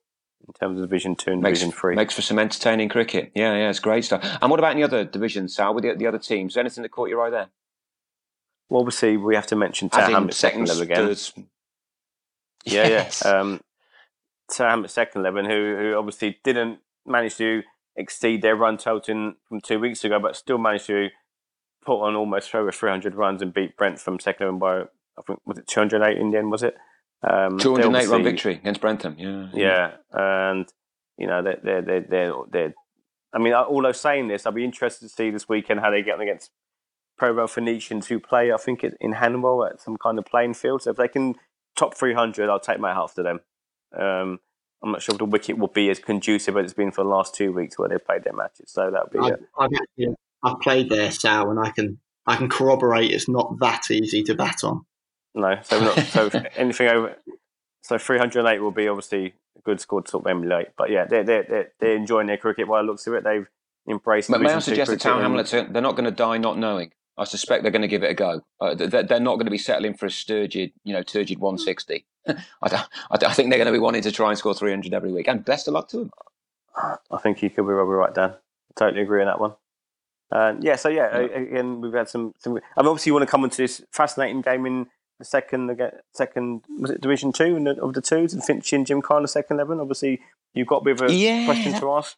in 0.48 0.54
terms 0.54 0.80
of 0.80 0.88
Division 0.88 1.16
Two 1.16 1.32
and 1.32 1.42
makes, 1.42 1.60
Division 1.60 1.78
Three. 1.80 1.96
Makes 1.96 2.16
for 2.16 2.22
some 2.22 2.40
entertaining 2.40 2.90
cricket. 2.90 3.32
Yeah, 3.36 3.56
yeah, 3.56 3.70
it's 3.70 3.80
great 3.80 4.06
stuff. 4.06 4.24
And 4.42 4.50
what 4.50 4.60
about 4.60 4.72
any 4.72 4.84
other 4.84 5.04
divisions, 5.04 5.56
Sal? 5.56 5.74
With 5.74 5.84
the, 5.84 5.96
the 5.96 6.08
other 6.08 6.20
teams, 6.20 6.58
anything 6.58 6.84
that 6.84 6.90
caught 6.90 7.10
your 7.10 7.26
eye 7.26 7.30
there? 7.30 7.48
Well, 8.70 8.82
obviously, 8.82 9.18
we 9.18 9.36
have 9.36 9.48
to 9.48 9.56
mention 9.56 9.90
Tower 9.90 10.32
second 10.32 10.68
level 10.68 10.84
again. 10.84 10.98
Thirds, 10.98 11.34
yeah, 12.66 12.88
yes. 12.88 13.24
yeah. 13.26 13.40
Um, 13.40 13.62
second 14.50 15.22
eleven, 15.22 15.46
who 15.46 15.76
who 15.78 15.96
obviously 15.96 16.40
didn't 16.44 16.80
manage 17.06 17.38
to 17.38 17.64
exceed 17.96 18.42
their 18.42 18.56
run 18.56 18.78
total 18.78 19.34
from 19.48 19.62
two 19.62 19.80
weeks 19.80 20.04
ago, 20.04 20.20
but 20.20 20.36
still 20.36 20.58
managed 20.58 20.88
to 20.88 21.10
put 21.86 22.02
on 22.02 22.16
almost 22.16 22.54
over 22.56 22.72
300 22.72 23.14
runs 23.14 23.42
and 23.42 23.54
beat 23.54 23.78
Brentham 23.78 24.20
second 24.20 24.48
eleven 24.48 24.60
by 24.60 24.82
I 25.18 25.22
think 25.26 25.40
was 25.46 25.60
it 25.60 25.68
208 25.68 26.18
in 26.18 26.32
the 26.32 26.38
end, 26.38 26.52
was 26.52 26.64
it? 26.64 26.76
Um, 27.28 27.58
208 27.58 28.08
run 28.10 28.24
victory 28.24 28.56
against 28.56 28.82
Brentham, 28.82 29.16
yeah, 29.18 29.48
yeah, 29.54 29.92
yeah. 30.14 30.50
and 30.50 30.72
you 31.18 31.28
know 31.28 31.42
they're 31.42 31.60
they're 31.64 31.82
they're, 31.82 32.02
they're, 32.02 32.34
they're 32.52 32.74
I 33.34 33.40
mean, 33.40 33.54
although 33.54 33.92
saying 33.92 34.30
this, 34.30 34.46
I'll 34.46 34.54
be 34.54 34.64
interested 34.64 35.10
to 35.10 35.14
see 35.14 35.30
this 35.30 35.50
weekend 35.50 35.82
how 35.82 35.92
they 35.92 36.02
get 36.02 36.16
on 36.16 36.22
against 36.22 36.52
Pro 37.18 37.32
Rail 37.32 37.48
Phoenicians 37.48 38.08
who 38.08 38.20
play, 38.20 38.52
I 38.52 38.58
think, 38.58 38.84
in 38.84 39.14
Hanwell 39.14 39.70
at 39.70 39.82
some 39.82 39.98
kind 39.98 40.18
of 40.18 40.26
playing 40.26 40.54
field. 40.54 40.84
So 40.84 40.92
if 40.92 40.98
they 40.98 41.10
can 41.10 41.36
top 41.76 41.96
300, 41.96 42.50
I'll 42.50 42.62
take 42.62 42.80
my 42.80 42.94
half 42.94 43.14
to 43.16 43.24
them. 43.24 43.42
Um, 43.98 44.40
I'm 44.82 44.92
not 44.92 45.02
sure 45.02 45.14
if 45.14 45.20
the 45.20 45.26
wicket 45.26 45.58
will 45.58 45.68
be 45.68 45.90
as 45.90 46.00
conducive 46.00 46.56
as 46.56 46.66
it's 46.66 46.74
been 46.74 46.92
for 46.92 47.04
the 47.04 47.10
last 47.10 47.36
two 47.36 47.52
weeks 47.52 47.78
where 47.78 47.90
they've 47.90 48.06
played 48.06 48.24
their 48.24 48.34
matches. 48.34 48.72
So 48.72 48.90
that'll 48.90 49.10
be. 49.10 49.20
I've, 49.20 49.40
I've, 49.58 49.72
actually, 49.74 50.16
I've 50.44 50.60
played 50.62 50.90
there, 50.90 51.12
Sal, 51.12 51.50
and 51.50 51.60
I 51.60 51.72
can 51.72 52.00
I 52.28 52.38
can 52.38 52.50
corroborate 52.50 53.12
it's 53.12 53.28
not 53.28 53.60
that 53.60 53.92
easy 53.92 54.24
to 54.24 54.36
bat 54.36 54.64
on. 54.64 54.86
No, 55.36 55.60
so 55.64 55.80
not, 55.82 56.00
so 56.08 56.30
anything 56.56 56.88
over 56.88 57.16
so 57.86 58.00
308 58.00 58.60
will 58.60 58.72
be 58.72 58.88
obviously 58.88 59.36
a 59.56 59.62
good 59.62 59.80
score 59.80 60.02
to 60.02 60.10
sort 60.10 60.26
of 60.26 60.32
emulate. 60.32 60.70
But 60.76 60.90
yeah, 60.90 61.06
they're 61.06 61.24
they're 61.24 61.44
they're, 61.44 61.72
they're 61.80 61.96
enjoying 61.96 62.28
their 62.28 62.38
cricket 62.38 62.68
by 62.68 62.82
the 62.82 62.88
looks 62.88 63.06
of 63.06 63.14
it. 63.14 63.24
They've 63.24 63.48
embraced. 63.88 64.32
But 64.32 64.42
may 64.42 64.52
I 64.52 64.60
suggest 64.60 64.90
that 64.90 65.00
Tower 65.00 65.22
Hamlets 65.22 65.52
they're 65.52 65.82
not 65.82 65.96
going 65.96 66.06
to 66.06 66.12
die 66.12 66.38
not 66.38 66.58
knowing. 66.58 66.92
I 67.18 67.24
suspect 67.24 67.62
they're 67.62 67.72
going 67.72 67.84
to 67.84 67.88
give 67.88 68.04
it 68.04 68.12
a 68.12 68.14
go. 68.14 68.42
Uh, 68.60 68.76
they're 68.76 69.20
not 69.20 69.36
going 69.36 69.46
to 69.46 69.52
be 69.52 69.58
settling 69.58 69.94
for 69.94 70.08
a 70.08 70.10
turgid, 70.10 70.74
you 70.84 70.92
know, 70.92 71.02
turgid 71.02 71.40
160. 71.40 72.06
I, 72.28 72.86
I, 73.10 73.34
think 73.34 73.50
they're 73.50 73.58
going 73.58 73.68
to 73.68 73.72
be 73.72 73.80
wanting 73.80 74.02
to 74.02 74.12
try 74.12 74.30
and 74.30 74.38
score 74.38 74.54
300 74.54 74.94
every 74.94 75.14
week. 75.14 75.30
And 75.30 75.46
best 75.46 75.70
of 75.70 75.76
luck 75.76 75.88
to 75.90 75.98
them. 75.98 76.12
I 76.76 77.18
think 77.20 77.42
you 77.42 77.50
could 77.50 77.62
be 77.62 77.68
probably 77.68 77.94
right, 77.94 78.14
Dan. 78.14 78.34
totally 78.76 79.02
agree 79.02 79.22
on 79.22 79.28
that 79.28 79.40
one. 79.40 79.54
Uh, 80.30 80.56
yeah, 80.60 80.76
so 80.76 80.90
yeah, 80.90 81.20
yeah, 81.20 81.40
again, 81.40 81.80
we've 81.80 81.94
had 81.94 82.10
some. 82.10 82.34
some 82.38 82.54
I 82.54 82.82
mean, 82.82 82.90
obviously, 82.90 83.12
you 83.12 83.14
want 83.14 83.26
to 83.26 83.32
come 83.32 83.46
into 83.46 83.58
this 83.58 83.82
fascinating 83.92 84.42
game 84.42 84.66
in 84.66 84.88
the 85.20 85.26
second, 85.26 85.80
second 86.14 86.62
was 86.80 86.92
it 86.92 87.02
Division 87.02 87.32
Two 87.32 87.56
of 87.82 87.94
the 87.94 88.02
twos, 88.02 88.34
and 88.34 88.44
Finchley 88.44 88.78
and 88.78 88.86
Jim 88.86 89.02
Gymkhana 89.02 89.28
second 89.28 89.58
eleven. 89.58 89.80
Obviously, 89.80 90.22
you've 90.54 90.68
got 90.68 90.82
a 90.82 90.86
bit 90.86 91.02
of 91.02 91.10
a 91.10 91.14
yeah. 91.14 91.46
question 91.46 91.80
to 91.80 91.92
ask. 91.92 92.18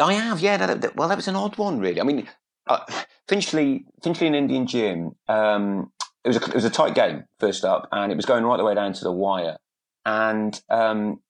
I 0.00 0.14
have, 0.14 0.40
yeah. 0.40 0.56
That, 0.56 0.80
that, 0.80 0.96
well, 0.96 1.08
that 1.08 1.16
was 1.16 1.28
an 1.28 1.36
odd 1.36 1.56
one, 1.56 1.78
really. 1.78 2.00
I 2.00 2.04
mean, 2.04 2.28
uh, 2.66 2.80
Finchley, 3.28 3.84
Finchley 4.02 4.26
and 4.26 4.36
Indian 4.36 4.66
Jim. 4.66 5.14
Um, 5.28 5.92
it 6.24 6.28
was 6.28 6.36
a 6.38 6.44
it 6.44 6.54
was 6.54 6.64
a 6.64 6.70
tight 6.70 6.94
game 6.94 7.24
first 7.38 7.64
up, 7.64 7.88
and 7.92 8.10
it 8.10 8.16
was 8.16 8.26
going 8.26 8.44
right 8.44 8.56
the 8.56 8.64
way 8.64 8.74
down 8.74 8.92
to 8.92 9.04
the 9.04 9.12
wire. 9.12 9.56
And 10.04 10.60
um, 10.68 11.20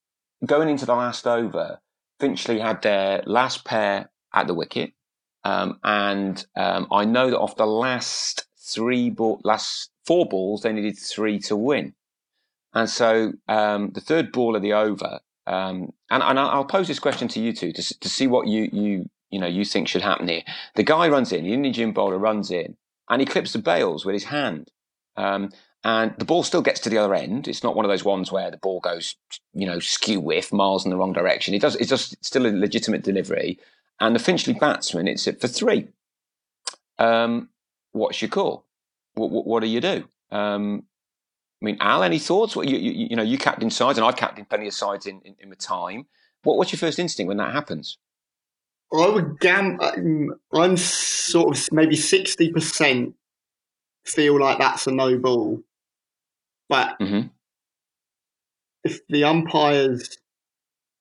going 0.46 0.68
into 0.68 0.86
the 0.86 0.94
last 0.94 1.26
over, 1.26 1.80
Finchley 2.18 2.60
had 2.60 2.82
their 2.82 3.22
last 3.26 3.64
pair 3.64 4.10
at 4.32 4.46
the 4.46 4.54
wicket, 4.54 4.92
um, 5.44 5.78
and 5.84 6.44
um, 6.56 6.86
I 6.90 7.04
know 7.04 7.30
that 7.30 7.38
off 7.38 7.56
the 7.56 7.66
last 7.66 8.46
three 8.56 9.10
ball, 9.10 9.40
last 9.44 9.90
four 10.06 10.26
balls, 10.26 10.62
they 10.62 10.72
needed 10.72 10.98
three 10.98 11.38
to 11.40 11.56
win. 11.56 11.94
And 12.72 12.90
so 12.90 13.32
um, 13.48 13.90
the 13.92 14.00
third 14.00 14.32
ball 14.32 14.56
of 14.56 14.62
the 14.62 14.72
over, 14.72 15.20
um, 15.46 15.92
and, 16.10 16.22
and 16.22 16.38
I'll 16.38 16.64
pose 16.64 16.88
this 16.88 16.98
question 16.98 17.28
to 17.28 17.40
you 17.40 17.52
two 17.52 17.72
to, 17.72 18.00
to 18.00 18.08
see 18.08 18.26
what 18.26 18.48
you 18.48 18.68
you 18.72 19.10
you 19.30 19.38
know 19.38 19.46
you 19.46 19.64
think 19.64 19.88
should 19.88 20.02
happen 20.02 20.28
here. 20.28 20.42
The 20.74 20.82
guy 20.82 21.08
runs 21.08 21.32
in, 21.32 21.44
the 21.44 21.52
Indian 21.52 21.74
gym 21.74 21.92
bowler 21.92 22.18
runs 22.18 22.50
in, 22.50 22.76
and 23.08 23.20
he 23.20 23.26
clips 23.26 23.52
the 23.52 23.58
bails 23.58 24.04
with 24.04 24.14
his 24.14 24.24
hand. 24.24 24.70
Um, 25.16 25.50
and 25.84 26.14
the 26.16 26.24
ball 26.24 26.42
still 26.42 26.62
gets 26.62 26.80
to 26.80 26.88
the 26.88 26.96
other 26.96 27.14
end. 27.14 27.46
It's 27.46 27.62
not 27.62 27.76
one 27.76 27.84
of 27.84 27.90
those 27.90 28.04
ones 28.04 28.32
where 28.32 28.50
the 28.50 28.56
ball 28.56 28.80
goes, 28.80 29.16
you 29.52 29.66
know, 29.66 29.80
skew 29.80 30.18
whiff 30.18 30.50
miles 30.50 30.84
in 30.84 30.90
the 30.90 30.96
wrong 30.96 31.12
direction. 31.12 31.52
It 31.52 31.60
does. 31.60 31.76
It's 31.76 31.90
just 31.90 32.24
still 32.24 32.46
a 32.46 32.48
legitimate 32.48 33.02
delivery. 33.02 33.58
And 34.00 34.14
the 34.14 34.20
Finchley 34.20 34.54
batsman, 34.54 35.06
it's 35.06 35.26
it 35.26 35.42
for 35.42 35.46
three. 35.46 35.88
Um, 36.98 37.50
what's 37.92 38.22
your 38.22 38.30
call? 38.30 38.63
What, 39.14 39.30
what, 39.30 39.46
what 39.46 39.60
do 39.62 39.68
you 39.68 39.80
do? 39.80 40.04
Um, 40.30 40.84
I 41.62 41.64
mean, 41.64 41.76
Al, 41.80 42.02
any 42.02 42.18
thoughts? 42.18 42.54
What 42.56 42.68
you, 42.68 42.76
you, 42.76 43.06
you 43.10 43.16
know, 43.16 43.22
you 43.22 43.38
captain 43.38 43.70
sides, 43.70 43.98
and 43.98 44.06
I've 44.06 44.16
captained 44.16 44.48
plenty 44.48 44.66
of 44.66 44.74
sides 44.74 45.06
in, 45.06 45.20
in, 45.24 45.34
in 45.38 45.48
my 45.48 45.56
time. 45.58 46.06
What, 46.42 46.58
what's 46.58 46.72
your 46.72 46.78
first 46.78 46.98
instinct 46.98 47.28
when 47.28 47.38
that 47.38 47.52
happens? 47.52 47.98
I 48.92 49.08
would 49.08 49.40
gam. 49.40 49.80
Um, 49.80 50.34
I'm 50.52 50.76
sort 50.76 51.56
of 51.56 51.72
maybe 51.72 51.96
sixty 51.96 52.52
percent 52.52 53.14
feel 54.04 54.38
like 54.38 54.58
that's 54.58 54.86
a 54.86 54.92
no 54.92 55.18
ball, 55.18 55.62
but 56.68 56.98
mm-hmm. 57.00 57.28
if 58.84 59.00
the 59.08 59.24
umpires 59.24 60.18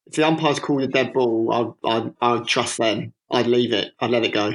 if 0.08 0.16
the 0.16 0.26
umpires 0.26 0.60
called 0.60 0.82
a 0.82 0.88
dead 0.88 1.14
ball, 1.14 1.76
I 1.84 1.90
I 1.90 2.12
I 2.22 2.34
would 2.34 2.48
trust 2.48 2.78
them. 2.78 3.14
I'd 3.30 3.48
leave 3.48 3.74
it. 3.74 3.92
I'd 4.00 4.12
let 4.12 4.24
it 4.24 4.34
go. 4.34 4.54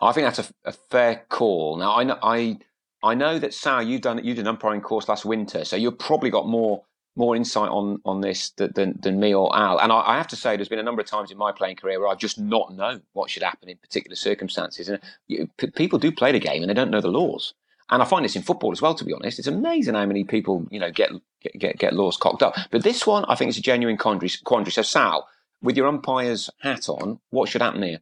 I 0.00 0.12
think 0.12 0.26
that's 0.26 0.50
a, 0.50 0.52
a 0.64 0.72
fair 0.72 1.24
call. 1.28 1.76
Now 1.76 1.96
I 1.96 2.04
know 2.04 2.18
I 2.22 2.58
I 3.02 3.14
know 3.14 3.38
that 3.38 3.54
Sal, 3.54 3.82
you've 3.82 4.02
done 4.02 4.18
you 4.24 4.34
did 4.34 4.40
an 4.40 4.48
umpiring 4.48 4.80
course 4.80 5.08
last 5.08 5.24
winter, 5.24 5.64
so 5.64 5.76
you've 5.76 5.98
probably 5.98 6.30
got 6.30 6.46
more 6.46 6.82
more 7.16 7.34
insight 7.34 7.70
on 7.70 8.00
on 8.04 8.20
this 8.20 8.50
than 8.50 8.98
than 9.00 9.18
me 9.18 9.34
or 9.34 9.54
Al. 9.56 9.78
And 9.78 9.90
I, 9.90 10.00
I, 10.00 10.16
have 10.16 10.28
to 10.28 10.36
say, 10.36 10.56
there's 10.56 10.68
been 10.68 10.78
a 10.78 10.84
number 10.84 11.00
of 11.00 11.08
times 11.08 11.30
in 11.30 11.38
my 11.38 11.50
playing 11.50 11.76
career 11.76 11.98
where 11.98 12.08
I've 12.08 12.18
just 12.18 12.38
not 12.38 12.74
known 12.74 13.02
what 13.14 13.30
should 13.30 13.42
happen 13.42 13.68
in 13.68 13.78
particular 13.78 14.14
circumstances. 14.14 14.88
And 14.88 15.00
you, 15.26 15.48
p- 15.56 15.70
people 15.70 15.98
do 15.98 16.12
play 16.12 16.32
the 16.32 16.38
game 16.38 16.62
and 16.62 16.70
they 16.70 16.74
don't 16.74 16.90
know 16.90 17.00
the 17.00 17.08
laws. 17.08 17.54
And 17.88 18.02
I 18.02 18.04
find 18.04 18.24
this 18.24 18.36
in 18.36 18.42
football 18.42 18.72
as 18.72 18.82
well. 18.82 18.94
To 18.94 19.04
be 19.04 19.14
honest, 19.14 19.38
it's 19.38 19.48
amazing 19.48 19.94
how 19.94 20.06
many 20.06 20.24
people 20.24 20.66
you 20.70 20.78
know 20.78 20.90
get 20.90 21.10
get 21.58 21.78
get, 21.78 21.94
laws 21.94 22.16
cocked 22.16 22.42
up. 22.42 22.54
But 22.70 22.82
this 22.82 23.06
one, 23.06 23.24
I 23.26 23.34
think, 23.34 23.48
is 23.48 23.58
a 23.58 23.62
genuine 23.62 23.96
quandary. 23.96 24.30
quandary. 24.44 24.72
So 24.72 24.82
Sal, 24.82 25.26
with 25.62 25.76
your 25.76 25.86
umpire's 25.86 26.50
hat 26.60 26.88
on, 26.88 27.20
what 27.30 27.48
should 27.48 27.62
happen 27.62 27.82
here? 27.82 28.00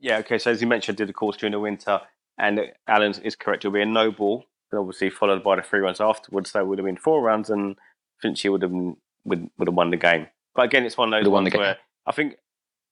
Yeah. 0.00 0.18
Okay. 0.18 0.38
So 0.38 0.50
as 0.50 0.60
you 0.60 0.66
mentioned, 0.66 0.96
I 0.96 0.98
did 0.98 1.10
a 1.10 1.12
course 1.12 1.36
during 1.36 1.52
the 1.52 1.60
winter, 1.60 2.00
and 2.38 2.60
Alan 2.86 3.14
is 3.22 3.36
correct. 3.36 3.64
It'll 3.64 3.74
be 3.74 3.82
a 3.82 3.86
no 3.86 4.10
ball 4.10 4.44
but 4.70 4.78
obviously 4.78 5.10
followed 5.10 5.42
by 5.44 5.56
the 5.56 5.62
three 5.62 5.80
runs 5.80 6.00
afterwards. 6.00 6.50
So 6.50 6.60
it 6.60 6.66
would 6.66 6.78
have 6.78 6.86
been 6.86 6.96
four 6.96 7.22
runs, 7.22 7.50
and 7.50 7.76
Finchley 8.20 8.50
would 8.50 8.62
have 8.62 8.70
been, 8.70 8.96
would, 9.24 9.48
would 9.58 9.68
have 9.68 9.74
won 9.74 9.90
the 9.90 9.96
game. 9.96 10.26
But 10.54 10.62
again, 10.66 10.84
it's 10.84 10.96
one 10.96 11.12
of 11.12 11.22
those 11.22 11.30
ones 11.30 11.52
where 11.54 11.78
I 12.06 12.12
think 12.12 12.36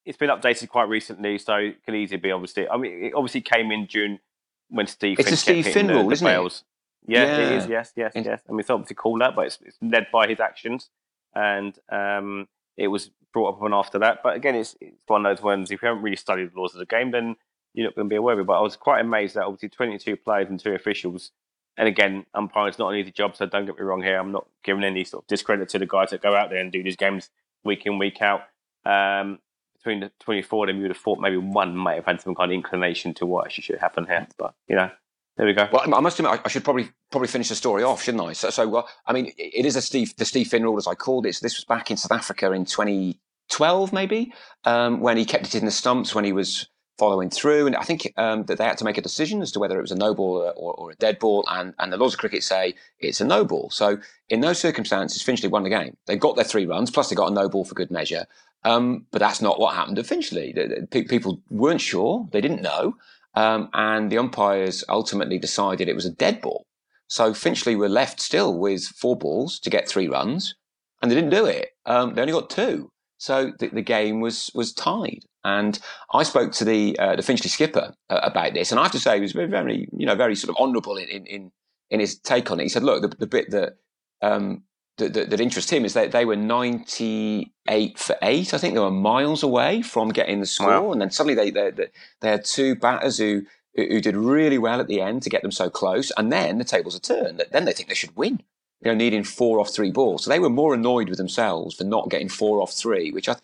it's 0.04 0.18
been 0.18 0.30
updated 0.30 0.68
quite 0.68 0.88
recently, 0.88 1.38
so 1.38 1.56
it 1.56 1.84
can 1.84 1.94
easily 1.94 2.20
be 2.20 2.30
obviously. 2.30 2.68
I 2.68 2.76
mean, 2.76 3.04
it 3.04 3.14
obviously 3.14 3.40
came 3.40 3.70
in 3.70 3.86
June 3.86 4.20
when 4.68 4.86
Steve. 4.86 5.18
It's 5.18 5.28
Finch 5.28 5.40
a 5.40 5.42
Steve 5.42 5.66
Finn 5.66 5.88
rule, 5.88 6.10
isn't 6.12 6.26
it? 6.26 6.62
Yeah, 7.06 7.24
yeah, 7.24 7.38
it 7.38 7.52
is. 7.52 7.66
Yes, 7.66 7.92
yes, 7.96 8.12
it's... 8.14 8.26
yes. 8.26 8.40
I 8.48 8.52
mean, 8.52 8.60
it's 8.60 8.70
obviously 8.70 8.96
called 8.96 9.20
that, 9.20 9.36
but 9.36 9.46
it's, 9.46 9.58
it's 9.62 9.76
led 9.82 10.06
by 10.12 10.26
his 10.26 10.40
actions, 10.40 10.88
and 11.34 11.78
um, 11.90 12.48
it 12.76 12.88
was 12.88 13.10
brought 13.34 13.56
up 13.56 13.62
on 13.62 13.74
after 13.74 13.98
that. 13.98 14.20
But 14.22 14.36
again, 14.36 14.54
it's 14.54 14.74
it's 14.80 14.96
one 15.06 15.26
of 15.26 15.36
those 15.36 15.44
ones. 15.44 15.70
If 15.70 15.82
you 15.82 15.88
haven't 15.88 16.02
really 16.02 16.16
studied 16.16 16.52
the 16.54 16.58
laws 16.58 16.72
of 16.74 16.78
the 16.78 16.86
game, 16.86 17.10
then 17.10 17.36
you're 17.74 17.86
not 17.86 17.94
going 17.94 18.08
to 18.08 18.12
be 18.12 18.16
aware 18.16 18.34
of 18.34 18.40
it. 18.40 18.46
But 18.46 18.58
I 18.58 18.62
was 18.62 18.76
quite 18.76 19.00
amazed 19.00 19.34
that 19.34 19.44
obviously 19.44 19.68
22 19.68 20.16
players 20.16 20.48
and 20.48 20.58
two 20.58 20.72
officials 20.72 21.32
and 21.76 21.88
again, 21.88 22.24
umpiring 22.34 22.72
is 22.72 22.78
not 22.78 22.90
an 22.90 22.98
easy 22.98 23.10
job, 23.10 23.36
so 23.36 23.46
don't 23.46 23.66
get 23.66 23.76
me 23.76 23.82
wrong 23.82 24.02
here. 24.02 24.18
I'm 24.18 24.32
not 24.32 24.46
giving 24.62 24.84
any 24.84 25.04
sort 25.04 25.24
of 25.24 25.28
discredit 25.28 25.68
to 25.70 25.78
the 25.78 25.86
guys 25.86 26.10
that 26.10 26.22
go 26.22 26.34
out 26.34 26.50
there 26.50 26.60
and 26.60 26.70
do 26.70 26.82
these 26.82 26.96
games 26.96 27.30
week 27.64 27.84
in, 27.86 27.98
week 27.98 28.22
out. 28.22 28.42
Um, 28.84 29.40
between 29.76 30.00
the 30.00 30.12
24 30.20 30.64
of 30.64 30.68
them, 30.68 30.76
you 30.76 30.82
would 30.82 30.92
have 30.92 31.02
thought 31.02 31.18
maybe 31.18 31.36
one 31.36 31.76
might 31.76 31.96
have 31.96 32.06
had 32.06 32.20
some 32.20 32.34
kind 32.34 32.52
of 32.52 32.54
inclination 32.54 33.12
to 33.14 33.26
what 33.26 33.46
actually 33.46 33.62
should 33.62 33.78
happen 33.78 34.06
here. 34.06 34.26
But, 34.38 34.54
you 34.68 34.76
know, 34.76 34.90
there 35.36 35.46
we 35.46 35.52
go. 35.52 35.68
Well, 35.72 35.82
I 35.94 36.00
must 36.00 36.18
admit, 36.18 36.40
I 36.44 36.48
should 36.48 36.64
probably 36.64 36.90
probably 37.10 37.28
finish 37.28 37.48
the 37.48 37.56
story 37.56 37.82
off, 37.82 38.02
shouldn't 38.02 38.22
I? 38.22 38.32
So, 38.34 38.50
so 38.50 38.68
well, 38.68 38.88
I 39.06 39.12
mean, 39.12 39.32
it 39.36 39.66
is 39.66 39.74
a 39.76 39.82
Steve 39.82 40.14
the 40.16 40.24
Steve 40.24 40.48
Finn 40.48 40.62
rule, 40.62 40.76
as 40.76 40.86
I 40.86 40.94
called 40.94 41.26
it. 41.26 41.34
So 41.34 41.40
this 41.44 41.56
was 41.56 41.64
back 41.64 41.90
in 41.90 41.96
South 41.96 42.12
Africa 42.12 42.52
in 42.52 42.64
2012, 42.64 43.92
maybe, 43.92 44.32
um, 44.64 45.00
when 45.00 45.16
he 45.16 45.24
kept 45.24 45.46
it 45.46 45.56
in 45.56 45.64
the 45.64 45.72
stumps 45.72 46.14
when 46.14 46.24
he 46.24 46.32
was 46.32 46.68
following 46.98 47.30
through. 47.30 47.66
And 47.66 47.74
I 47.74 47.82
think 47.82 48.12
um, 48.16 48.44
that 48.44 48.58
they 48.58 48.64
had 48.64 48.78
to 48.78 48.84
make 48.84 48.98
a 48.98 49.02
decision 49.02 49.42
as 49.42 49.50
to 49.52 49.58
whether 49.58 49.76
it 49.78 49.82
was 49.82 49.90
a 49.90 49.96
no 49.96 50.14
ball 50.14 50.36
or, 50.36 50.52
or, 50.52 50.74
or, 50.74 50.90
a 50.92 50.94
dead 50.96 51.18
ball. 51.18 51.44
And, 51.48 51.74
and 51.80 51.92
the 51.92 51.96
laws 51.96 52.14
of 52.14 52.20
cricket 52.20 52.44
say 52.44 52.74
it's 53.00 53.20
a 53.20 53.24
no 53.24 53.44
ball. 53.44 53.70
So 53.70 53.98
in 54.28 54.40
those 54.40 54.60
circumstances, 54.60 55.22
Finchley 55.22 55.48
won 55.48 55.64
the 55.64 55.70
game. 55.70 55.96
They 56.06 56.16
got 56.16 56.36
their 56.36 56.44
three 56.44 56.66
runs, 56.66 56.90
plus 56.90 57.08
they 57.08 57.16
got 57.16 57.30
a 57.30 57.34
no 57.34 57.48
ball 57.48 57.64
for 57.64 57.74
good 57.74 57.90
measure. 57.90 58.26
Um, 58.62 59.06
but 59.10 59.18
that's 59.18 59.42
not 59.42 59.60
what 59.60 59.74
happened 59.74 59.98
at 59.98 60.06
Finchley. 60.06 60.54
People 60.90 61.42
weren't 61.50 61.80
sure, 61.80 62.28
they 62.32 62.40
didn't 62.40 62.62
know. 62.62 62.96
Um, 63.34 63.68
and 63.72 64.10
the 64.10 64.18
umpires 64.18 64.84
ultimately 64.88 65.38
decided 65.38 65.88
it 65.88 65.96
was 65.96 66.06
a 66.06 66.12
dead 66.12 66.40
ball. 66.40 66.64
So 67.08 67.34
Finchley 67.34 67.76
were 67.76 67.88
left 67.88 68.20
still 68.20 68.58
with 68.58 68.84
four 68.84 69.16
balls 69.16 69.58
to 69.60 69.70
get 69.70 69.88
three 69.88 70.08
runs, 70.08 70.54
and 71.02 71.10
they 71.10 71.14
didn't 71.14 71.30
do 71.30 71.46
it. 71.46 71.70
Um, 71.86 72.14
they 72.14 72.22
only 72.22 72.32
got 72.32 72.50
two. 72.50 72.88
So 73.18 73.52
the, 73.58 73.68
the, 73.68 73.82
game 73.82 74.20
was 74.20 74.50
was 74.54 74.72
tied. 74.72 75.20
And 75.44 75.78
I 76.12 76.22
spoke 76.22 76.52
to 76.52 76.64
the 76.64 76.98
uh, 76.98 77.16
the 77.16 77.22
Finchley 77.22 77.50
skipper 77.50 77.94
uh, 78.10 78.20
about 78.22 78.54
this, 78.54 78.70
and 78.70 78.80
I 78.80 78.84
have 78.84 78.92
to 78.92 79.00
say 79.00 79.16
he 79.16 79.20
was 79.20 79.32
very, 79.32 79.48
very 79.48 79.88
you 79.96 80.06
know 80.06 80.14
very 80.14 80.34
sort 80.34 80.50
of 80.50 80.56
honourable 80.56 80.96
in, 80.96 81.26
in 81.26 81.50
in 81.90 82.00
his 82.00 82.18
take 82.18 82.50
on 82.50 82.60
it. 82.60 82.64
He 82.64 82.68
said, 82.68 82.82
"Look, 82.82 83.02
the, 83.02 83.16
the 83.16 83.26
bit 83.26 83.50
that, 83.50 83.74
um, 84.22 84.64
that, 84.96 85.12
that 85.14 85.30
that 85.30 85.40
interests 85.40 85.70
him 85.70 85.84
is 85.84 85.94
that 85.94 86.12
they 86.12 86.24
were 86.24 86.36
ninety 86.36 87.52
eight 87.68 87.98
for 87.98 88.16
eight. 88.22 88.54
I 88.54 88.58
think 88.58 88.74
they 88.74 88.80
were 88.80 88.90
miles 88.90 89.42
away 89.42 89.82
from 89.82 90.10
getting 90.10 90.40
the 90.40 90.46
score, 90.46 90.68
wow. 90.68 90.92
and 90.92 91.00
then 91.00 91.10
suddenly 91.10 91.34
they, 91.34 91.50
they 91.50 91.88
they 92.20 92.28
had 92.28 92.44
two 92.44 92.74
batters 92.74 93.18
who 93.18 93.42
who 93.74 94.00
did 94.00 94.16
really 94.16 94.58
well 94.58 94.80
at 94.80 94.86
the 94.86 95.00
end 95.00 95.22
to 95.22 95.30
get 95.30 95.42
them 95.42 95.50
so 95.50 95.68
close, 95.68 96.12
and 96.16 96.32
then 96.32 96.58
the 96.58 96.64
tables 96.64 96.96
are 96.96 97.00
turned. 97.00 97.42
Then 97.50 97.64
they 97.64 97.72
think 97.72 97.88
they 97.88 97.94
should 97.94 98.16
win." 98.16 98.42
You 98.82 98.90
know, 98.90 98.96
needing 98.96 99.24
four 99.24 99.60
off 99.60 99.70
three 99.70 99.90
balls. 99.90 100.24
So 100.24 100.30
they 100.30 100.38
were 100.38 100.50
more 100.50 100.74
annoyed 100.74 101.08
with 101.08 101.16
themselves 101.16 101.74
for 101.74 101.84
not 101.84 102.10
getting 102.10 102.28
four 102.28 102.60
off 102.60 102.70
three, 102.70 103.12
which 103.12 103.30
I, 103.30 103.36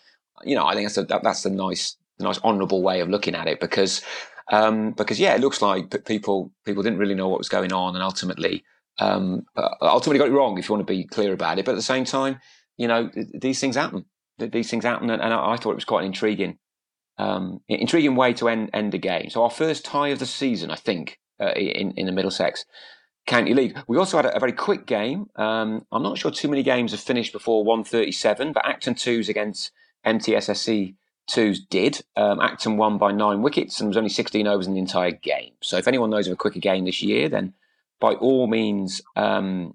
you 0.45 0.55
know, 0.55 0.67
I 0.67 0.75
think 0.75 0.87
that's 0.87 0.99
a, 0.99 1.05
that, 1.05 1.23
that's 1.23 1.47
a 1.47 1.51
nice, 1.51 1.97
a 2.19 2.25
nice 2.25 2.39
honourable 2.41 2.83
way 2.83 3.01
of 3.01 3.09
looking 3.09 3.35
at 3.35 3.49
it 3.49 3.59
because, 3.59 4.03
um, 4.53 4.91
because 4.93 5.19
yeah, 5.19 5.35
it 5.35 5.41
looks 5.41 5.63
like 5.63 6.05
people 6.05 6.53
people 6.67 6.83
didn't 6.83 6.99
really 6.99 7.15
know 7.15 7.29
what 7.29 7.39
was 7.39 7.49
going 7.49 7.73
on, 7.73 7.95
and 7.95 8.03
ultimately, 8.03 8.65
um, 8.99 9.47
ultimately 9.83 10.19
got 10.19 10.29
it 10.29 10.33
wrong. 10.33 10.59
If 10.59 10.69
you 10.69 10.75
want 10.75 10.87
to 10.87 10.93
be 10.93 11.05
clear 11.05 11.33
about 11.33 11.59
it, 11.59 11.65
but 11.65 11.73
at 11.73 11.77
the 11.77 11.83
same 11.83 12.05
time, 12.05 12.41
you 12.77 12.89
know, 12.89 13.11
these 13.35 13.61
things 13.61 13.77
happen. 13.77 14.05
These 14.39 14.71
things 14.71 14.85
happen, 14.85 15.11
and, 15.11 15.23
I, 15.23 15.57
thought 15.57 15.73
it 15.73 15.75
was 15.75 15.85
quite 15.85 16.01
an 16.01 16.07
intriguing, 16.07 16.59
um, 17.19 17.61
intriguing 17.69 18.17
way 18.17 18.33
to 18.35 18.49
end 18.49 18.71
end 18.73 18.95
a 18.95 18.99
game. 18.99 19.29
So 19.29 19.43
our 19.43 19.51
first 19.51 19.85
tie 19.85 20.09
of 20.09 20.19
the 20.19 20.27
season, 20.27 20.71
I 20.71 20.77
think, 20.77 21.19
uh, 21.39 21.53
in 21.53 21.93
in 21.93 22.07
the 22.07 22.13
Middlesex 22.13 22.65
County 23.27 23.55
League. 23.55 23.79
We 23.87 23.99
also 23.99 24.17
had 24.17 24.27
a, 24.27 24.37
a 24.37 24.41
very 24.41 24.53
quick 24.53 24.87
game. 24.87 25.27
Um, 25.37 25.87
I'm 25.93 26.03
not 26.03 26.19
sure 26.19 26.31
too 26.31 26.49
many 26.49 26.63
games 26.63 26.93
have 26.93 27.01
finished 27.01 27.33
before 27.33 27.65
137, 27.65 28.53
but 28.53 28.67
Acton 28.67 28.95
2s 28.95 29.29
against 29.29 29.73
MTSSC 30.07 30.95
twos 31.29 31.61
did. 31.61 32.03
Um, 32.17 32.41
Acton 32.41 32.77
won 32.77 32.99
by 32.99 33.13
nine 33.13 33.43
wickets 33.43 33.79
and 33.81 33.87
there 33.87 33.91
was 33.91 33.97
only 33.97 34.09
16 34.11 34.47
overs 34.47 34.67
in 34.67 34.75
the 34.75 34.81
entire 34.81 35.13
game. 35.13 35.53
So 35.63 35.77
if 35.77 35.87
anyone 35.87 36.11
knows 36.11 36.27
of 36.27 36.33
a 36.33 36.37
quicker 36.37 36.59
game 36.59 36.85
this 36.85 37.03
year, 37.03 37.29
then 37.29 37.55
by 38.01 38.15
all 38.15 38.47
means, 38.47 39.03
um, 39.17 39.75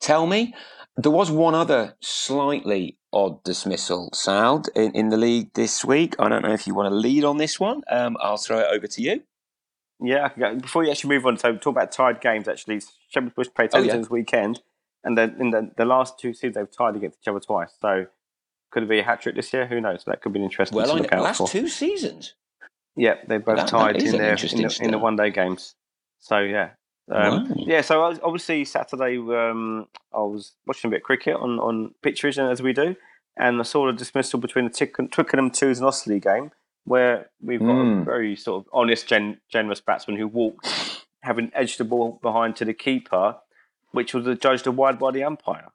tell 0.00 0.26
me. 0.26 0.54
There 0.96 1.10
was 1.10 1.28
one 1.30 1.56
other 1.56 1.96
slightly 2.00 2.98
odd 3.12 3.42
dismissal, 3.42 4.10
Sal, 4.12 4.62
in, 4.76 4.92
in 4.92 5.08
the 5.08 5.16
league 5.16 5.52
this 5.54 5.84
week. 5.84 6.14
I 6.20 6.28
don't 6.28 6.42
know 6.42 6.52
if 6.52 6.68
you 6.68 6.74
want 6.74 6.88
to 6.90 6.94
lead 6.94 7.24
on 7.24 7.36
this 7.38 7.58
one. 7.58 7.82
Um, 7.90 8.16
I'll 8.20 8.36
throw 8.36 8.60
it 8.60 8.66
over 8.72 8.86
to 8.86 9.02
you. 9.02 9.22
Yeah, 10.00 10.24
I 10.26 10.28
can 10.28 10.40
go. 10.40 10.54
before 10.60 10.84
you 10.84 10.90
actually 10.92 11.10
move 11.16 11.26
on, 11.26 11.36
so 11.36 11.56
talk 11.56 11.72
about 11.74 11.90
tied 11.90 12.20
games. 12.20 12.46
Actually, 12.46 12.80
Shepherd's 13.08 13.34
Bush 13.34 13.48
played 13.54 13.70
Oh, 13.72 13.78
Tennyson 13.78 13.96
yeah. 13.96 14.02
this 14.02 14.10
weekend, 14.10 14.60
and 15.02 15.18
then 15.18 15.34
in 15.40 15.50
the, 15.50 15.70
the 15.76 15.84
last 15.84 16.18
two 16.18 16.32
seasons 16.32 16.54
they've 16.54 16.70
tied 16.70 16.94
against 16.94 17.18
each 17.22 17.28
other 17.28 17.40
twice. 17.40 17.72
So 17.80 18.06
could 18.70 18.84
it 18.84 18.88
be 18.88 19.00
a 19.00 19.04
hat 19.04 19.20
trick 19.22 19.34
this 19.34 19.52
year? 19.52 19.66
Who 19.66 19.80
knows? 19.80 20.04
That 20.04 20.20
could 20.22 20.32
be 20.32 20.38
an 20.40 20.44
interesting 20.44 20.76
Well, 20.76 20.86
to 20.86 20.92
I 20.92 20.96
look 20.96 21.10
know, 21.10 21.18
out 21.18 21.24
last 21.24 21.38
for. 21.38 21.48
two 21.48 21.68
seasons. 21.68 22.34
Yeah, 22.96 23.14
they 23.26 23.38
both 23.38 23.56
That- 23.56 23.66
that 23.66 23.68
tied 23.70 23.96
is 23.96 24.12
in 24.12 24.18
their 24.18 24.34
in 24.34 24.62
the, 24.62 24.78
in 24.82 24.90
the 24.92 24.98
one 24.98 25.16
day 25.16 25.30
games. 25.30 25.74
So 26.20 26.38
yeah, 26.38 26.70
um, 27.10 27.44
Wow. 27.48 27.54
yeah. 27.56 27.80
So 27.82 28.02
I 28.02 28.08
was- 28.08 28.20
obviously 28.22 28.64
Saturday, 28.64 29.18
um, 29.18 29.86
I 30.12 30.18
was 30.20 30.52
watching 30.66 30.88
a 30.88 30.92
bit 30.92 30.98
of 30.98 31.02
cricket 31.04 31.36
on 31.36 31.58
on 31.58 31.94
vision 32.02 32.46
as 32.46 32.62
we 32.62 32.72
do, 32.72 32.96
and 33.36 33.60
I 33.60 33.62
saw 33.64 33.86
the 33.86 33.92
dismissal 33.92 34.38
between 34.40 34.64
the 34.66 34.70
Tick- 34.70 34.96
Twickenham 35.10 35.50
Twos 35.50 35.78
and 35.80 35.86
Osterley 35.88 36.20
game, 36.20 36.50
where 36.84 37.30
we've 37.40 37.60
got 37.60 37.70
a 37.80 37.84
Mm. 37.84 38.04
very 38.04 38.36
sort 38.36 38.64
of 38.64 38.70
honest, 38.72 39.06
gen- 39.08 39.40
generous 39.48 39.80
batsman 39.80 40.16
who 40.16 40.28
walked, 40.28 41.04
having 41.22 41.50
edged 41.54 41.78
the 41.78 41.84
ball 41.84 42.18
behind 42.22 42.56
to 42.56 42.64
the 42.64 42.74
keeper, 42.74 43.36
which 43.92 44.12
was 44.14 44.26
adjudged 44.26 44.66
a 44.66 44.72
wide 44.72 44.98
by 44.98 45.10
the 45.10 45.24
umpire. 45.24 45.68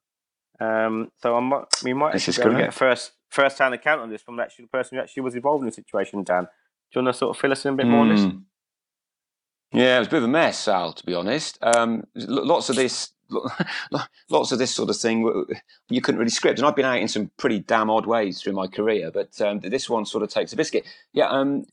Um, 0.59 1.11
so 1.21 1.37
I 1.37 1.39
might, 1.39 1.65
we 1.83 1.93
might 1.93 2.13
This 2.13 2.23
actually 2.27 2.31
is 2.31 2.37
be 2.37 2.51
to 2.55 2.57
get 2.61 2.69
a 2.69 2.71
first 2.71 3.13
first 3.29 3.59
hand 3.59 3.73
account 3.75 4.01
on 4.01 4.09
this 4.09 4.21
from 4.23 4.39
actually 4.39 4.65
the 4.65 4.69
person 4.69 4.97
who 4.97 5.03
actually 5.03 5.21
was 5.21 5.35
involved 5.35 5.61
in 5.61 5.67
the 5.67 5.71
situation, 5.71 6.23
Dan. 6.23 6.45
Do 6.91 6.99
you 6.99 7.03
want 7.05 7.13
to 7.15 7.17
sort 7.19 7.35
of 7.35 7.39
fill 7.39 7.51
us 7.51 7.63
in 7.65 7.73
a 7.73 7.77
bit 7.77 7.85
more 7.85 7.99
on 8.01 8.09
this? 8.09 8.21
Yeah, 9.71 9.97
it 9.97 9.99
was 9.99 10.07
a 10.07 10.11
bit 10.11 10.17
of 10.17 10.23
a 10.23 10.29
mess, 10.29 10.59
Sal. 10.59 10.93
To 10.93 11.05
be 11.05 11.13
honest, 11.13 11.59
um, 11.61 12.03
lots 12.15 12.69
of 12.69 12.75
this, 12.75 13.11
lots 14.29 14.51
of 14.51 14.57
this 14.57 14.73
sort 14.73 14.89
of 14.89 14.97
thing 14.97 15.45
you 15.89 16.01
couldn't 16.01 16.19
really 16.19 16.31
script. 16.31 16.59
And 16.59 16.67
I've 16.67 16.75
been 16.75 16.85
out 16.85 16.97
in 16.97 17.07
some 17.07 17.29
pretty 17.37 17.59
damn 17.59 17.89
odd 17.89 18.07
ways 18.07 18.41
through 18.41 18.53
my 18.53 18.67
career, 18.67 19.11
but 19.11 19.39
um, 19.41 19.59
this 19.59 19.89
one 19.89 20.05
sort 20.05 20.23
of 20.23 20.29
takes 20.29 20.53
a 20.53 20.55
biscuit. 20.55 20.85
Yeah, 21.13 21.27
um, 21.27 21.65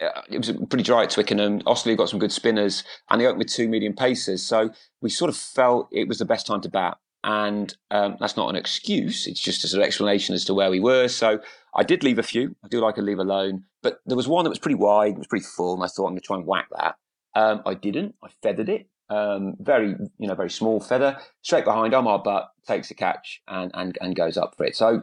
uh, 0.00 0.22
it 0.28 0.38
was 0.38 0.50
pretty 0.68 0.82
dry 0.82 1.04
at 1.04 1.10
Twickenham. 1.10 1.60
Osterley 1.66 1.96
got 1.96 2.08
some 2.08 2.18
good 2.18 2.32
spinners, 2.32 2.82
and 3.08 3.20
they 3.20 3.26
opened 3.26 3.38
with 3.38 3.52
two 3.52 3.68
medium 3.68 3.94
paces. 3.94 4.44
So 4.44 4.70
we 5.00 5.10
sort 5.10 5.28
of 5.28 5.36
felt 5.36 5.88
it 5.92 6.08
was 6.08 6.18
the 6.18 6.24
best 6.24 6.46
time 6.46 6.60
to 6.62 6.68
bat. 6.68 6.98
And 7.22 7.74
um, 7.90 8.16
that's 8.20 8.36
not 8.36 8.50
an 8.50 8.56
excuse; 8.56 9.26
it's 9.26 9.40
just 9.40 9.64
a 9.64 9.68
sort 9.68 9.82
of 9.82 9.86
explanation 9.86 10.34
as 10.34 10.44
to 10.46 10.54
where 10.54 10.70
we 10.70 10.80
were. 10.80 11.08
So 11.08 11.38
I 11.74 11.82
did 11.84 12.02
leave 12.02 12.18
a 12.18 12.22
few. 12.22 12.54
I 12.64 12.68
do 12.68 12.80
like 12.80 12.98
a 12.98 13.02
leave 13.02 13.18
alone, 13.18 13.64
but 13.82 14.00
there 14.04 14.16
was 14.16 14.28
one 14.28 14.44
that 14.44 14.50
was 14.50 14.58
pretty 14.58 14.74
wide, 14.74 15.12
it 15.12 15.18
was 15.18 15.26
pretty 15.26 15.46
full, 15.46 15.74
and 15.74 15.84
I 15.84 15.86
thought 15.86 16.06
I'm 16.06 16.12
going 16.12 16.20
to 16.20 16.26
try 16.26 16.36
and 16.36 16.46
whack 16.46 16.68
that. 16.76 16.96
Um, 17.34 17.62
I 17.66 17.74
didn't. 17.74 18.14
I 18.22 18.28
feathered 18.42 18.68
it. 18.68 18.88
Um, 19.10 19.54
very, 19.60 19.96
you 20.18 20.28
know, 20.28 20.34
very 20.34 20.50
small 20.50 20.80
feather, 20.80 21.18
straight 21.42 21.64
behind 21.64 21.94
Omar 21.94 22.22
Butt, 22.22 22.50
takes 22.66 22.90
a 22.90 22.94
catch 22.94 23.42
and, 23.46 23.70
and, 23.74 23.98
and 24.00 24.16
goes 24.16 24.38
up 24.38 24.56
for 24.56 24.64
it. 24.64 24.74
So, 24.74 25.02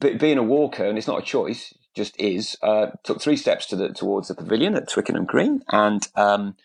be, 0.00 0.14
being 0.14 0.38
a 0.38 0.42
walker, 0.42 0.84
and 0.84 0.96
it's 0.96 1.06
not 1.06 1.22
a 1.22 1.26
choice, 1.26 1.74
just 1.94 2.18
is. 2.18 2.56
Uh, 2.62 2.88
took 3.04 3.20
three 3.20 3.36
steps 3.36 3.66
to 3.66 3.76
the 3.76 3.90
towards 3.90 4.28
the 4.28 4.34
pavilion 4.34 4.74
at 4.74 4.88
Twickenham 4.88 5.26
Green, 5.26 5.62
and 5.68 6.06
um, 6.14 6.56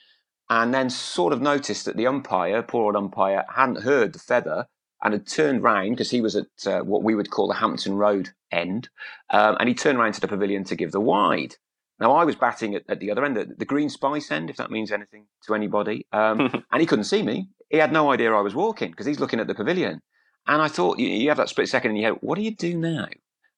and 0.50 0.74
then 0.74 0.90
sort 0.90 1.34
of 1.34 1.42
noticed 1.42 1.86
that 1.86 1.98
the 1.98 2.08
umpire, 2.08 2.64
poor 2.64 2.86
old 2.86 2.96
umpire, 2.96 3.46
hadn't 3.56 3.84
heard 3.84 4.14
the 4.14 4.20
feather 4.20 4.68
and 5.04 5.14
had 5.14 5.28
turned 5.28 5.64
round 5.64 5.92
because 5.92 6.12
he 6.12 6.22
was 6.22 6.36
at 6.36 6.48
uh, 6.66 6.80
what 6.82 7.04
we 7.04 7.16
would 7.16 7.30
call 7.30 7.48
the 7.48 7.54
Hampton 7.56 7.96
Road 7.96 8.30
end, 8.52 8.90
um, 9.30 9.58
and 9.60 9.70
he 9.70 9.76
turned 9.76 10.00
round 10.00 10.16
to 10.16 10.22
the 10.22 10.28
pavilion 10.28 10.64
to 10.66 10.76
give 10.76 10.92
the 10.92 11.00
wide. 11.00 11.56
Now 12.00 12.14
I 12.14 12.24
was 12.24 12.36
batting 12.36 12.76
at, 12.76 12.84
at 12.88 13.00
the 13.00 13.12
other 13.12 13.26
end, 13.26 13.36
the, 13.36 13.46
the 13.46 13.66
Green 13.66 13.90
Spice 13.90 14.32
end, 14.32 14.50
if 14.50 14.58
that 14.58 14.72
means 14.72 14.92
anything 14.92 15.26
to 15.46 15.56
anybody, 15.56 16.06
um, 16.12 16.64
and 16.72 16.82
he 16.82 16.86
couldn't 16.86 17.06
see 17.06 17.22
me. 17.22 17.50
He 17.70 17.78
had 17.78 17.92
no 17.92 18.12
idea 18.12 18.34
I 18.34 18.42
was 18.42 18.56
walking 18.56 18.92
because 18.92 19.06
he's 19.06 19.20
looking 19.20 19.40
at 19.40 19.48
the 19.48 19.56
pavilion. 19.56 20.02
And 20.48 20.62
I 20.62 20.68
thought, 20.68 20.98
you, 20.98 21.08
you 21.08 21.30
have 21.30 21.38
that 21.38 21.50
split 21.50 21.70
second 21.70 21.92
in 21.92 21.98
your 21.98 22.14
head, 22.14 22.20
what 22.22 22.36
do 22.36 22.42
you 22.42 22.56
do 22.56 22.78
now? 22.78 23.08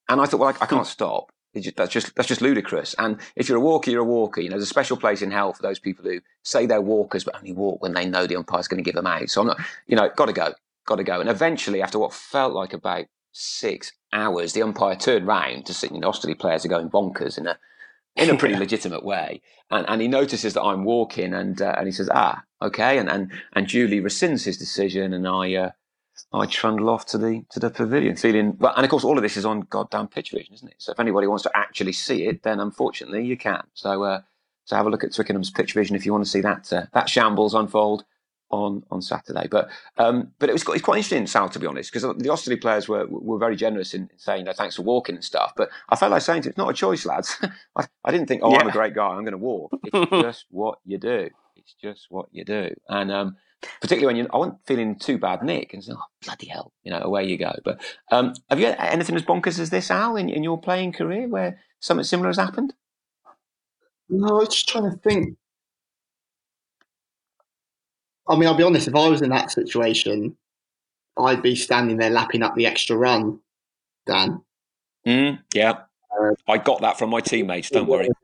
And 0.10 0.20
I 0.20 0.26
thought, 0.26 0.40
well, 0.40 0.50
I, 0.60 0.64
I 0.64 0.68
can't 0.68 0.88
stop. 0.98 1.32
Just, 1.56 1.76
that's 1.76 1.92
just 1.92 2.16
that's 2.16 2.30
just 2.30 2.42
ludicrous. 2.42 2.96
And 2.98 3.20
if 3.36 3.50
you're 3.50 3.58
a 3.58 3.62
walker, 3.62 3.92
you're 3.92 4.02
a 4.04 4.06
walker. 4.06 4.40
You 4.40 4.48
know, 4.48 4.54
there's 4.54 4.64
a 4.64 4.68
special 4.68 4.96
place 4.96 5.22
in 5.22 5.32
hell 5.32 5.52
for 5.52 5.62
those 5.62 5.80
people 5.80 6.06
who 6.06 6.22
say 6.44 6.66
they're 6.66 6.82
walkers 6.82 7.26
but 7.26 7.36
only 7.36 7.52
walk 7.52 7.82
when 7.82 7.94
they 7.94 8.06
know 8.06 8.26
the 8.26 8.38
umpire's 8.38 8.70
going 8.70 8.82
to 8.82 8.88
give 8.88 8.96
them 8.96 9.06
out. 9.06 9.30
So 9.30 9.42
I'm 9.42 9.48
not, 9.48 9.60
you 9.86 9.98
know, 9.98 10.10
got 10.16 10.28
to 10.28 10.34
go, 10.34 10.54
got 10.86 10.96
to 10.96 11.04
go. 11.04 11.20
And 11.20 11.30
eventually, 11.30 11.82
after 11.82 12.00
what 12.00 12.14
felt 12.14 12.54
like 12.54 12.72
about 12.72 13.06
six 13.34 13.92
hours, 14.14 14.54
the 14.54 14.62
umpire 14.62 14.96
turned 14.96 15.28
round 15.28 15.66
to 15.66 15.74
see, 15.74 15.90
you 15.92 16.00
know, 16.00 16.08
Osterley 16.08 16.36
players 16.36 16.66
are 16.66 16.70
going 16.70 16.90
bonkers 16.90 17.38
in 17.38 17.48
a 17.48 17.58
in 18.16 18.30
a 18.30 18.38
pretty 18.38 18.56
legitimate 18.66 19.04
way. 19.04 19.42
And, 19.70 19.86
and 19.88 20.02
he 20.02 20.08
notices 20.08 20.54
that 20.54 20.64
I'm 20.64 20.84
walking, 20.84 21.34
and 21.34 21.62
uh, 21.62 21.76
and 21.78 21.88
he 21.88 21.92
says, 21.92 22.10
"Ah, 22.14 22.44
okay." 22.62 22.98
And 22.98 23.10
and 23.10 23.32
and 23.54 23.68
Julie 23.68 24.02
rescinds 24.02 24.46
his 24.46 24.58
decision, 24.58 25.14
and 25.14 25.28
I 25.28 25.54
uh, 25.56 25.72
I 26.34 26.46
trundle 26.46 26.90
off 26.90 27.06
to 27.08 27.18
the 27.18 27.46
to 27.52 27.60
the 27.60 27.70
pavilion, 27.70 28.16
feeling. 28.16 28.58
Well, 28.60 28.74
and 28.76 28.84
of 28.84 28.90
course, 28.90 29.04
all 29.04 29.18
of 29.18 29.24
this 29.24 29.38
is 29.38 29.46
on 29.46 29.62
goddamn 29.62 30.08
pitch 30.08 30.32
vision, 30.32 30.54
isn't 30.56 30.68
it? 30.68 30.76
So 30.78 30.92
if 30.92 31.00
anybody 31.00 31.28
wants 31.28 31.44
to 31.44 31.52
actually 31.56 31.94
see 31.94 32.26
it, 32.26 32.44
then 32.44 32.60
unfortunately 32.60 33.26
you 33.26 33.38
can. 33.38 33.64
So 33.74 34.04
uh, 34.04 34.22
so 34.66 34.76
have 34.76 34.86
a 34.86 34.90
look 34.90 35.04
at 35.04 35.14
Twickenham's 35.14 35.52
pitch 35.52 35.74
vision 35.74 35.96
if 35.96 36.06
you 36.06 36.12
want 36.12 36.24
to 36.24 36.30
see 36.30 36.42
that 36.42 36.72
uh, 36.72 36.86
that 36.94 37.10
shambles 37.10 37.54
unfold 37.54 38.04
on 38.52 38.84
on 38.92 39.02
Saturday. 39.02 39.48
But 39.50 39.70
um, 39.98 40.32
but 40.40 40.50
it 40.50 40.54
was 40.54 40.64
quite, 40.64 40.76
it's 40.76 40.86
quite 40.86 40.98
interesting, 40.98 41.28
Sal, 41.28 41.50
to 41.50 41.60
be 41.60 41.68
honest, 41.68 41.92
because 41.92 42.04
the 42.18 42.30
Osterley 42.30 42.58
players 42.58 42.88
were 42.88 43.06
were 43.08 43.40
very 43.40 43.56
generous 43.56 43.94
in 43.94 44.10
saying, 44.18 44.46
"No, 44.46 44.54
thanks 44.54 44.76
for 44.76 44.84
walking 44.84 45.16
and 45.16 45.24
stuff." 45.24 45.54
But 45.56 45.70
I 45.90 45.96
felt 45.96 46.12
like 46.12 46.22
saying, 46.22 46.44
to, 46.44 46.50
"It's 46.50 46.58
not 46.58 46.70
a 46.70 46.74
choice, 46.74 47.06
lads." 47.06 47.38
I, 47.76 47.88
I 48.04 48.12
didn't 48.12 48.28
think, 48.28 48.42
"Oh, 48.44 48.56
I'm 48.56 48.68
a 48.68 48.72
great 48.72 48.94
guy. 48.94 49.08
I'm 49.08 49.24
going 49.24 49.32
to 49.32 49.38
walk." 49.38 49.72
It's 49.84 50.12
just 50.22 50.46
what 50.50 50.80
you 50.86 50.98
do. 50.98 51.30
It's 51.56 51.76
just 51.82 52.08
what 52.10 52.28
you 52.32 52.44
do, 52.44 52.74
and 52.90 53.12
um, 53.12 53.38
particularly 53.82 54.08
when 54.08 54.16
you, 54.16 54.30
I 54.34 54.38
wasn't 54.38 54.66
feeling 54.66 54.98
too 54.98 55.18
bad, 55.18 55.44
Nick, 55.44 55.74
and 55.74 55.84
so, 55.84 55.94
oh, 55.98 56.04
bloody 56.24 56.48
hell, 56.48 56.74
you 56.84 56.92
know, 56.92 57.00
away 57.00 57.26
you 57.26 57.38
go. 57.38 57.54
But 57.64 57.82
um, 58.12 58.34
have 58.50 58.60
you 58.60 58.68
had 58.68 58.78
anything 58.80 59.16
as 59.16 59.24
bonkers 59.24 59.60
as 59.60 59.70
this, 59.70 59.92
Al, 59.92 60.16
in, 60.16 60.30
in 60.30 60.44
your 60.44 60.60
playing 60.60 60.94
career, 60.94 61.28
where 61.28 61.60
something 61.80 62.04
similar 62.04 62.30
has 62.30 62.38
happened? 62.38 62.74
No, 64.10 64.28
I 64.28 64.40
was 64.40 64.50
just 64.50 64.68
trying 64.68 64.92
to 64.92 64.98
think. 64.98 65.38
I 68.32 68.38
mean, 68.38 68.48
I'll 68.48 68.56
be 68.56 68.64
honest. 68.64 68.88
If 68.88 68.96
I 68.96 69.10
was 69.10 69.22
in 69.22 69.30
that 69.32 69.52
situation, 69.52 70.38
I'd 71.18 71.42
be 71.42 71.56
standing 71.56 71.98
there 71.98 72.10
lapping 72.10 72.44
up 72.44 72.56
the 72.56 72.66
extra 72.66 72.96
run. 72.96 73.40
Dan. 74.06 74.42
Mm, 75.06 75.40
yeah, 75.54 75.82
Uh, 76.20 76.34
I 76.48 76.58
got 76.58 76.82
that 76.82 76.98
from 76.98 77.10
my 77.10 77.20
teammates. 77.22 77.70
Don't 77.70 77.88
worry. 77.88 78.10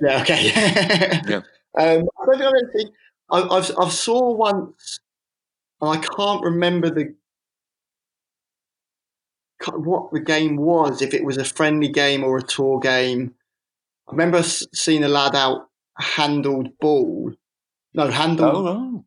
Yeah. 0.00 0.22
Okay. 0.22 0.50
Yeah. 1.28 1.40
Um, 1.76 2.08
I 2.20 2.26
don't 2.26 2.38
think 2.38 2.42
I've 2.42 2.52
anything. 2.74 2.92
I, 3.30 3.42
I've 3.42 3.70
I've 3.78 3.92
saw 3.92 4.34
once, 4.34 5.00
and 5.80 5.90
I 5.90 5.96
can't 6.00 6.42
remember 6.42 6.90
the 6.90 7.14
what 9.72 10.12
the 10.12 10.20
game 10.20 10.56
was. 10.56 11.00
If 11.00 11.14
it 11.14 11.24
was 11.24 11.36
a 11.36 11.44
friendly 11.44 11.88
game 11.88 12.24
or 12.24 12.38
a 12.38 12.42
tour 12.42 12.80
game. 12.80 13.34
I 14.08 14.12
remember 14.12 14.42
seeing 14.42 15.04
a 15.04 15.08
lad 15.08 15.34
out 15.34 15.68
handled 15.98 16.76
ball. 16.80 17.32
No, 17.94 18.10
handled 18.10 18.66
Oh, 18.66 18.92
right. 18.92 19.04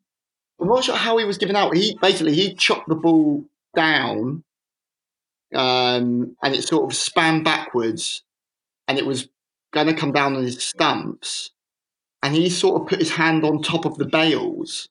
I'm 0.60 0.68
not 0.68 0.84
sure 0.84 0.96
how 0.96 1.16
he 1.18 1.24
was 1.24 1.38
given 1.38 1.56
out. 1.56 1.76
He 1.76 1.96
basically 2.00 2.34
he 2.34 2.54
chopped 2.54 2.88
the 2.88 2.94
ball 2.96 3.44
down, 3.76 4.42
um, 5.54 6.36
and 6.42 6.54
it 6.54 6.62
sort 6.62 6.90
of 6.90 6.96
span 6.96 7.42
backwards, 7.42 8.22
and 8.88 8.98
it 8.98 9.06
was 9.06 9.28
going 9.72 9.86
to 9.86 9.94
come 9.94 10.12
down 10.12 10.34
on 10.36 10.42
his 10.42 10.62
stumps, 10.64 11.50
and 12.22 12.34
he 12.34 12.50
sort 12.50 12.80
of 12.82 12.88
put 12.88 12.98
his 12.98 13.10
hand 13.12 13.44
on 13.44 13.62
top 13.62 13.84
of 13.84 13.96
the 13.98 14.06
bails 14.06 14.88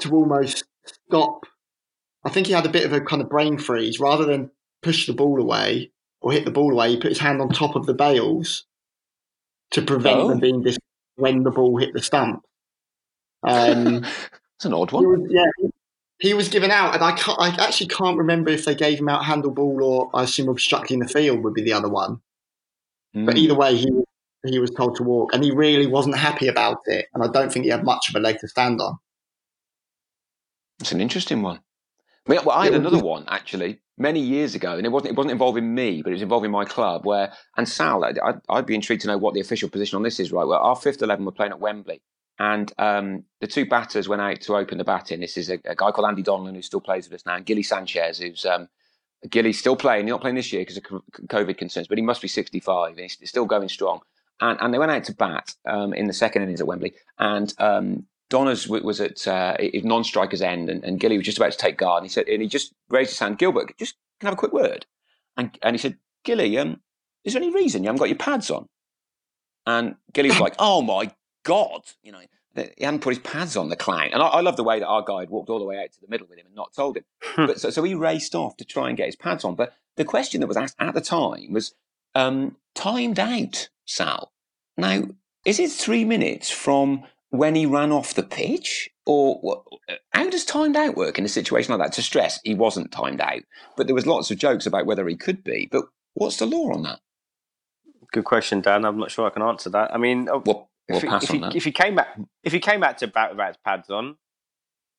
to 0.00 0.12
almost 0.12 0.64
stop. 0.84 1.46
I 2.24 2.30
think 2.30 2.46
he 2.48 2.52
had 2.52 2.66
a 2.66 2.70
bit 2.70 2.84
of 2.84 2.92
a 2.92 3.00
kind 3.00 3.22
of 3.22 3.28
brain 3.28 3.58
freeze. 3.58 4.00
Rather 4.00 4.24
than 4.24 4.50
push 4.82 5.06
the 5.06 5.12
ball 5.12 5.40
away 5.40 5.92
or 6.20 6.32
hit 6.32 6.44
the 6.44 6.50
ball 6.50 6.72
away, 6.72 6.90
he 6.90 6.96
put 6.96 7.10
his 7.10 7.18
hand 7.18 7.40
on 7.40 7.50
top 7.50 7.76
of 7.76 7.86
the 7.86 7.94
bails 7.94 8.64
to 9.72 9.82
prevent 9.82 10.18
Oh. 10.20 10.28
them 10.28 10.40
being 10.40 10.62
dis- 10.62 10.78
when 11.16 11.42
the 11.44 11.50
ball 11.50 11.76
hit 11.78 11.92
the 11.94 12.02
stump. 12.02 12.44
Um, 13.42 14.04
It's 14.56 14.64
an 14.66 14.74
odd 14.74 14.90
he 14.90 14.96
one. 14.96 15.22
was, 15.22 15.30
yeah, 15.32 15.68
he 16.20 16.34
was 16.34 16.48
given 16.48 16.70
out, 16.70 16.94
and 16.94 17.02
I 17.02 17.12
can't. 17.16 17.36
I 17.40 17.48
actually 17.64 17.88
can't 17.88 18.16
remember 18.16 18.50
if 18.50 18.64
they 18.64 18.76
gave 18.76 19.00
him 19.00 19.08
out 19.08 19.24
handleball 19.24 19.82
or 19.82 20.10
I 20.14 20.22
assume 20.22 20.48
obstructing 20.48 21.00
the 21.00 21.08
field 21.08 21.42
would 21.42 21.54
be 21.54 21.62
the 21.62 21.72
other 21.72 21.88
one. 21.88 22.20
But 23.12 23.34
Mm. 23.34 23.38
either 23.38 23.54
way, 23.56 23.74
he 23.76 23.88
he 24.46 24.58
was 24.60 24.70
told 24.70 24.94
to 24.96 25.02
walk, 25.02 25.34
and 25.34 25.42
he 25.42 25.50
really 25.50 25.86
wasn't 25.88 26.16
happy 26.16 26.46
about 26.46 26.78
it. 26.86 27.06
And 27.12 27.24
I 27.24 27.26
don't 27.28 27.52
think 27.52 27.64
he 27.64 27.70
had 27.72 27.82
much 27.84 28.08
of 28.08 28.14
a 28.14 28.20
leg 28.20 28.38
to 28.40 28.46
stand 28.48 28.80
on. 28.80 28.98
It's 30.80 30.92
an 30.92 31.00
interesting 31.00 31.42
one. 31.42 31.60
I, 32.28 32.34
well, 32.34 32.50
I 32.50 32.64
had 32.66 32.74
another 32.74 32.98
one 33.02 33.24
actually 33.28 33.80
many 33.98 34.20
years 34.20 34.54
ago, 34.54 34.76
and 34.76 34.86
it 34.86 34.90
wasn't 34.90 35.10
it 35.12 35.16
wasn't 35.16 35.32
involving 35.32 35.74
me, 35.74 36.02
but 36.02 36.10
it 36.10 36.14
was 36.14 36.22
involving 36.22 36.52
my 36.52 36.64
club. 36.64 37.04
Where 37.04 37.32
and 37.56 37.68
Sal, 37.68 38.04
I'd, 38.04 38.18
I'd- 38.20 38.38
I'd 38.48 38.66
be 38.66 38.76
intrigued 38.76 39.02
to 39.02 39.08
know 39.08 39.18
what 39.18 39.34
the 39.34 39.40
official 39.40 39.68
position 39.68 39.96
on 39.96 40.02
this 40.04 40.20
is. 40.20 40.30
Right, 40.30 40.44
Where 40.46 40.58
our 40.58 40.76
fifth 40.76 41.02
eleven 41.02 41.24
were 41.24 41.32
playing 41.32 41.50
at 41.52 41.58
Wembley, 41.60 42.00
and 42.42 42.72
um, 42.78 43.22
the 43.40 43.46
two 43.46 43.64
batters 43.64 44.08
went 44.08 44.20
out 44.20 44.40
to 44.40 44.56
open 44.56 44.76
the 44.76 44.82
batting. 44.82 45.20
This 45.20 45.36
is 45.36 45.48
a, 45.48 45.60
a 45.64 45.76
guy 45.76 45.92
called 45.92 46.08
Andy 46.08 46.24
Donlan 46.24 46.56
who 46.56 46.62
still 46.62 46.80
plays 46.80 47.08
with 47.08 47.20
us 47.20 47.24
now, 47.24 47.36
and 47.36 47.46
Gilly 47.46 47.62
Sanchez, 47.62 48.18
who's 48.18 48.44
um, 48.44 48.68
Gilly's 49.30 49.60
still 49.60 49.76
playing. 49.76 50.06
He's 50.06 50.10
not 50.10 50.22
playing 50.22 50.34
this 50.34 50.52
year 50.52 50.62
because 50.62 50.76
of 50.76 50.82
COVID 50.82 51.56
concerns, 51.56 51.86
but 51.86 51.98
he 51.98 52.02
must 52.02 52.20
be 52.20 52.26
sixty-five. 52.26 52.98
And 52.98 52.98
he's 52.98 53.28
still 53.28 53.44
going 53.44 53.68
strong. 53.68 54.00
And, 54.40 54.58
and 54.60 54.74
they 54.74 54.78
went 54.80 54.90
out 54.90 55.04
to 55.04 55.14
bat 55.14 55.54
um, 55.66 55.94
in 55.94 56.08
the 56.08 56.12
second 56.12 56.42
innings 56.42 56.60
at 56.60 56.66
Wembley, 56.66 56.94
and 57.16 57.54
um, 57.58 58.06
Donners 58.28 58.66
was 58.66 59.00
at 59.00 59.24
uh, 59.28 59.56
non-striker's 59.72 60.42
end, 60.42 60.68
and, 60.68 60.82
and 60.82 60.98
Gilly 60.98 61.18
was 61.18 61.26
just 61.26 61.38
about 61.38 61.52
to 61.52 61.58
take 61.58 61.78
guard, 61.78 62.02
and 62.02 62.10
he 62.10 62.12
said, 62.12 62.26
and 62.26 62.42
he 62.42 62.48
just 62.48 62.72
raised 62.88 63.10
his 63.10 63.20
hand, 63.20 63.38
Gilbert, 63.38 63.78
just 63.78 63.94
can 64.18 64.26
I 64.26 64.30
have 64.30 64.34
a 64.34 64.40
quick 64.40 64.52
word, 64.52 64.84
and 65.36 65.56
and 65.62 65.76
he 65.76 65.78
said, 65.78 65.96
Gilly, 66.24 66.58
um, 66.58 66.80
is 67.22 67.34
there 67.34 67.42
any 67.42 67.54
reason 67.54 67.84
you 67.84 67.86
haven't 67.86 68.00
got 68.00 68.08
your 68.08 68.18
pads 68.18 68.50
on? 68.50 68.68
And 69.64 69.94
Gilly 70.12 70.30
was 70.30 70.40
like, 70.48 70.56
oh 70.58 70.82
my 70.82 71.12
god, 71.42 71.82
you 72.02 72.12
know, 72.12 72.20
he 72.54 72.84
hadn't 72.84 73.00
put 73.00 73.14
his 73.14 73.22
pads 73.22 73.56
on 73.56 73.68
the 73.68 73.76
clown. 73.76 74.10
And 74.12 74.22
I, 74.22 74.26
I 74.26 74.40
love 74.40 74.56
the 74.56 74.64
way 74.64 74.78
that 74.78 74.86
our 74.86 75.02
guy 75.02 75.20
had 75.20 75.30
walked 75.30 75.48
all 75.48 75.58
the 75.58 75.64
way 75.64 75.78
out 75.78 75.92
to 75.92 76.00
the 76.00 76.08
middle 76.08 76.26
with 76.28 76.38
him 76.38 76.46
and 76.46 76.54
not 76.54 76.74
told 76.74 76.96
him. 76.96 77.04
but 77.36 77.60
so, 77.60 77.70
so 77.70 77.82
he 77.82 77.94
raced 77.94 78.34
off 78.34 78.56
to 78.58 78.64
try 78.64 78.88
and 78.88 78.96
get 78.96 79.06
his 79.06 79.16
pads 79.16 79.44
on. 79.44 79.54
But 79.54 79.74
the 79.96 80.04
question 80.04 80.40
that 80.40 80.46
was 80.46 80.56
asked 80.56 80.76
at 80.78 80.94
the 80.94 81.00
time 81.00 81.52
was 81.52 81.74
um, 82.14 82.56
timed 82.74 83.18
out, 83.18 83.68
Sal. 83.86 84.32
Now, 84.76 85.02
is 85.44 85.58
it 85.58 85.70
three 85.70 86.04
minutes 86.04 86.50
from 86.50 87.04
when 87.30 87.54
he 87.54 87.66
ran 87.66 87.92
off 87.92 88.14
the 88.14 88.22
pitch? 88.22 88.90
Or 89.04 89.36
what, 89.40 89.64
how 90.10 90.30
does 90.30 90.44
timed 90.44 90.76
out 90.76 90.96
work 90.96 91.18
in 91.18 91.24
a 91.24 91.28
situation 91.28 91.76
like 91.76 91.84
that? 91.84 91.94
To 91.96 92.02
stress, 92.02 92.38
he 92.44 92.54
wasn't 92.54 92.92
timed 92.92 93.20
out, 93.20 93.42
but 93.76 93.86
there 93.86 93.94
was 93.94 94.06
lots 94.06 94.30
of 94.30 94.38
jokes 94.38 94.66
about 94.66 94.86
whether 94.86 95.08
he 95.08 95.16
could 95.16 95.42
be. 95.42 95.68
But 95.70 95.86
what's 96.14 96.36
the 96.36 96.46
law 96.46 96.72
on 96.72 96.84
that? 96.84 97.00
Good 98.12 98.24
question, 98.24 98.60
Dan. 98.60 98.84
I'm 98.84 98.98
not 98.98 99.10
sure 99.10 99.26
I 99.26 99.30
can 99.30 99.42
answer 99.42 99.70
that. 99.70 99.92
I 99.92 99.98
mean, 99.98 100.28
uh, 100.28 100.38
well, 100.44 100.70
we'll 100.92 101.14
if, 101.16 101.22
if, 101.24 101.30
he, 101.30 101.44
if, 101.54 101.64
he, 101.64 101.72
came 101.72 101.94
back, 101.94 102.18
if 102.42 102.52
he 102.52 102.60
came 102.60 102.80
back 102.80 102.98
to 102.98 103.06
bat 103.06 103.30
without 103.30 103.48
his 103.48 103.56
pads 103.64 103.90
on, 103.90 104.16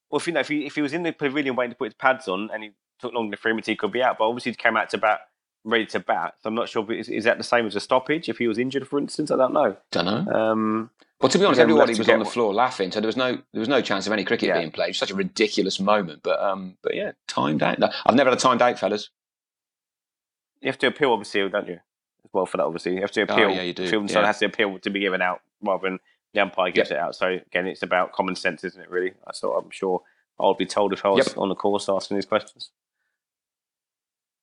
or 0.09 0.19
if 0.19 0.27
you 0.27 0.33
know, 0.33 0.41
if 0.41 0.47
he 0.47 0.65
if 0.65 0.75
he 0.75 0.81
was 0.81 0.93
in 0.93 1.03
the 1.03 1.11
pavilion 1.11 1.55
waiting 1.55 1.71
to 1.71 1.77
put 1.77 1.85
his 1.85 1.93
pads 1.95 2.27
on 2.27 2.49
and 2.53 2.63
he 2.63 2.71
took 2.99 3.13
longer 3.13 3.35
for 3.35 3.49
him, 3.49 3.59
he 3.65 3.75
could 3.75 3.91
be 3.91 4.03
out. 4.03 4.17
But 4.19 4.27
obviously, 4.27 4.51
he 4.51 4.55
came 4.55 4.77
out 4.77 4.89
to 4.91 4.97
bat 4.97 5.21
ready 5.63 5.85
to 5.87 5.99
bat. 5.99 6.35
So 6.41 6.49
I'm 6.49 6.55
not 6.55 6.69
sure. 6.69 6.91
Is, 6.91 7.09
is, 7.09 7.23
that 7.23 7.37
the 7.37 7.43
same 7.43 7.65
as 7.65 7.75
a 7.75 7.79
stoppage? 7.79 8.29
If 8.29 8.37
he 8.37 8.47
was 8.47 8.57
injured, 8.57 8.87
for 8.87 8.99
instance, 8.99 9.31
I 9.31 9.37
don't 9.37 9.53
know. 9.53 9.77
Don't 9.91 10.05
know. 10.05 10.31
Um, 10.31 10.89
well, 11.21 11.29
to 11.29 11.39
be 11.39 11.45
honest, 11.45 11.61
everybody 11.61 11.97
was 11.97 12.09
on 12.09 12.19
the 12.19 12.25
floor 12.25 12.53
laughing, 12.53 12.91
so 12.91 12.99
there 12.99 13.07
was 13.07 13.17
no 13.17 13.31
there 13.53 13.59
was 13.59 13.69
no 13.69 13.81
chance 13.81 14.05
of 14.07 14.13
any 14.13 14.25
cricket 14.25 14.49
yeah. 14.49 14.59
being 14.59 14.71
played. 14.71 14.87
It 14.87 14.89
was 14.89 14.97
such 14.97 15.11
a 15.11 15.15
ridiculous 15.15 15.79
moment. 15.79 16.21
But 16.21 16.41
um, 16.41 16.77
but 16.83 16.95
yeah, 16.95 17.13
timed 17.27 17.63
out. 17.63 17.79
No, 17.79 17.89
I've 18.05 18.15
never 18.15 18.29
had 18.29 18.37
a 18.37 18.41
timed 18.41 18.61
out, 18.61 18.77
fellas. 18.77 19.09
You 20.61 20.67
have 20.67 20.79
to 20.79 20.87
appeal, 20.87 21.11
obviously, 21.11 21.47
don't 21.49 21.67
you? 21.67 21.79
As 22.25 22.31
well 22.33 22.45
for 22.45 22.57
that, 22.57 22.63
obviously, 22.63 22.95
you 22.95 23.01
have 23.01 23.11
to 23.11 23.21
oh, 23.21 23.23
appeal. 23.23 23.49
Oh, 23.49 23.53
yeah, 23.53 23.61
you 23.63 23.73
do. 23.73 23.87
Film 23.87 24.07
yeah. 24.07 24.25
has 24.25 24.39
to 24.39 24.45
appeal 24.45 24.79
to 24.79 24.89
be 24.89 24.99
given 24.99 25.21
out 25.21 25.41
rather 25.61 25.89
than 25.89 25.99
the 26.33 26.41
umpire 26.41 26.71
gives 26.71 26.89
yep. 26.89 26.97
it 26.97 27.01
out. 27.01 27.15
So 27.15 27.27
again, 27.27 27.67
it's 27.67 27.83
about 27.83 28.13
common 28.13 28.35
sense, 28.35 28.63
isn't 28.63 28.81
it? 28.81 28.89
Really, 28.89 29.13
I 29.27 29.31
so 29.33 29.53
I'm 29.53 29.69
sure 29.71 30.01
I'll 30.39 30.53
be 30.53 30.65
told 30.65 30.93
if 30.93 31.05
I 31.05 31.09
was 31.09 31.27
yep. 31.27 31.37
on 31.37 31.49
the 31.49 31.55
course 31.55 31.89
asking 31.89 32.17
these 32.17 32.25
questions. 32.25 32.69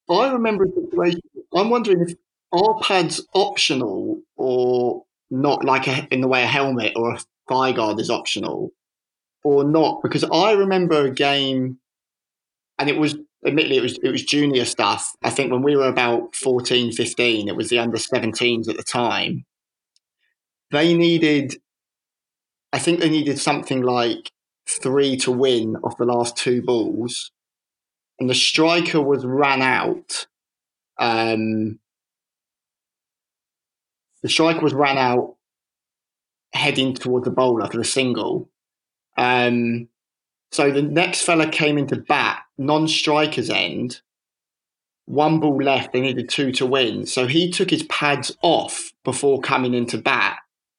I 0.09 0.33
remember 0.33 0.65
a 0.65 0.69
situation. 0.69 1.21
I'm 1.55 1.71
wondering 1.71 2.01
if 2.01 2.15
are 2.53 2.81
pads 2.81 3.25
optional 3.35 4.21
or 4.37 5.05
not, 5.31 5.65
like 5.65 5.87
a, 5.87 6.07
in 6.13 6.21
the 6.21 6.29
way 6.29 6.43
a 6.43 6.47
helmet 6.47 6.93
or 6.97 7.15
a 7.15 7.21
thigh 7.49 7.73
guard 7.73 8.01
is 8.01 8.11
optional, 8.11 8.73
or 9.45 9.65
not? 9.65 10.03
Because 10.03 10.25
I 10.25 10.53
remember 10.53 11.07
a 11.07 11.11
game, 11.11 11.79
and 12.79 12.89
it 12.89 12.99
was 12.99 13.17
admittedly 13.47 13.77
it 13.77 13.83
was 13.83 13.99
it 14.03 14.11
was 14.11 14.23
junior 14.23 14.65
stuff. 14.65 15.13
I 15.23 15.31
think 15.31 15.51
when 15.51 15.63
we 15.63 15.77
were 15.77 15.89
about 15.89 16.35
14, 16.35 16.93
15, 16.93 17.49
it 17.49 17.57
was 17.57 17.69
the 17.69 17.79
under 17.79 17.97
17s 17.97 18.69
at 18.69 18.77
the 18.77 18.83
time. 18.83 19.45
They 20.71 20.95
needed, 20.95 21.57
I 22.73 22.79
think 22.79 23.01
they 23.01 23.11
needed 23.11 23.39
something 23.39 23.83
like 23.83 24.31
three 24.69 25.17
to 25.19 25.33
win 25.33 25.77
off 25.83 25.97
the 25.97 26.05
last 26.05 26.37
two 26.37 26.63
balls, 26.63 27.33
and 28.19 28.31
the 28.31 28.35
striker 28.35 29.01
was 29.01 29.25
ran 29.25 29.63
out. 29.63 30.27
Um, 30.99 31.81
the 34.23 34.29
striker 34.29 34.61
was 34.61 34.75
ran 34.75 34.99
out 34.99 35.37
heading 36.53 36.95
towards 36.95 37.25
the 37.25 37.31
bowler 37.31 37.67
for 37.67 37.79
the 37.79 37.85
single. 37.85 38.51
Um, 39.17 39.89
so 40.53 40.71
the 40.71 40.83
next 40.83 41.23
fella 41.23 41.49
came 41.49 41.79
into 41.79 41.97
bat, 41.97 42.40
non-striker's 42.61 43.51
end. 43.51 44.01
One 45.07 45.41
ball 45.41 45.57
left. 45.57 45.93
They 45.93 46.01
needed 46.01 46.29
two 46.29 46.53
to 46.53 46.67
win. 46.67 47.07
So 47.07 47.27
he 47.27 47.51
took 47.51 47.71
his 47.71 47.83
pads 47.85 48.37
off 48.43 48.93
before 49.03 49.41
coming 49.41 49.75
into 49.75 49.99
bat 49.99 50.39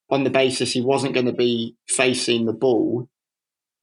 on 0.09 0.23
the 0.23 0.29
basis 0.29 0.71
he 0.71 0.81
wasn't 0.81 1.13
going 1.13 1.25
to 1.25 1.33
be 1.33 1.75
facing 1.89 2.45
the 2.45 2.53
ball. 2.53 3.09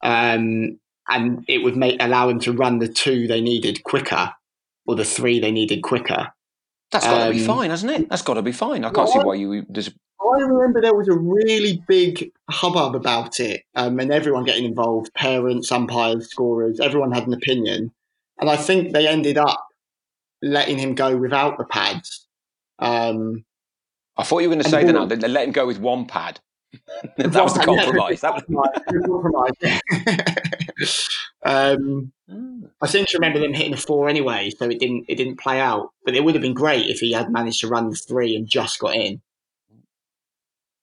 Um, 0.03 0.79
and 1.09 1.45
it 1.49 1.65
would 1.65 1.77
make 1.77 2.01
allow 2.01 2.29
him 2.29 2.39
to 2.41 2.53
run 2.53 2.79
the 2.79 2.89
two 2.89 3.27
they 3.27 3.41
needed 3.41 3.83
quicker 3.83 4.33
or 4.87 4.95
the 4.95 5.05
three 5.05 5.41
they 5.41 5.51
needed 5.51 5.83
quicker. 5.83 6.33
That's 6.93 7.05
got 7.05 7.19
to 7.19 7.27
um, 7.27 7.33
be 7.33 7.45
fine, 7.45 7.71
hasn't 7.71 7.93
it? 7.93 8.09
That's 8.09 8.23
got 8.23 8.35
to 8.35 8.43
be 8.43 8.53
fine. 8.53 8.85
I 8.85 8.89
can't 8.89 9.09
well, 9.09 9.13
see 9.13 9.19
why 9.19 9.35
you. 9.35 9.67
There's 9.69 9.91
I 10.35 10.41
remember 10.41 10.81
there 10.81 10.95
was 10.95 11.09
a 11.09 11.17
really 11.17 11.83
big 11.87 12.33
hubbub 12.51 12.95
about 12.95 13.41
it, 13.41 13.65
um, 13.75 13.99
and 14.01 14.13
everyone 14.13 14.45
getting 14.45 14.65
involved 14.65 15.13
parents, 15.15 15.71
umpires, 15.71 16.31
scorers, 16.31 16.81
everyone 16.81 17.13
had 17.13 17.27
an 17.27 17.35
opinion. 17.35 17.93
And 18.41 18.49
I 18.49 18.57
think 18.57 18.93
they 18.93 19.09
ended 19.09 19.39
up 19.39 19.67
letting 20.43 20.79
him 20.79 20.95
go 20.95 21.17
without 21.17 21.59
the 21.59 21.65
pads. 21.65 22.27
Um, 22.79 23.45
I 24.17 24.23
thought 24.25 24.41
you 24.41 24.49
were 24.49 24.55
going 24.55 24.65
to 24.65 24.71
say 24.71 24.85
that 24.85 24.93
now. 24.93 25.07
They 25.07 25.17
let 25.17 25.47
him 25.47 25.53
go 25.53 25.67
with 25.67 25.79
one 25.79 26.07
pad. 26.07 26.41
that 27.17 27.35
was 27.35 27.55
the 27.55 27.61
compromise. 27.61 28.21
that 28.21 28.35
was 28.35 28.45
the 28.89 29.51
compromise. 30.85 31.09
um. 31.45 32.13
I 32.81 32.87
seem 32.87 33.07
to 33.07 33.19
remember 33.19 33.39
them 33.41 33.55
hitting 33.55 33.73
a 33.73 33.77
four 33.77 34.09
anyway, 34.09 34.51
so 34.51 34.67
it 34.67 34.79
didn't 34.79 35.07
it 35.09 35.17
didn't 35.17 35.41
play 35.41 35.61
out. 35.61 35.93
But 36.05 36.15
it 36.15 36.23
would 36.23 36.35
have 36.35 36.43
been 36.43 36.55
great 36.55 36.87
if 36.91 37.01
he 37.01 37.13
had 37.13 37.33
managed 37.33 37.61
to 37.61 37.69
run 37.69 37.91
the 37.91 37.97
three 37.97 38.37
and 38.37 38.47
just 38.47 38.79
got 38.79 38.95
in. 38.95 39.23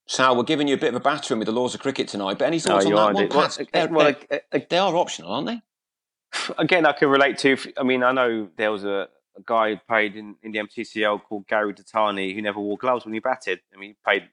Sal, 0.06 0.36
we're 0.36 0.44
giving 0.44 0.68
you 0.68 0.74
a 0.74 0.78
bit 0.78 0.90
of 0.90 0.94
a 0.94 1.00
battering 1.00 1.38
with 1.38 1.46
the 1.46 1.52
laws 1.52 1.74
of 1.74 1.80
cricket 1.80 2.06
tonight, 2.08 2.38
but 2.38 2.46
any 2.46 2.60
thoughts 2.60 2.86
no, 2.86 2.96
on 2.96 3.14
that 3.14 3.28
one? 3.34 3.36
Well, 3.36 3.66
they're, 3.72 3.88
well, 3.88 4.14
they're, 4.30 4.42
uh, 4.52 4.58
they 4.68 4.78
are 4.78 4.94
optional, 4.96 5.32
aren't 5.32 5.48
they? 5.48 5.62
Again, 6.58 6.86
I 6.86 6.92
can 6.92 7.08
relate 7.08 7.38
to. 7.38 7.56
I 7.76 7.82
mean, 7.82 8.04
I 8.04 8.12
know 8.12 8.48
there 8.56 8.70
was 8.70 8.84
a, 8.84 9.08
a 9.36 9.42
guy 9.44 9.70
who 9.70 9.80
played 9.88 10.14
in, 10.14 10.36
in 10.42 10.52
the 10.52 10.60
MCCL 10.60 11.22
called 11.24 11.48
Gary 11.48 11.74
Datani 11.74 12.34
who 12.34 12.40
never 12.40 12.60
wore 12.60 12.78
gloves 12.78 13.04
when 13.04 13.14
he 13.14 13.20
batted. 13.20 13.60
I 13.74 13.78
mean, 13.78 13.90
he 13.90 13.96
played 14.04 14.28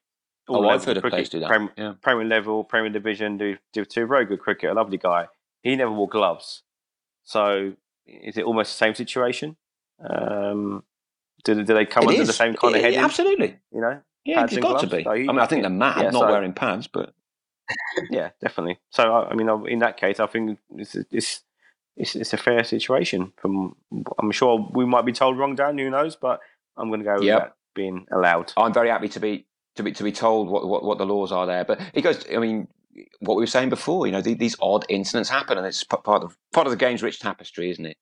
all 0.47 0.65
oh, 0.65 0.69
I've 0.69 0.83
heard 0.83 0.97
of 0.97 1.03
cricket, 1.03 1.31
do 1.31 1.39
that. 1.39 1.47
Premier, 1.47 1.71
yeah. 1.77 1.93
Premier 2.01 2.25
level, 2.25 2.63
Premier 2.63 2.91
Division, 2.91 3.37
do 3.37 3.57
do 3.71 3.85
two 3.85 4.05
very 4.05 4.25
good 4.25 4.39
cricket. 4.39 4.69
A 4.69 4.73
lovely 4.73 4.97
guy. 4.97 5.27
He 5.61 5.75
never 5.75 5.91
wore 5.91 6.09
gloves, 6.09 6.63
so 7.23 7.73
is 8.05 8.37
it 8.37 8.43
almost 8.43 8.73
the 8.73 8.85
same 8.85 8.93
situation? 8.93 9.55
Um, 10.05 10.83
do, 11.45 11.55
do 11.63 11.73
they 11.73 11.85
come 11.85 12.03
it 12.03 12.09
under 12.09 12.21
is. 12.21 12.27
the 12.27 12.33
same 12.33 12.55
kind 12.55 12.75
of 12.75 12.81
heading? 12.81 12.99
Absolutely. 12.99 13.57
You 13.71 13.81
know, 13.81 14.01
yeah, 14.25 14.43
it's 14.43 14.57
got 14.57 14.81
to 14.81 14.87
be. 14.87 15.03
So 15.03 15.11
I 15.11 15.17
mean, 15.17 15.39
I 15.39 15.45
think 15.45 15.63
they're 15.63 15.69
mad 15.69 15.97
yeah, 16.01 16.09
not 16.09 16.21
so, 16.21 16.31
wearing 16.31 16.53
pads, 16.53 16.87
but 16.87 17.13
yeah, 18.09 18.29
definitely. 18.41 18.79
So 18.89 19.11
I 19.11 19.33
mean, 19.35 19.49
in 19.67 19.79
that 19.79 19.97
case, 19.97 20.19
I 20.19 20.27
think 20.27 20.59
it's 20.75 20.95
it's 20.95 21.41
it's, 21.95 22.15
it's 22.15 22.33
a 22.33 22.37
fair 22.37 22.63
situation. 22.63 23.33
From 23.37 23.75
I'm 24.19 24.31
sure 24.31 24.69
we 24.73 24.85
might 24.85 25.05
be 25.05 25.11
told 25.11 25.37
wrong, 25.37 25.55
Dan. 25.55 25.77
Who 25.77 25.89
knows? 25.89 26.15
But 26.15 26.39
I'm 26.77 26.89
going 26.89 27.01
to 27.01 27.05
go 27.05 27.15
with 27.15 27.23
yep. 27.23 27.39
that 27.39 27.53
being 27.75 28.07
allowed. 28.11 28.53
I'm 28.57 28.73
very 28.73 28.89
happy 28.89 29.09
to 29.09 29.19
be 29.19 29.45
to 29.75 29.83
be 29.83 29.91
to 29.91 30.03
be 30.03 30.11
told 30.11 30.49
what, 30.49 30.67
what, 30.67 30.83
what 30.83 30.97
the 30.97 31.05
laws 31.05 31.31
are 31.31 31.45
there. 31.45 31.65
But 31.65 31.81
it 31.93 32.01
goes. 32.01 32.25
I 32.33 32.37
mean, 32.37 32.67
what 33.19 33.35
we 33.35 33.43
were 33.43 33.47
saying 33.47 33.69
before. 33.69 34.05
You 34.05 34.13
know, 34.13 34.21
the, 34.21 34.33
these 34.33 34.55
odd 34.61 34.85
incidents 34.89 35.29
happen, 35.29 35.57
and 35.57 35.67
it's 35.67 35.83
part 35.83 36.23
of 36.23 36.37
part 36.51 36.67
of 36.67 36.71
the 36.71 36.77
game's 36.77 37.03
rich 37.03 37.19
tapestry, 37.19 37.69
isn't 37.71 37.85
it? 37.85 37.97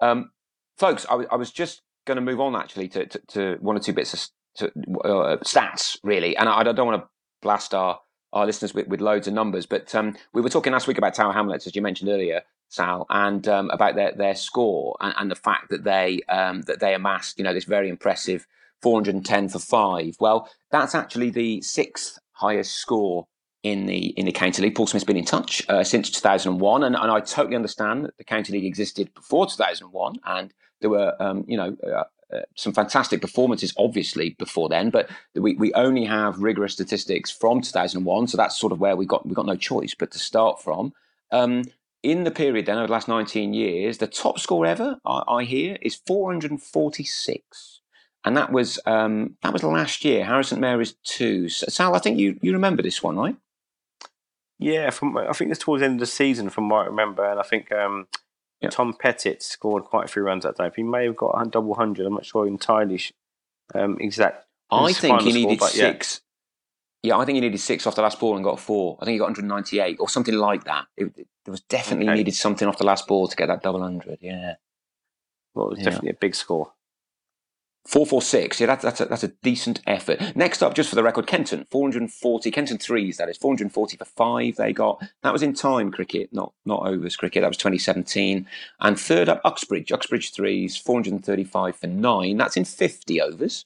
Um, 0.00 0.30
folks, 0.78 1.06
I, 1.08 1.24
I 1.30 1.36
was 1.36 1.50
just 1.50 1.82
going 2.06 2.16
to 2.16 2.22
move 2.22 2.40
on 2.40 2.56
actually 2.56 2.88
to, 2.88 3.06
to, 3.06 3.20
to, 3.28 3.56
one 3.60 3.76
or 3.76 3.80
two 3.80 3.92
bits 3.92 4.12
of 4.12 4.28
to, 4.56 4.66
uh, 5.04 5.36
stats 5.38 5.98
really, 6.02 6.36
and 6.36 6.48
I, 6.48 6.60
I 6.60 6.62
don't 6.62 6.86
want 6.86 7.02
to 7.02 7.08
blast 7.40 7.74
our 7.74 8.00
our 8.32 8.46
listeners 8.46 8.72
with, 8.72 8.88
with 8.88 9.02
loads 9.02 9.28
of 9.28 9.34
numbers, 9.34 9.66
but 9.66 9.94
um, 9.94 10.16
we 10.32 10.40
were 10.40 10.48
talking 10.48 10.72
last 10.72 10.86
week 10.86 10.96
about 10.96 11.12
Tower 11.12 11.34
Hamlets, 11.34 11.66
as 11.66 11.76
you 11.76 11.82
mentioned 11.82 12.08
earlier, 12.08 12.40
Sal, 12.70 13.04
and 13.10 13.46
um, 13.46 13.68
about 13.68 13.94
their, 13.94 14.12
their 14.12 14.34
score 14.34 14.96
and, 15.00 15.12
and, 15.18 15.30
the 15.30 15.34
fact 15.36 15.68
that 15.68 15.84
they 15.84 16.22
um, 16.30 16.62
that 16.62 16.80
they 16.80 16.94
amassed, 16.94 17.36
you 17.36 17.44
know, 17.44 17.52
this 17.52 17.64
very 17.64 17.90
impressive 17.90 18.46
410 18.80 19.50
for 19.50 19.58
five. 19.58 20.16
Well, 20.18 20.48
that's 20.70 20.94
actually 20.94 21.28
the 21.28 21.60
sixth 21.60 22.18
highest 22.32 22.72
score 22.72 23.26
in 23.62 23.86
the 23.86 24.06
in 24.18 24.26
the 24.26 24.32
county 24.32 24.62
league. 24.62 24.74
Paul 24.74 24.86
Smith's 24.86 25.04
been 25.04 25.16
in 25.16 25.24
touch 25.24 25.62
uh, 25.68 25.84
since 25.84 26.10
2001, 26.10 26.82
and, 26.82 26.96
and 26.96 27.10
I 27.10 27.20
totally 27.20 27.56
understand 27.56 28.06
that 28.06 28.16
the 28.16 28.24
county 28.24 28.54
league 28.54 28.64
existed 28.64 29.12
before 29.14 29.46
2001, 29.46 30.16
and 30.24 30.52
there 30.80 30.90
were 30.90 31.14
um, 31.20 31.44
you 31.46 31.56
know 31.56 31.76
uh, 31.86 32.04
uh, 32.32 32.40
some 32.56 32.72
fantastic 32.72 33.20
performances, 33.20 33.74
obviously, 33.76 34.30
before 34.38 34.68
then, 34.68 34.90
but 34.90 35.10
we, 35.34 35.54
we 35.54 35.72
only 35.74 36.04
have 36.04 36.38
rigorous 36.42 36.72
statistics 36.72 37.30
from 37.30 37.60
2001, 37.60 38.28
so 38.28 38.36
that's 38.36 38.58
sort 38.58 38.72
of 38.72 38.80
where 38.80 38.96
we 38.96 39.06
got 39.06 39.26
we 39.26 39.34
got 39.34 39.46
no 39.46 39.56
choice 39.56 39.94
but 39.94 40.10
to 40.12 40.18
start 40.18 40.62
from. 40.62 40.92
Um, 41.30 41.64
in 42.02 42.24
the 42.24 42.30
period 42.30 42.66
then, 42.66 42.78
over 42.78 42.86
the 42.86 42.92
last 42.92 43.08
19 43.08 43.54
years, 43.54 43.98
the 43.98 44.06
top 44.06 44.38
score 44.38 44.66
ever 44.66 44.98
I, 45.04 45.22
I 45.28 45.44
hear 45.44 45.78
is 45.82 46.00
446, 46.06 47.80
and 48.24 48.36
that 48.36 48.52
was 48.52 48.78
um, 48.86 49.36
that 49.42 49.52
was 49.52 49.62
last 49.62 50.04
year. 50.04 50.24
Harrow 50.24 50.42
St 50.42 50.60
Mary's 50.60 50.94
two. 51.04 51.48
Sal, 51.48 51.94
I 51.94 51.98
think 51.98 52.18
you 52.18 52.38
you 52.42 52.52
remember 52.52 52.82
this 52.82 53.02
one, 53.02 53.16
right? 53.16 53.36
Yeah, 54.58 54.90
from 54.90 55.16
I 55.16 55.32
think 55.32 55.50
it's 55.50 55.60
towards 55.60 55.80
the 55.80 55.86
end 55.86 55.94
of 55.94 56.00
the 56.00 56.06
season, 56.06 56.48
from 56.50 56.68
what 56.68 56.82
I 56.82 56.86
remember, 56.86 57.24
and 57.28 57.40
I 57.40 57.42
think 57.42 57.72
um, 57.72 58.06
Yep. 58.62 58.70
Tom 58.72 58.94
Pettit 58.94 59.42
scored 59.42 59.84
quite 59.84 60.04
a 60.04 60.08
few 60.08 60.22
runs 60.22 60.44
that 60.44 60.56
day. 60.56 60.70
He 60.76 60.82
may 60.82 61.04
have 61.04 61.16
got 61.16 61.30
a 61.40 61.48
double 61.48 61.74
hundred. 61.74 62.06
I'm 62.06 62.14
not 62.14 62.24
sure 62.26 62.46
entirely 62.46 63.00
um, 63.74 63.96
exact. 64.00 64.46
I 64.70 64.92
think 64.92 65.22
he 65.22 65.32
needed 65.32 65.58
score, 65.58 65.68
six. 65.68 66.20
Yeah, 67.02 67.18
I 67.18 67.24
think 67.24 67.34
he 67.34 67.40
needed 67.40 67.58
six 67.60 67.86
off 67.86 67.96
the 67.96 68.02
last 68.02 68.20
ball 68.20 68.36
and 68.36 68.44
got 68.44 68.60
four. 68.60 68.96
I 69.00 69.04
think 69.04 69.14
he 69.14 69.18
got 69.18 69.24
198 69.26 69.96
or 69.98 70.08
something 70.08 70.34
like 70.34 70.64
that. 70.64 70.86
It, 70.96 71.12
it, 71.16 71.26
there 71.44 71.50
was 71.52 71.60
definitely 71.62 72.06
Okay. 72.06 72.18
needed 72.18 72.34
something 72.34 72.68
off 72.68 72.78
the 72.78 72.86
last 72.86 73.08
ball 73.08 73.26
to 73.26 73.34
get 73.36 73.46
that 73.48 73.62
double 73.62 73.82
hundred. 73.82 74.18
Yeah, 74.20 74.54
Well, 75.54 75.66
it 75.66 75.70
was 75.70 75.78
Yeah. 75.80 75.84
definitely 75.86 76.10
a 76.10 76.14
big 76.14 76.34
score. 76.36 76.72
Four 77.84 78.06
four 78.06 78.22
six. 78.22 78.60
Yeah, 78.60 78.66
that's 78.66 78.82
that's 78.82 79.00
a, 79.00 79.04
that's 79.06 79.24
a 79.24 79.28
decent 79.28 79.80
effort. 79.86 80.36
Next 80.36 80.62
up, 80.62 80.74
just 80.74 80.88
for 80.88 80.96
the 80.96 81.02
record, 81.02 81.26
Kenton 81.26 81.66
440. 81.70 82.50
Kenton 82.50 82.78
threes. 82.78 83.16
That 83.16 83.28
is 83.28 83.36
440 83.36 83.96
for 83.96 84.04
five. 84.04 84.56
They 84.56 84.72
got 84.72 85.02
that 85.22 85.32
was 85.32 85.42
in 85.42 85.54
time 85.54 85.90
cricket, 85.90 86.32
not 86.32 86.52
not 86.64 86.86
overs 86.86 87.16
cricket. 87.16 87.42
That 87.42 87.48
was 87.48 87.56
2017. 87.56 88.46
And 88.80 88.98
third 88.98 89.28
up, 89.28 89.40
Uxbridge. 89.44 89.92
Uxbridge 89.92 90.32
threes 90.32 90.76
435 90.76 91.76
for 91.76 91.86
nine. 91.86 92.36
That's 92.36 92.56
in 92.56 92.64
50 92.64 93.20
overs, 93.20 93.64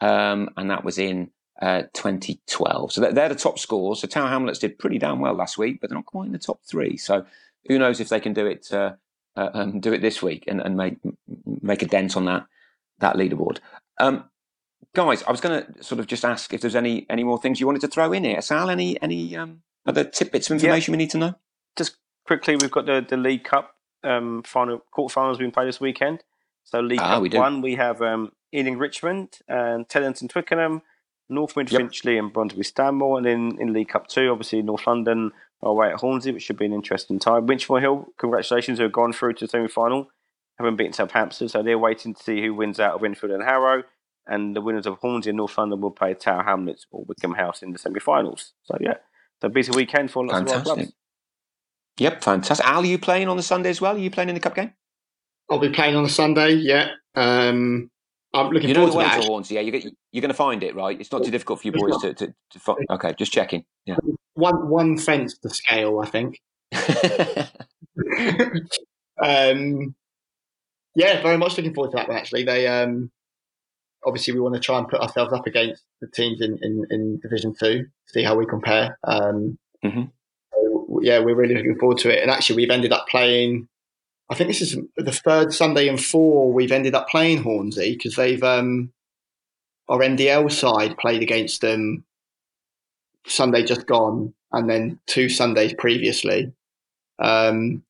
um, 0.00 0.50
and 0.56 0.70
that 0.70 0.84
was 0.84 0.98
in 0.98 1.30
uh, 1.60 1.82
2012. 1.92 2.92
So 2.92 3.00
they're, 3.00 3.12
they're 3.12 3.28
the 3.28 3.34
top 3.34 3.58
scores. 3.58 4.00
So 4.00 4.06
Tower 4.06 4.28
Hamlets 4.28 4.58
did 4.58 4.78
pretty 4.78 4.98
damn 4.98 5.20
well 5.20 5.34
last 5.34 5.58
week, 5.58 5.80
but 5.80 5.90
they're 5.90 5.98
not 5.98 6.06
quite 6.06 6.26
in 6.26 6.32
the 6.32 6.38
top 6.38 6.60
three. 6.64 6.96
So 6.96 7.26
who 7.66 7.78
knows 7.78 8.00
if 8.00 8.08
they 8.08 8.20
can 8.20 8.32
do 8.32 8.46
it 8.46 8.72
uh, 8.72 8.94
uh, 9.36 9.50
um, 9.54 9.80
do 9.80 9.92
it 9.92 10.00
this 10.00 10.22
week 10.22 10.44
and, 10.48 10.60
and 10.60 10.76
make 10.76 10.96
make 11.60 11.82
a 11.82 11.86
dent 11.86 12.16
on 12.16 12.24
that 12.24 12.46
that 13.00 13.16
leaderboard. 13.16 13.58
Um, 13.98 14.24
guys, 14.94 15.22
I 15.24 15.30
was 15.30 15.40
going 15.40 15.64
to 15.64 15.82
sort 15.84 15.98
of 16.00 16.06
just 16.06 16.24
ask 16.24 16.52
if 16.52 16.60
there's 16.60 16.76
any 16.76 17.06
any 17.10 17.24
more 17.24 17.38
things 17.40 17.60
you 17.60 17.66
wanted 17.66 17.82
to 17.82 17.88
throw 17.88 18.12
in 18.12 18.24
here. 18.24 18.40
Sal, 18.40 18.70
any 18.70 19.00
any 19.02 19.36
um, 19.36 19.62
other 19.86 20.04
tidbits 20.04 20.50
of 20.50 20.54
information 20.54 20.92
we 20.92 20.98
need 20.98 21.10
to 21.10 21.18
know? 21.18 21.34
Just 21.76 21.96
quickly, 22.26 22.56
we've 22.56 22.70
got 22.70 22.86
the, 22.86 23.04
the 23.08 23.16
League 23.16 23.44
Cup 23.44 23.74
um, 24.04 24.42
final 24.44 24.82
quarterfinals 24.96 25.38
being 25.38 25.50
played 25.50 25.68
this 25.68 25.80
weekend. 25.80 26.22
So 26.64 26.80
League 26.80 27.00
Ah, 27.00 27.14
Cup 27.14 27.22
we 27.22 27.30
one, 27.30 27.62
we 27.62 27.76
have 27.76 28.02
um, 28.02 28.32
Ealing 28.54 28.78
Richmond 28.78 29.38
and 29.48 29.88
Teddington 29.88 30.28
Twickenham, 30.28 30.82
Northmid 31.30 31.70
Yep. 31.70 31.80
Finchley 31.80 32.18
and 32.18 32.32
Brunswick 32.32 32.66
Stanmore, 32.66 33.18
and 33.18 33.26
in, 33.26 33.60
in 33.60 33.72
League 33.72 33.88
Cup 33.88 34.06
two, 34.06 34.30
obviously 34.30 34.60
North 34.62 34.86
London 34.86 35.32
are 35.62 35.70
away 35.70 35.88
at 35.88 35.96
Hornsey, 36.00 36.30
which 36.32 36.42
should 36.42 36.58
be 36.58 36.66
an 36.66 36.72
interesting 36.72 37.18
time. 37.18 37.46
Winchmore 37.46 37.80
Hill, 37.80 38.12
congratulations, 38.18 38.78
who 38.78 38.84
have 38.84 38.92
gone 38.92 39.12
through 39.12 39.32
to 39.34 39.46
the 39.46 39.48
semi 39.50 39.68
final, 39.68 40.10
having 40.58 40.76
beaten 40.76 40.92
Southampton, 40.92 41.48
so 41.48 41.62
they're 41.62 41.78
waiting 41.78 42.14
to 42.14 42.22
see 42.22 42.42
who 42.42 42.54
wins 42.54 42.80
out 42.80 42.94
of 42.94 43.04
Enfield 43.04 43.32
and 43.32 43.42
Harrow. 43.42 43.82
And 44.26 44.54
the 44.54 44.60
winners 44.60 44.86
of 44.86 44.98
Hornsey 44.98 45.30
and 45.30 45.38
North 45.38 45.56
London 45.56 45.80
will 45.80 45.90
play 45.90 46.12
Tower 46.12 46.42
Hamlets 46.42 46.86
or 46.90 47.04
Wycombe 47.04 47.34
House 47.34 47.62
in 47.62 47.72
the 47.72 47.78
semi 47.78 47.98
finals. 47.98 48.52
So, 48.64 48.76
yeah, 48.78 48.94
so 49.40 49.48
busy 49.48 49.72
weekend 49.72 50.10
for 50.10 50.26
lots 50.26 50.52
of 50.52 50.58
our 50.58 50.62
clubs. 50.62 50.92
Yep, 51.98 52.22
fantastic. 52.22 52.66
Al, 52.66 52.82
are 52.82 52.84
you 52.84 52.98
playing 52.98 53.28
on 53.28 53.36
the 53.36 53.42
Sunday 53.42 53.70
as 53.70 53.80
well? 53.80 53.94
Are 53.94 53.98
you 53.98 54.10
playing 54.10 54.28
in 54.28 54.34
the 54.34 54.40
cup 54.40 54.54
game? 54.54 54.72
I'll 55.50 55.58
be 55.58 55.70
playing 55.70 55.96
on 55.96 56.02
the 56.02 56.10
Sunday. 56.10 56.52
Yeah. 56.52 56.90
Um, 57.14 57.90
I'm 58.34 58.50
looking 58.50 58.68
You 58.68 58.74
know 58.74 58.86
forward 58.86 58.90
the 58.90 58.92
to 58.92 58.98
way 58.98 59.16
that. 59.16 59.22
to 59.22 59.26
Hornsey, 59.26 59.54
yeah. 59.54 59.60
You're, 59.62 59.80
you're 60.12 60.20
going 60.20 60.28
to 60.28 60.34
find 60.34 60.62
it, 60.62 60.74
right? 60.74 61.00
It's 61.00 61.10
not 61.10 61.24
too 61.24 61.30
difficult 61.30 61.62
for 61.62 61.68
you 61.68 61.72
boys 61.72 61.96
to, 62.02 62.12
to, 62.14 62.34
to 62.50 62.58
find. 62.58 62.78
Okay, 62.90 63.14
just 63.18 63.32
checking. 63.32 63.64
Yeah. 63.86 63.96
One 64.34 64.68
one 64.68 64.98
fence 64.98 65.38
to 65.38 65.48
scale, 65.48 66.00
I 66.00 66.06
think. 66.06 66.38
um, 69.22 69.94
yeah, 70.98 71.22
very 71.22 71.36
much 71.38 71.56
looking 71.56 71.72
forward 71.72 71.92
to 71.92 71.96
that 71.96 72.08
one. 72.08 72.16
Actually, 72.16 72.42
they 72.42 72.66
um, 72.66 73.10
obviously 74.04 74.34
we 74.34 74.40
want 74.40 74.56
to 74.56 74.60
try 74.60 74.78
and 74.78 74.88
put 74.88 75.00
ourselves 75.00 75.32
up 75.32 75.46
against 75.46 75.84
the 76.00 76.08
teams 76.08 76.40
in, 76.40 76.58
in, 76.60 76.84
in 76.90 77.20
Division 77.20 77.54
Two, 77.58 77.86
see 78.08 78.24
how 78.24 78.34
we 78.34 78.44
compare. 78.46 78.98
Um, 79.04 79.58
Mhm. 79.84 80.10
so, 80.52 81.00
yeah, 81.02 81.20
we're 81.20 81.36
really 81.36 81.54
looking 81.54 81.78
forward 81.78 81.98
to 81.98 82.10
it. 82.10 82.20
And 82.20 82.32
actually, 82.32 82.56
we've 82.56 82.70
ended 82.70 82.92
up 82.92 83.06
playing. 83.08 83.68
I 84.28 84.34
think 84.34 84.48
this 84.48 84.60
is 84.60 84.76
the 84.96 85.12
third 85.12 85.54
Sunday 85.54 85.88
in 85.88 85.96
four 85.96 86.52
we've 86.52 86.72
ended 86.72 86.94
up 86.96 87.08
playing 87.08 87.44
Hornsey 87.44 87.92
because 87.92 88.16
they've 88.16 88.42
um, 88.42 88.92
our 89.88 90.00
NDL 90.00 90.50
side 90.50 90.98
played 90.98 91.22
against 91.22 91.60
them 91.60 92.04
Sunday 93.26 93.62
just 93.62 93.86
gone, 93.86 94.34
and 94.52 94.68
then 94.68 94.98
two 95.06 95.28
Sundays 95.28 95.74
previously. 95.74 96.52
Um, 97.20 97.84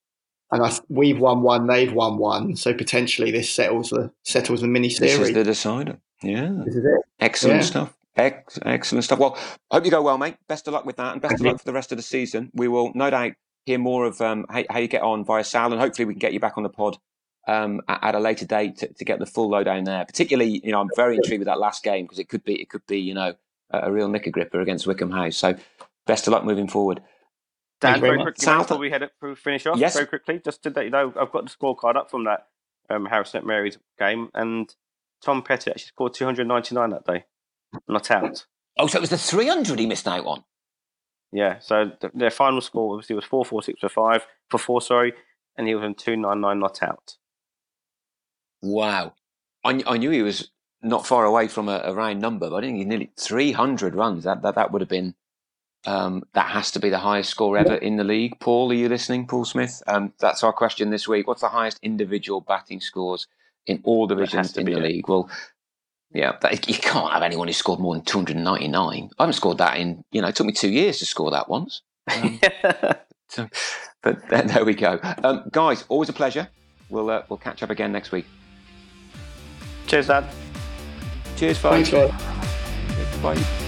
and 0.51 0.63
I, 0.63 0.73
we've 0.89 1.19
won 1.19 1.43
one, 1.43 1.67
they've 1.67 1.93
won 1.93 2.19
one, 2.19 2.57
so 2.57 2.73
potentially 2.75 3.31
this 3.31 3.51
settles 3.51 3.91
the 3.91 4.11
settles 4.25 4.61
the 4.61 4.69
mini 4.69 4.89
series. 4.91 5.19
this 5.19 5.29
is 5.29 5.35
the 5.35 5.45
decider. 5.45 5.99
Yeah. 6.23 6.51
This 6.65 6.75
is 6.77 6.85
it. 6.85 7.01
Excellent 7.21 7.61
Yeah. 7.61 7.67
stuff. 7.67 7.95
Ex- 8.17 8.59
excellent 8.65 9.05
stuff. 9.05 9.19
Well, 9.21 9.39
hope 9.71 9.85
you 9.85 9.91
go 9.93 10.03
well, 10.03 10.19
mate. 10.19 10.37
Best 10.49 10.67
of 10.67 10.75
luck 10.75 10.85
with 10.85 10.97
that, 10.97 11.13
and 11.13 11.23
best 11.23 11.35
of 11.35 11.43
luck 11.43 11.59
for 11.59 11.65
the 11.65 11.73
rest 11.73 11.93
of 11.93 11.99
the 11.99 12.03
season. 12.03 12.51
We 12.55 12.67
will 12.67 12.91
no 12.95 13.11
doubt 13.11 13.33
hear 13.65 13.79
more 13.79 14.07
of 14.07 14.21
um, 14.21 14.45
how, 14.51 14.65
how 14.71 14.79
you 14.81 14.89
get 14.89 15.03
on 15.03 15.25
via 15.25 15.45
Sal, 15.45 15.71
and 15.73 15.81
hopefully 15.81 16.07
we 16.07 16.15
can 16.15 16.19
get 16.19 16.33
you 16.33 16.41
back 16.41 16.57
on 16.57 16.65
the 16.65 16.69
pod 16.69 16.97
um, 17.47 17.81
at, 17.87 18.03
at 18.03 18.15
a 18.17 18.19
later 18.19 18.45
date 18.45 18.79
to, 18.79 18.93
to 18.93 19.05
get 19.05 19.21
the 19.21 19.27
full 19.27 19.49
lowdown 19.51 19.85
there. 19.85 20.05
Particularly, 20.05 20.61
you 20.65 20.73
know, 20.73 20.81
I'm 20.81 20.89
very 20.97 21.15
intrigued 21.17 21.41
with 21.41 21.47
that 21.47 21.61
last 21.61 21.85
game 21.85 22.07
because 22.07 22.19
it 22.19 22.29
could 22.29 22.43
be 22.43 22.61
it 22.61 22.69
could 22.71 22.85
be 22.89 22.99
you 22.99 23.15
know 23.15 23.35
a, 23.71 23.81
a 23.89 23.93
real 23.93 24.09
knicker 24.09 24.31
gripper 24.31 24.61
against 24.61 24.87
Wycombe 24.87 25.13
House. 25.13 25.37
So, 25.37 25.55
best 26.07 26.27
of 26.27 26.33
luck 26.33 26.45
moving 26.45 26.67
forward. 26.67 27.01
Thank 27.81 27.95
Dan, 27.97 28.01
very 28.01 28.17
very 28.17 28.23
quickly, 28.25 28.45
Sal- 28.45 28.59
mate, 28.59 28.63
before 28.65 28.79
we 28.79 28.91
head 28.91 29.03
up, 29.05 29.13
we 29.23 29.35
finish 29.37 29.67
off, 29.67 29.79
Yes. 29.79 29.95
very 29.95 30.07
quickly, 30.07 30.41
just 30.45 30.63
to 30.65 30.71
let 30.71 30.85
you 30.85 30.91
know, 30.91 31.13
I've 31.19 31.31
got 31.31 31.45
the 31.45 31.51
scorecard 31.51 31.97
up 31.97 32.11
from 32.11 32.25
that 32.25 32.49
um, 32.91 33.07
Harrow 33.07 33.25
St 33.25 33.47
Mary's 33.47 33.79
game, 33.99 34.31
and 34.35 34.75
Tom 35.23 35.43
Petty 35.43 35.71
actually 35.71 35.87
scored 35.87 36.15
299 36.15 36.91
that 36.91 37.05
day, 37.07 37.25
not 37.87 38.11
out. 38.11 38.47
Oh, 38.79 38.87
so 38.87 38.99
it 38.99 39.01
was 39.01 39.11
the 39.11 39.19
300 39.19 39.79
he 39.79 39.87
missed 39.87 40.09
out 40.09 40.27
on. 40.27 40.45
Yeah, 41.31 41.59
so 41.61 41.91
th- 42.01 42.13
their 42.15 42.31
final 42.31 42.61
score 42.61 42.95
obviously 42.95 43.15
was 43.15 43.25
446 43.25 43.81
for 43.81 43.89
five, 43.89 44.27
for 44.51 44.59
four, 44.59 44.81
sorry, 44.81 45.13
and 45.57 45.69
he 45.69 45.75
was 45.75 45.85
on 45.85 45.95
299 45.95 46.59
not 46.59 46.83
out. 46.83 47.17
Wow. 48.63 49.15
I, 49.65 49.83
I 49.87 49.99
knew 49.99 50.11
he 50.11 50.23
was 50.23 50.51
not 50.83 51.07
far 51.07 51.25
away 51.25 51.49
from 51.49 51.69
a, 51.69 51.81
a 51.85 51.95
round 51.95 52.21
number, 52.21 52.49
but 52.49 52.57
I 52.57 52.61
didn't 52.61 52.77
think 52.77 52.83
he 52.85 52.89
nearly 52.89 53.11
300 53.19 53.95
runs. 53.95 54.25
That, 54.25 54.43
that, 54.43 54.55
that 54.55 54.73
would 54.73 54.81
have 54.81 54.89
been, 54.89 55.15
um, 55.87 56.23
that 56.35 56.51
has 56.51 56.71
to 56.73 56.81
be 56.81 56.91
the 56.91 56.99
highest 56.99 57.31
score 57.31 57.57
ever 57.57 57.75
in 57.75 57.97
the 57.97 58.05
league. 58.05 58.39
Paul, 58.41 58.71
are 58.71 58.75
you 58.75 58.89
listening? 58.89 59.27
Paul 59.27 59.45
Smith? 59.45 59.83
Um, 59.87 60.13
that's 60.19 60.43
our 60.43 60.53
question 60.53 60.91
this 60.91 61.07
week. 61.09 61.27
What's 61.27 61.41
the 61.41 61.49
highest 61.49 61.79
individual 61.83 62.41
batting 62.41 62.81
scores 62.81 63.27
in 63.67 63.81
all 63.85 64.07
divisions 64.07 64.57
in 64.57 64.67
the 64.67 64.73
it. 64.73 64.83
league? 64.83 65.09
Well, 65.09 65.31
yeah, 66.13 66.37
that, 66.41 66.69
you 66.69 66.75
can't 66.75 67.13
have 67.13 67.23
anyone 67.23 67.49
who 67.49 67.55
scored 67.55 67.81
more 67.81 67.95
than 67.95 68.05
299. 68.05 69.11
I 69.19 69.23
haven't 69.23 69.35
scored 69.35 69.59
that 69.59 69.77
in, 69.77 70.05
you 70.11 70.23
know, 70.23 70.29
it 70.29 70.37
took 70.37 70.47
me 70.47 70.53
two 70.53 70.71
years 70.71 70.99
to 70.99 71.07
score 71.07 71.31
that 71.31 71.49
once. 71.49 71.83
Um, 72.11 72.41
so, 73.29 73.49
but 74.03 74.27
there, 74.29 74.43
there 74.43 74.65
we 74.65 74.75
go. 74.75 74.99
Um, 75.23 75.45
guys, 75.53 75.85
always 75.89 76.09
a 76.09 76.15
pleasure. 76.15 76.49
We'll, 76.89 77.11
uh, 77.11 77.23
we'll 77.29 77.39
catch 77.39 77.63
up 77.63 77.71
again 77.71 77.93
next 77.93 78.11
week. 78.11 78.25
Cheers, 79.87 80.09
Dad. 80.09 80.27
Cheers, 81.37 81.59
folks. 81.59 81.91
Thanks. 81.91 83.19
Bye. 83.23 83.65